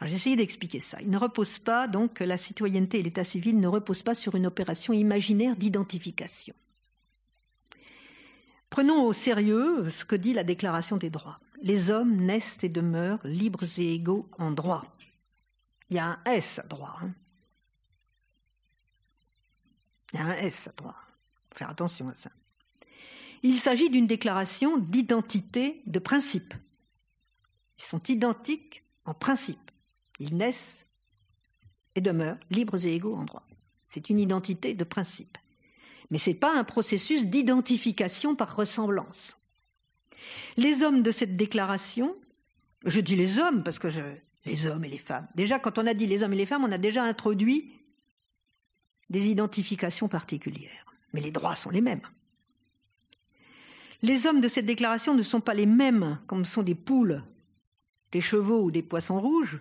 J'ai 0.00 0.14
essayé 0.14 0.36
d'expliquer 0.36 0.80
ça. 0.80 0.96
Il 1.02 1.10
ne 1.10 1.18
repose 1.18 1.58
pas, 1.58 1.86
donc, 1.86 2.20
la 2.20 2.38
citoyenneté 2.38 3.00
et 3.00 3.02
l'état 3.02 3.24
civil 3.24 3.60
ne 3.60 3.66
reposent 3.66 4.02
pas 4.02 4.14
sur 4.14 4.36
une 4.36 4.46
opération 4.46 4.94
imaginaire 4.94 5.54
d'identification. 5.54 6.54
Prenons 8.70 9.04
au 9.04 9.12
sérieux 9.12 9.90
ce 9.90 10.06
que 10.06 10.16
dit 10.16 10.32
la 10.32 10.44
Déclaration 10.44 10.96
des 10.96 11.10
droits. 11.10 11.40
Les 11.60 11.90
hommes 11.90 12.16
naissent 12.16 12.56
et 12.62 12.70
demeurent 12.70 13.20
libres 13.24 13.78
et 13.78 13.92
égaux 13.92 14.30
en 14.38 14.50
droit. 14.50 14.96
Il 15.90 15.96
y 15.96 15.98
a 15.98 16.06
un 16.06 16.18
S 16.24 16.62
droit. 16.70 16.96
Hein. 17.02 17.12
Il 20.12 20.18
y 20.18 20.22
a 20.22 20.26
un 20.26 20.36
S 20.36 20.68
à 20.68 20.72
droit. 20.72 20.96
Faut 21.50 21.58
faire 21.58 21.70
attention 21.70 22.08
à 22.08 22.14
ça. 22.14 22.30
Il 23.42 23.58
s'agit 23.58 23.90
d'une 23.90 24.06
déclaration 24.06 24.76
d'identité 24.76 25.82
de 25.86 25.98
principe. 25.98 26.54
Ils 27.78 27.84
sont 27.84 28.02
identiques 28.08 28.84
en 29.04 29.14
principe. 29.14 29.70
Ils 30.18 30.36
naissent 30.36 30.86
et 31.94 32.00
demeurent 32.00 32.38
libres 32.50 32.84
et 32.86 32.94
égaux 32.94 33.16
en 33.16 33.24
droit. 33.24 33.46
C'est 33.86 34.10
une 34.10 34.20
identité 34.20 34.74
de 34.74 34.84
principe. 34.84 35.38
Mais 36.10 36.18
ce 36.18 36.30
n'est 36.30 36.36
pas 36.36 36.56
un 36.56 36.64
processus 36.64 37.26
d'identification 37.26 38.34
par 38.36 38.54
ressemblance. 38.54 39.36
Les 40.56 40.82
hommes 40.82 41.02
de 41.02 41.10
cette 41.10 41.36
déclaration, 41.36 42.14
je 42.84 43.00
dis 43.00 43.16
les 43.16 43.38
hommes 43.38 43.62
parce 43.62 43.78
que 43.78 43.88
les 44.44 44.66
hommes 44.66 44.84
et 44.84 44.88
les 44.88 44.98
femmes. 44.98 45.26
Déjà, 45.34 45.58
quand 45.58 45.78
on 45.78 45.86
a 45.86 45.94
dit 45.94 46.06
les 46.06 46.22
hommes 46.22 46.34
et 46.34 46.36
les 46.36 46.46
femmes, 46.46 46.64
on 46.64 46.72
a 46.72 46.78
déjà 46.78 47.02
introduit 47.02 47.72
des 49.10 49.26
identifications 49.28 50.08
particulières. 50.08 50.86
Mais 51.12 51.20
les 51.20 51.32
droits 51.32 51.56
sont 51.56 51.70
les 51.70 51.80
mêmes. 51.80 52.00
Les 54.02 54.26
hommes 54.26 54.40
de 54.40 54.48
cette 54.48 54.66
déclaration 54.66 55.14
ne 55.14 55.22
sont 55.22 55.40
pas 55.40 55.52
les 55.52 55.66
mêmes 55.66 56.18
comme 56.26 56.44
sont 56.44 56.62
des 56.62 56.74
poules, 56.74 57.22
des 58.12 58.20
chevaux 58.20 58.62
ou 58.62 58.70
des 58.70 58.82
poissons 58.82 59.20
rouges, 59.20 59.60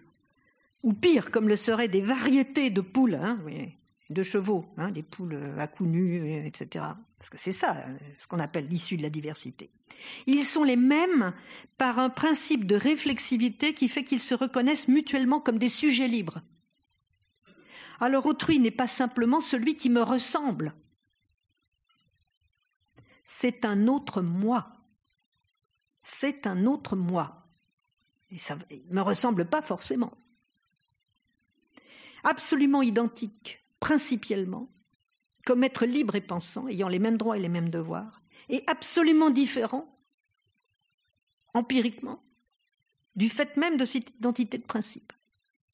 ou 0.82 0.94
pire, 0.94 1.30
comme 1.32 1.50
le 1.50 1.58
seraient 1.58 1.90
des 1.90 2.02
variétés 2.02 2.70
de 2.70 2.80
poules, 2.80 3.16
hein, 3.16 3.40
de 4.10 4.24
chevaux, 4.24 4.66
hein, 4.78 4.92
des 4.92 5.04
poules 5.04 5.38
à 5.58 5.68
coups 5.68 5.90
nus, 5.90 6.46
etc. 6.46 6.86
Parce 7.18 7.30
que 7.30 7.38
c'est 7.38 7.52
ça 7.52 7.84
ce 8.18 8.28
qu'on 8.28 8.40
appelle 8.40 8.68
l'issue 8.70 8.96
de 8.96 9.02
la 9.02 9.10
diversité. 9.10 9.70
Ils 10.26 10.46
sont 10.46 10.64
les 10.64 10.78
mêmes 10.78 11.34
par 11.78 12.00
un 12.00 12.10
principe 12.10 12.66
de 12.66 12.76
réflexivité 12.76 13.74
qui 13.74 13.90
fait 13.90 14.06
qu'ils 14.06 14.22
se 14.22 14.36
reconnaissent 14.36 14.88
mutuellement 14.88 15.42
comme 15.42 15.60
des 15.60 15.68
sujets 15.68 16.08
libres 16.08 16.42
alors 18.00 18.26
autrui 18.26 18.60
n'est 18.60 18.72
pas 18.72 18.88
simplement 18.88 19.42
celui 19.42 19.76
qui 19.76 19.90
me 19.90 20.02
ressemble. 20.02 20.74
C'est 23.26 23.66
un 23.66 23.88
autre 23.88 24.22
moi. 24.22 24.78
C'est 26.02 26.48
un 26.48 26.66
autre 26.66 26.96
moi. 26.96 27.48
Et 28.32 28.38
ça 28.38 28.56
ne 28.56 28.94
me 28.94 29.02
ressemble 29.02 29.46
pas 29.46 29.62
forcément. 29.62 30.14
Absolument 32.24 32.82
identique, 32.82 33.66
principiellement, 33.80 34.70
comme 35.46 35.64
être 35.64 35.86
libre 35.86 36.16
et 36.16 36.22
pensant, 36.22 36.68
ayant 36.68 36.90
les 36.90 37.00
mêmes 37.00 37.18
droits 37.18 37.38
et 37.38 37.42
les 37.42 37.50
mêmes 37.50 37.70
devoirs, 37.70 38.22
et 38.50 38.64
absolument 38.68 39.30
différent, 39.30 39.98
empiriquement, 41.54 42.24
du 43.16 43.30
fait 43.30 43.58
même 43.58 43.78
de 43.78 43.86
cette 43.86 44.10
identité 44.12 44.58
de 44.58 44.66
principe. 44.66 45.14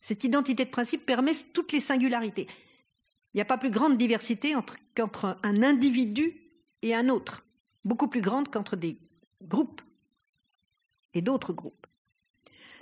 Cette 0.06 0.24
identité 0.24 0.66
de 0.66 0.70
principe 0.70 1.03
permet 1.03 1.34
toutes 1.51 1.72
les 1.72 1.80
singularités. 1.80 2.45
Il 3.34 3.38
n'y 3.38 3.41
a 3.41 3.45
pas 3.45 3.58
plus 3.58 3.72
grande 3.72 3.97
diversité 3.97 4.53
qu'entre 4.93 5.39
un 5.41 5.64
individu 5.64 6.39
et 6.84 6.93
un 6.93 7.10
autre, 7.10 7.43
beaucoup 7.84 8.08
plus 8.08 8.22
grande 8.22 8.51
qu'entre 8.51 8.76
des 8.76 8.99
groupes 9.41 9.82
et 11.16 11.24
d'autres 11.24 11.53
groupes. 11.53 11.88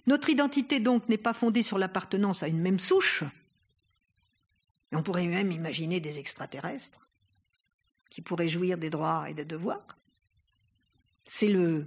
Notre 0.05 0.29
identité 0.31 0.81
donc 0.81 1.07
n'est 1.07 1.17
pas 1.17 1.31
fondée 1.31 1.63
sur 1.63 1.77
l'appartenance 1.77 2.43
à 2.43 2.49
une 2.49 2.59
même 2.59 2.77
souche. 2.77 3.23
on 4.91 5.01
pourrait 5.01 5.25
même 5.27 5.53
imaginer 5.53 6.01
des 6.01 6.19
extraterrestres 6.19 7.09
qui 8.09 8.21
pourraient 8.21 8.49
jouir 8.49 8.77
des 8.77 8.89
droits 8.89 9.29
et 9.29 9.33
des 9.33 9.45
devoirs. 9.45 9.97
C'est 11.23 11.47
le 11.47 11.85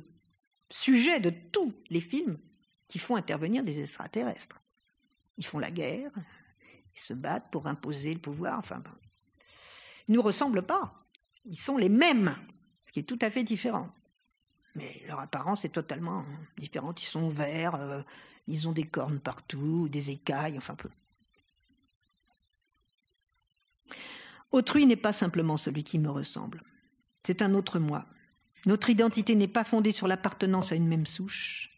sujet 0.71 1.21
de 1.21 1.29
tous 1.29 1.75
les 1.91 2.01
films 2.01 2.39
qui 2.89 2.99
font 2.99 3.17
intervenir 3.17 3.63
des 3.65 3.81
extraterrestres. 3.81 4.63
Ils 5.39 5.47
font 5.47 5.59
la 5.59 5.71
guerre, 5.71 6.11
ils 6.95 7.01
se 7.01 7.15
battent 7.15 7.51
pour 7.51 7.67
imposer 7.67 8.15
le 8.15 8.21
pouvoir. 8.21 8.59
Enfin, 8.59 8.83
ils 10.09 10.13
ne 10.13 10.17
nous 10.17 10.23
ressemblent 10.23 10.63
pas. 10.63 11.07
Ils 11.45 11.59
sont 11.59 11.77
les 11.77 11.89
mêmes, 11.89 12.37
ce 12.87 12.93
qui 12.93 13.01
est 13.01 13.05
tout 13.05 13.19
à 13.21 13.31
fait 13.31 13.45
différent. 13.45 13.89
Mais 14.75 15.03
leur 15.07 15.21
apparence 15.21 15.65
est 15.65 15.71
totalement 15.71 16.25
différente. 16.59 17.03
Ils 17.03 17.07
sont 17.07 17.29
verts, 17.29 17.75
euh, 17.77 18.03
ils 18.47 18.69
ont 18.69 18.73
des 18.73 18.87
cornes 18.87 19.21
partout, 19.21 19.89
des 19.89 20.11
écailles, 20.11 20.59
enfin 20.59 20.75
peu. 20.75 20.91
Autrui 24.53 24.87
n'est 24.87 24.97
pas 24.97 25.13
simplement 25.13 25.57
celui 25.57 25.85
qui 25.85 25.99
me 25.99 26.11
ressemble. 26.11 26.63
C'est 27.25 27.43
un 27.43 27.55
autre 27.55 27.79
moi. 27.79 28.07
Notre 28.65 28.91
identité 28.91 29.35
n'est 29.35 29.49
pas 29.49 29.65
fondée 29.65 29.93
sur 29.93 30.09
l'appartenance 30.09 30.73
à 30.73 30.77
une 30.77 30.89
même 30.89 31.07
souche, 31.07 31.76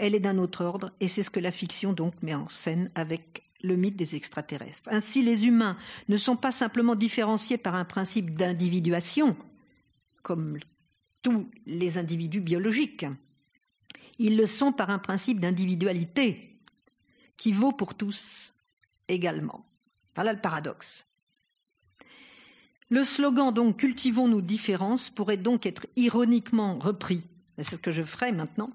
elle 0.00 0.14
est 0.14 0.20
d'un 0.20 0.38
autre 0.38 0.64
ordre, 0.64 0.92
et 1.00 1.08
c'est 1.08 1.22
ce 1.22 1.30
que 1.30 1.40
la 1.40 1.50
fiction 1.50 1.92
donc 1.92 2.14
met 2.22 2.34
en 2.34 2.48
scène 2.48 2.90
avec 2.94 3.44
le 3.62 3.76
mythe 3.76 3.96
des 3.96 4.16
extraterrestres. 4.16 4.88
Ainsi, 4.90 5.22
les 5.22 5.46
humains 5.46 5.76
ne 6.08 6.16
sont 6.16 6.36
pas 6.36 6.52
simplement 6.52 6.94
différenciés 6.94 7.58
par 7.58 7.74
un 7.74 7.84
principe 7.84 8.34
d'individuation, 8.34 9.36
comme 10.22 10.58
tous 11.22 11.50
les 11.66 11.98
individus 11.98 12.40
biologiques. 12.40 13.04
Ils 14.18 14.36
le 14.36 14.46
sont 14.46 14.72
par 14.72 14.88
un 14.88 14.98
principe 14.98 15.38
d'individualité, 15.38 16.58
qui 17.36 17.52
vaut 17.52 17.72
pour 17.72 17.94
tous 17.94 18.54
également. 19.08 19.66
Voilà 20.14 20.32
le 20.32 20.40
paradoxe. 20.40 21.06
Le 22.88 23.04
slogan 23.04 23.52
donc 23.52 23.76
Cultivons 23.76 24.28
nos 24.28 24.40
différences 24.40 25.10
pourrait 25.10 25.36
donc 25.36 25.66
être 25.66 25.86
ironiquement 25.96 26.78
repris, 26.78 27.22
c'est 27.56 27.64
ce 27.64 27.76
que 27.76 27.90
je 27.90 28.02
ferai 28.02 28.32
maintenant, 28.32 28.72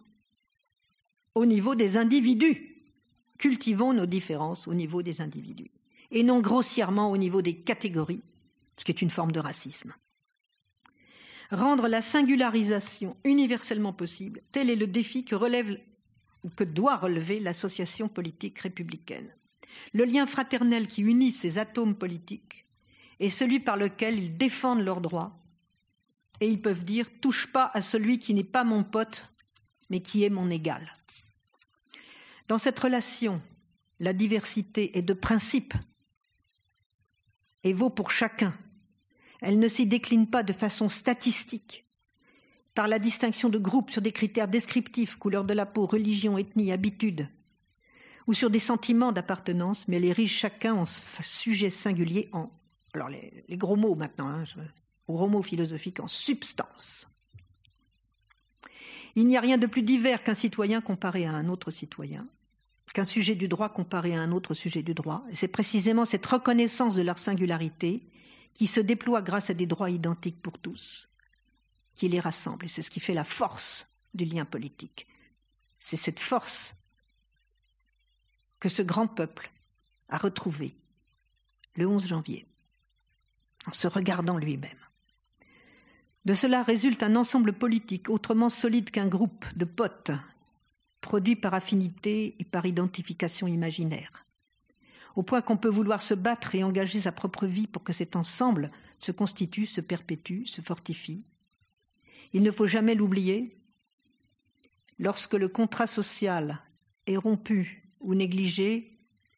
au 1.36 1.46
niveau 1.46 1.76
des 1.76 1.98
individus. 1.98 2.76
Cultivons 3.38 3.94
nos 3.94 4.06
différences 4.06 4.68
au 4.68 4.74
niveau 4.74 5.02
des 5.02 5.22
individus 5.22 5.72
et 6.12 6.24
non 6.24 6.40
grossièrement 6.40 7.12
au 7.12 7.18
niveau 7.18 7.42
des 7.42 7.56
catégories, 7.56 8.24
ce 8.78 8.86
qui 8.86 8.92
est 8.92 9.02
une 9.02 9.10
forme 9.10 9.34
de 9.34 9.40
racisme. 9.40 9.94
Rendre 11.52 11.88
la 11.88 12.02
singularisation 12.02 13.18
universellement 13.24 13.94
possible, 13.94 14.42
tel 14.52 14.70
est 14.70 14.76
le 14.76 14.88
défi 14.88 15.26
que, 15.26 15.36
relève, 15.36 15.78
que 16.56 16.64
doit 16.64 16.96
relever 16.96 17.40
l'association 17.40 18.08
politique 18.08 18.60
républicaine. 18.60 19.32
Le 19.94 20.06
lien 20.06 20.26
fraternel 20.26 20.88
qui 20.88 21.02
unit 21.02 21.32
ces 21.32 21.58
atomes 21.58 21.96
politiques 21.96 22.66
est 23.20 23.30
celui 23.30 23.60
par 23.60 23.78
lequel 23.78 24.18
ils 24.18 24.38
défendent 24.38 24.84
leurs 24.84 25.02
droits 25.02 25.38
et 26.40 26.48
ils 26.48 26.62
peuvent 26.62 26.84
dire 26.84 27.08
touche 27.22 27.48
pas 27.48 27.72
à 27.74 27.82
celui 27.82 28.20
qui 28.20 28.34
n'est 28.34 28.44
pas 28.44 28.64
mon 28.64 28.84
pote, 28.84 29.30
mais 29.90 30.02
qui 30.02 30.24
est 30.24 30.30
mon 30.30 30.50
égal. 30.50 30.96
Dans 32.48 32.58
cette 32.58 32.80
relation, 32.80 33.42
la 34.00 34.14
diversité 34.14 34.98
est 34.98 35.02
de 35.02 35.14
principe 35.14 35.74
et 37.64 37.74
vaut 37.74 37.90
pour 37.90 38.12
chacun. 38.12 38.54
Elle 39.42 39.60
ne 39.60 39.68
s'y 39.68 39.86
décline 39.86 40.28
pas 40.28 40.44
de 40.44 40.54
façon 40.54 40.90
statistique, 40.90 41.86
par 42.76 42.88
la 42.88 43.00
distinction 43.00 43.50
de 43.50 43.58
groupes 43.58 43.90
sur 43.90 44.02
des 44.02 44.12
critères 44.12 44.48
descriptifs, 44.48 45.16
couleur 45.16 45.46
de 45.46 45.54
la 45.54 45.66
peau, 45.66 45.86
religion, 45.86 46.38
ethnie, 46.38 46.72
habitude, 46.72 47.30
ou 48.28 48.34
sur 48.34 48.50
des 48.50 48.60
sentiments 48.60 49.12
d'appartenance, 49.12 49.88
mais 49.88 49.98
elle 49.98 50.06
érige 50.06 50.32
chacun 50.32 50.74
en 50.76 50.86
sujet 50.86 51.70
singulier, 51.70 52.30
en, 52.34 52.52
alors 52.94 53.10
les, 53.10 53.46
gros 53.52 53.76
mots 53.76 53.96
maintenant, 53.96 54.28
hein, 54.28 54.44
gros 55.08 55.28
mots 55.28 55.42
philosophiques, 55.42 56.00
en 56.00 56.08
substance. 56.08 57.08
Il 59.16 59.28
n'y 59.28 59.38
a 59.38 59.42
rien 59.42 59.58
de 59.58 59.68
plus 59.68 59.84
divers 59.84 60.24
qu'un 60.24 60.34
citoyen 60.34 60.82
comparé 60.82 61.26
à 61.26 61.32
un 61.32 61.48
autre 61.48 61.72
citoyen, 61.72 62.28
qu'un 62.94 63.06
sujet 63.06 63.36
du 63.36 63.48
droit 63.48 63.70
comparé 63.70 64.16
à 64.16 64.22
un 64.22 64.32
autre 64.32 64.54
sujet 64.54 64.84
du 64.84 64.94
droit. 64.94 65.24
C'est 65.34 65.48
précisément 65.48 66.06
cette 66.06 66.26
reconnaissance 66.26 66.96
de 66.96 67.02
leur 67.02 67.18
singularité 67.18 68.04
qui 68.54 68.68
se 68.68 68.80
déploie 68.80 69.22
grâce 69.22 69.50
à 69.50 69.54
des 69.54 69.66
droits 69.66 69.90
identiques 69.90 70.42
pour 70.42 70.58
tous, 70.60 71.10
qui 71.96 72.08
les 72.08 72.20
rassemble. 72.20 72.66
Et 72.66 72.70
c'est 72.70 72.82
ce 72.82 72.90
qui 72.90 73.00
fait 73.00 73.14
la 73.14 73.24
force 73.24 73.88
du 74.14 74.26
lien 74.26 74.46
politique. 74.46 75.08
C'est 75.80 75.98
cette 75.98 76.20
force 76.20 76.74
que 78.60 78.70
ce 78.70 78.82
grand 78.82 79.08
peuple 79.08 79.52
a 80.10 80.18
retrouvé 80.18 80.76
le 81.76 81.88
11 81.88 82.08
janvier, 82.08 82.48
en 83.68 83.72
se 83.74 83.88
regardant 83.88 84.38
lui-même. 84.38 84.80
De 86.24 86.34
cela 86.34 86.64
résulte 86.64 87.04
un 87.04 87.16
ensemble 87.16 87.54
politique 87.54 88.10
autrement 88.10 88.50
solide 88.50 88.90
qu'un 88.90 89.08
groupe 89.08 89.46
de 89.56 89.66
potes, 89.66 90.12
produit 91.06 91.36
par 91.36 91.54
affinité 91.54 92.36
et 92.40 92.44
par 92.44 92.66
identification 92.66 93.46
imaginaire, 93.46 94.26
au 95.16 95.22
point 95.22 95.44
qu'on 95.44 95.56
peut 95.56 95.70
vouloir 95.70 96.02
se 96.02 96.16
battre 96.16 96.56
et 96.56 96.64
engager 96.64 97.00
sa 97.02 97.12
propre 97.12 97.46
vie 97.46 97.68
pour 97.68 97.84
que 97.84 97.94
cet 97.94 98.16
ensemble 98.16 98.72
se 98.98 99.12
constitue, 99.12 99.68
se 99.68 99.82
perpétue, 99.82 100.48
se 100.48 100.62
fortifie. 100.62 101.24
Il 102.34 102.42
ne 102.42 102.50
faut 102.50 102.66
jamais 102.66 102.96
l'oublier, 102.96 103.56
lorsque 104.98 105.36
le 105.36 105.48
contrat 105.48 105.86
social 105.86 106.58
est 107.06 107.18
rompu 107.18 107.88
ou 108.00 108.16
négliger 108.16 108.88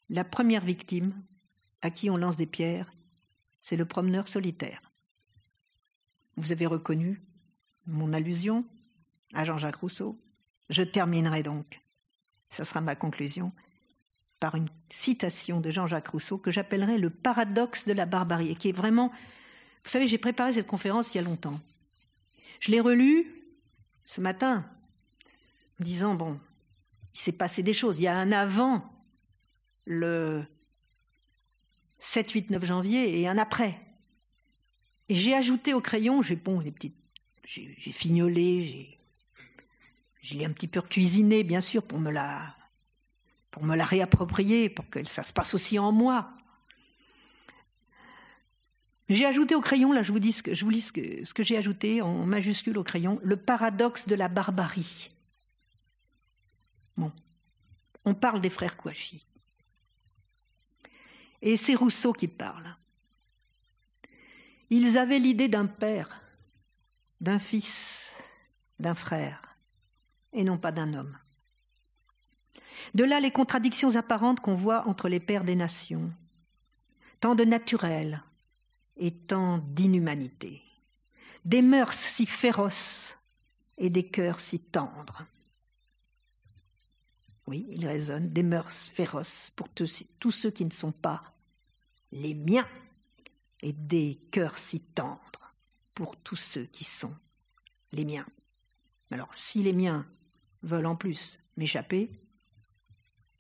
la 0.10 0.24
première 0.24 0.64
victime 0.64 1.22
à 1.82 1.92
qui 1.92 2.10
on 2.10 2.16
lance 2.16 2.38
des 2.38 2.46
pierres, 2.46 2.90
c'est 3.60 3.76
le 3.76 3.86
promeneur 3.86 4.30
solitaire. 4.30 4.94
Vous 6.38 6.54
avez 6.54 6.66
reconnu 6.66 7.22
mon 7.88 8.14
allusion 8.14 8.64
à 9.34 9.44
Jean-Jacques 9.44 9.82
Rousseau. 9.82 10.18
Je 10.70 10.84
terminerai 10.84 11.44
donc, 11.44 11.82
ce 12.50 12.64
sera 12.64 12.82
ma 12.82 12.96
conclusion, 12.96 13.52
par 14.40 14.56
une 14.56 14.70
citation 14.90 15.60
de 15.62 15.72
Jean-Jacques 15.72 16.10
Rousseau 16.10 16.38
que 16.38 16.52
j'appellerai 16.52 16.98
le 16.98 17.10
paradoxe 17.10 17.86
de 17.86 17.94
la 17.94 18.06
barbarie, 18.06 18.56
qui 18.56 18.70
est 18.70 18.74
vraiment... 18.74 19.10
Vous 19.84 19.90
savez, 19.90 20.08
j'ai 20.08 20.18
préparé 20.18 20.54
cette 20.54 20.68
conférence 20.68 21.14
il 21.14 21.18
y 21.18 21.20
a 21.20 21.24
longtemps. 21.24 21.60
Je 22.60 22.72
l'ai 22.72 22.80
relue 22.80 23.26
ce 24.06 24.22
matin, 24.22 24.66
en 25.80 25.84
disant, 25.84 26.16
bon, 26.16 26.40
il 27.14 27.20
s'est 27.20 27.32
passé 27.32 27.64
des 27.64 27.74
choses. 27.74 28.00
Il 28.00 28.04
y 28.04 28.08
a 28.08 28.16
un 28.16 28.32
avant 28.32 28.84
le 29.86 30.46
7, 32.00 32.32
8, 32.32 32.50
9 32.52 32.66
janvier 32.66 33.20
et 33.20 33.28
un 33.28 33.38
après. 33.38 33.80
Et 35.10 35.16
j'ai 35.16 35.34
ajouté 35.34 35.74
au 35.74 35.82
crayon, 35.82 36.22
j'ai 36.22 36.36
bon, 36.36 36.62
petites, 36.62 36.98
j'ai, 37.44 37.74
fignolé, 37.92 38.62
j'ai, 38.62 38.97
j'ai 40.36 40.46
un 40.46 40.52
petit 40.52 40.68
peu 40.68 40.82
cuisiné, 40.82 41.44
bien 41.44 41.62
sûr, 41.62 41.84
pour 41.84 42.00
me 42.00 42.12
la, 42.12 42.54
pour 43.50 43.64
me 43.64 43.76
la 43.76 43.86
réapproprier, 43.86 44.68
pour 44.68 44.90
que 44.90 45.04
ça 45.06 45.24
se 45.24 45.32
passe 45.32 45.54
aussi 45.54 45.80
en 45.80 45.92
moi. 45.94 46.34
J'ai 49.08 49.26
ajouté 49.26 49.56
au 49.56 49.62
crayon, 49.62 49.94
là 49.94 50.02
je 50.02 50.12
vous 50.12 50.20
dis 50.20 50.34
ce 50.34 50.44
que, 50.44 50.54
je 50.54 50.66
vous 50.66 50.70
lis 50.70 50.82
ce 50.82 50.92
que, 50.92 51.24
ce 51.24 51.34
que 51.34 51.44
j'ai 51.44 51.56
ajouté 51.56 52.02
en 52.02 52.26
majuscule 52.26 52.78
au 52.78 52.84
crayon, 52.84 53.22
le 53.24 53.38
paradoxe 53.38 54.06
de 54.06 54.16
la 54.16 54.28
barbarie. 54.28 55.12
Bon, 56.98 57.14
on 58.04 58.14
parle 58.14 58.42
des 58.42 58.50
frères 58.50 58.76
Kouachi. 58.76 59.26
Et 61.42 61.56
c'est 61.56 61.76
Rousseau 61.76 62.12
qui 62.12 62.28
parle. 62.28 62.76
Ils 64.70 64.98
avaient 64.98 65.20
l'idée 65.20 65.48
d'un 65.48 65.68
père, 65.68 66.22
d'un 67.22 67.40
fils, 67.40 68.14
d'un 68.78 68.96
frère, 68.96 69.47
et 70.34 70.44
non 70.44 70.58
pas 70.58 70.72
d'un 70.72 70.94
homme. 70.94 71.18
De 72.94 73.04
là 73.04 73.20
les 73.20 73.32
contradictions 73.32 73.96
apparentes 73.96 74.40
qu'on 74.40 74.56
voit 74.56 74.88
entre 74.88 75.10
les 75.10 75.20
pères 75.20 75.44
des 75.44 75.56
nations, 75.56 76.12
tant 77.20 77.36
de 77.36 77.44
naturel 77.44 78.24
et 78.98 79.12
tant 79.12 79.58
d'inhumanité, 79.60 80.62
des 81.46 81.62
mœurs 81.62 81.94
si 81.94 82.26
féroces 82.26 83.18
et 83.78 83.90
des 83.90 84.08
cœurs 84.08 84.40
si 84.40 84.60
tendres. 84.60 85.26
Oui, 87.48 87.66
il 87.70 87.88
résonne 87.88 88.30
des 88.30 88.44
mœurs 88.44 88.90
féroces 88.90 89.52
pour 89.56 89.70
tous, 89.70 90.06
ceux 90.32 90.52
qui 90.52 90.66
ne 90.66 90.72
sont 90.72 90.92
pas 90.92 91.24
les 92.12 92.34
miens 92.34 92.68
et 93.62 93.72
des 93.72 94.20
cœurs 94.32 94.58
si 94.58 94.82
tendres 94.82 95.54
pour 95.94 96.18
tous 96.18 96.36
ceux 96.36 96.66
qui 96.66 96.84
sont 96.84 97.16
les 97.94 98.04
miens. 98.04 98.26
Alors, 99.12 99.34
si 99.34 99.64
les 99.64 99.72
miens 99.72 100.06
veulent 100.64 100.86
en 100.86 100.96
plus 100.96 101.40
m'échapper, 101.58 102.10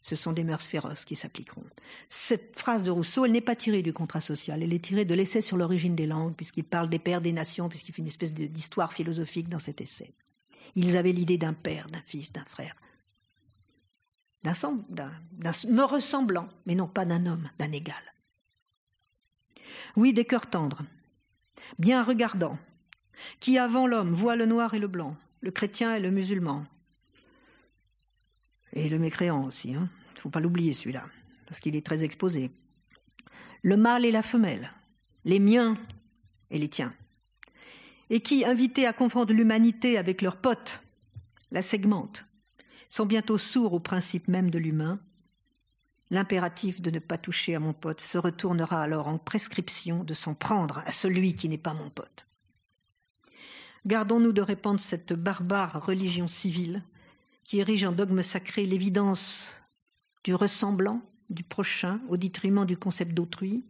ce 0.02 0.16
sont 0.16 0.32
des 0.32 0.44
mœurs 0.44 0.66
féroces 0.66 1.06
qui 1.06 1.16
s'appliqueront. 1.16 1.66
Cette 2.10 2.58
phrase 2.58 2.84
de 2.84 2.92
Rousseau, 2.92 3.26
elle 3.26 3.32
n'est 3.32 3.42
pas 3.42 3.56
tirée 3.56 3.82
du 3.82 3.94
contrat 3.94 4.22
social, 4.22 4.64
elle 4.64 4.74
est 4.74 4.84
tirée 4.84 5.06
de 5.06 5.16
l'essai 5.16 5.42
sur 5.42 5.58
l'origine 5.58 5.96
des 5.96 6.06
langues, 6.06 6.36
puisqu'il 6.36 6.64
parle 6.64 6.90
des 6.90 7.00
pères 7.00 7.22
des 7.22 7.34
nations, 7.34 7.68
puisqu'il 7.68 7.94
fait 7.94 8.02
une 8.02 8.08
espèce 8.08 8.34
d'histoire 8.34 8.94
philosophique 8.94 9.50
dans 9.50 9.60
cet 9.60 9.82
essai. 9.82 10.14
Ils 10.76 10.96
avaient 10.96 11.12
l'idée 11.12 11.38
d'un 11.38 11.54
père, 11.54 11.88
d'un 11.88 12.02
fils, 12.02 12.32
d'un 12.32 12.46
frère 12.46 12.76
d'un 14.44 15.52
me 15.68 15.84
ressemblant, 15.84 16.48
mais 16.66 16.76
non 16.76 16.88
pas 16.88 17.06
d'un 17.06 17.26
homme, 17.26 17.50
d'un 17.60 17.72
égal. 17.72 17.96
Oui, 19.96 20.14
des 20.14 20.26
cœurs 20.26 20.50
tendres, 20.50 20.84
bien 21.80 22.04
regardants, 22.04 22.58
qui 23.40 23.58
avant 23.58 23.88
l'homme 23.88 24.12
voient 24.12 24.36
le 24.36 24.46
noir 24.46 24.74
et 24.74 24.80
le 24.80 24.88
blanc, 24.88 25.16
le 25.42 25.52
chrétien 25.52 25.96
et 25.96 26.00
le 26.00 26.12
musulman, 26.12 26.66
et 28.78 28.90
le 28.90 29.00
mécréant 29.00 29.44
aussi, 29.44 29.74
hein. 29.74 29.90
il 30.12 30.18
ne 30.18 30.22
faut 30.22 30.30
pas 30.30 30.40
l'oublier 30.40 30.72
celui-là, 30.72 31.04
parce 31.48 31.60
qu'il 31.60 31.76
est 31.76 31.86
très 31.86 32.04
exposé. 32.04 32.52
Le 33.64 33.76
mâle 33.76 34.06
et 34.06 34.12
la 34.12 34.22
femelle, 34.22 34.72
les 35.26 35.40
miens 35.40 35.74
et 36.52 36.60
les 36.60 36.70
tiens, 36.70 36.94
et 38.12 38.22
qui, 38.22 38.46
invités 38.46 38.86
à 38.86 38.94
confondre 38.94 39.34
l'humanité 39.34 39.98
avec 39.98 40.22
leurs 40.22 40.38
potes, 40.38 40.80
la 41.52 41.64
segmentent, 41.64 42.26
sont 42.88 43.08
bientôt 43.08 43.40
sourds 43.40 43.74
au 43.74 43.80
principe 43.80 44.28
même 44.28 44.52
de 44.52 44.60
l'humain, 44.60 45.00
l'impératif 46.12 46.80
de 46.80 46.92
ne 46.92 47.00
pas 47.00 47.18
toucher 47.18 47.56
à 47.56 47.60
mon 47.60 47.74
pote 47.74 48.00
se 48.00 48.20
retournera 48.20 48.84
alors 48.84 49.08
en 49.08 49.18
prescription 49.18 50.04
de 50.04 50.14
s'en 50.14 50.36
prendre 50.36 50.84
à 50.86 50.92
celui 50.92 51.36
qui 51.36 51.50
n'est 51.50 51.58
pas 51.58 51.74
mon 51.74 51.90
pote. 51.90 52.28
Gardons-nous 53.88 54.34
de 54.34 54.42
répandre 54.42 54.80
cette 54.80 55.14
barbare 55.14 55.84
religion 55.84 56.28
civile 56.28 56.84
qui 57.48 57.58
érige 57.58 57.86
en 57.86 57.92
dogme 57.92 58.22
sacré 58.22 58.66
l'évidence 58.66 59.52
du 60.24 60.36
ressemblant, 60.36 61.02
du 61.32 61.44
prochain, 61.44 62.00
au 62.10 62.18
détriment 62.18 62.66
du 62.66 62.78
concept 62.78 63.16
d'autrui. 63.16 63.64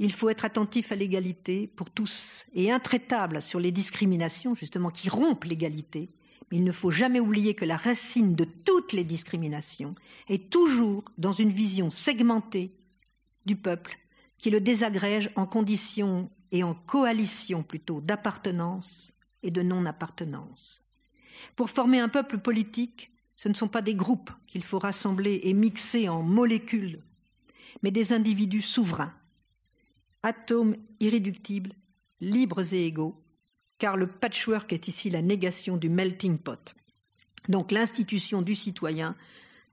Il 0.00 0.12
faut 0.12 0.28
être 0.28 0.44
attentif 0.44 0.90
à 0.90 0.96
l'égalité 0.96 1.68
pour 1.68 1.90
tous 1.90 2.44
et 2.52 2.72
intraitable 2.72 3.42
sur 3.42 3.60
les 3.60 3.70
discriminations, 3.70 4.56
justement, 4.56 4.90
qui 4.90 5.08
rompent 5.08 5.44
l'égalité 5.44 6.10
il 6.50 6.64
ne 6.64 6.72
faut 6.72 6.90
jamais 6.90 7.20
oublier 7.20 7.54
que 7.54 7.64
la 7.64 7.76
racine 7.76 8.34
de 8.34 8.44
toutes 8.44 8.92
les 8.92 9.04
discriminations 9.04 9.94
est 10.28 10.50
toujours 10.50 11.04
dans 11.18 11.32
une 11.32 11.50
vision 11.50 11.90
segmentée 11.90 12.74
du 13.44 13.56
peuple 13.56 13.98
qui 14.38 14.50
le 14.50 14.60
désagrège 14.60 15.30
en 15.36 15.46
conditions 15.46 16.30
et 16.52 16.62
en 16.62 16.74
coalition 16.74 17.62
plutôt 17.62 18.00
d'appartenance 18.00 19.12
et 19.42 19.50
de 19.50 19.62
non-appartenance. 19.62 20.82
Pour 21.56 21.70
former 21.70 22.00
un 22.00 22.08
peuple 22.08 22.38
politique, 22.38 23.10
ce 23.36 23.48
ne 23.48 23.54
sont 23.54 23.68
pas 23.68 23.82
des 23.82 23.94
groupes 23.94 24.30
qu'il 24.46 24.64
faut 24.64 24.78
rassembler 24.78 25.40
et 25.44 25.52
mixer 25.52 26.08
en 26.08 26.22
molécules, 26.22 27.02
mais 27.82 27.90
des 27.90 28.12
individus 28.12 28.62
souverains, 28.62 29.14
atomes 30.22 30.76
irréductibles, 31.00 31.74
libres 32.20 32.74
et 32.74 32.86
égaux, 32.86 33.22
car 33.78 33.96
le 33.96 34.08
patchwork 34.08 34.72
est 34.72 34.88
ici 34.88 35.08
la 35.08 35.22
négation 35.22 35.76
du 35.76 35.88
melting 35.88 36.38
pot. 36.38 36.74
Donc 37.48 37.70
l'institution 37.70 38.42
du 38.42 38.54
citoyen 38.54 39.16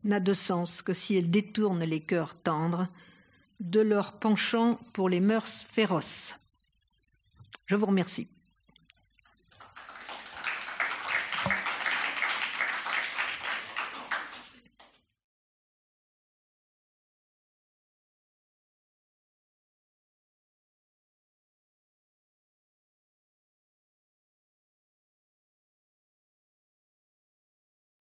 n'a 0.04 0.20
de 0.20 0.34
sens 0.34 0.82
que 0.82 0.94
si 0.94 1.16
elle 1.16 1.32
détourne 1.32 1.84
les 1.84 2.02
cœurs 2.02 2.36
tendres 2.44 2.88
de 3.60 3.80
leur 3.80 4.20
penchant 4.20 4.80
pour 4.94 5.10
les 5.10 5.20
mœurs 5.20 5.66
féroces. 5.68 6.36
Je 7.66 7.76
vous 7.76 7.88
remercie. 7.88 8.28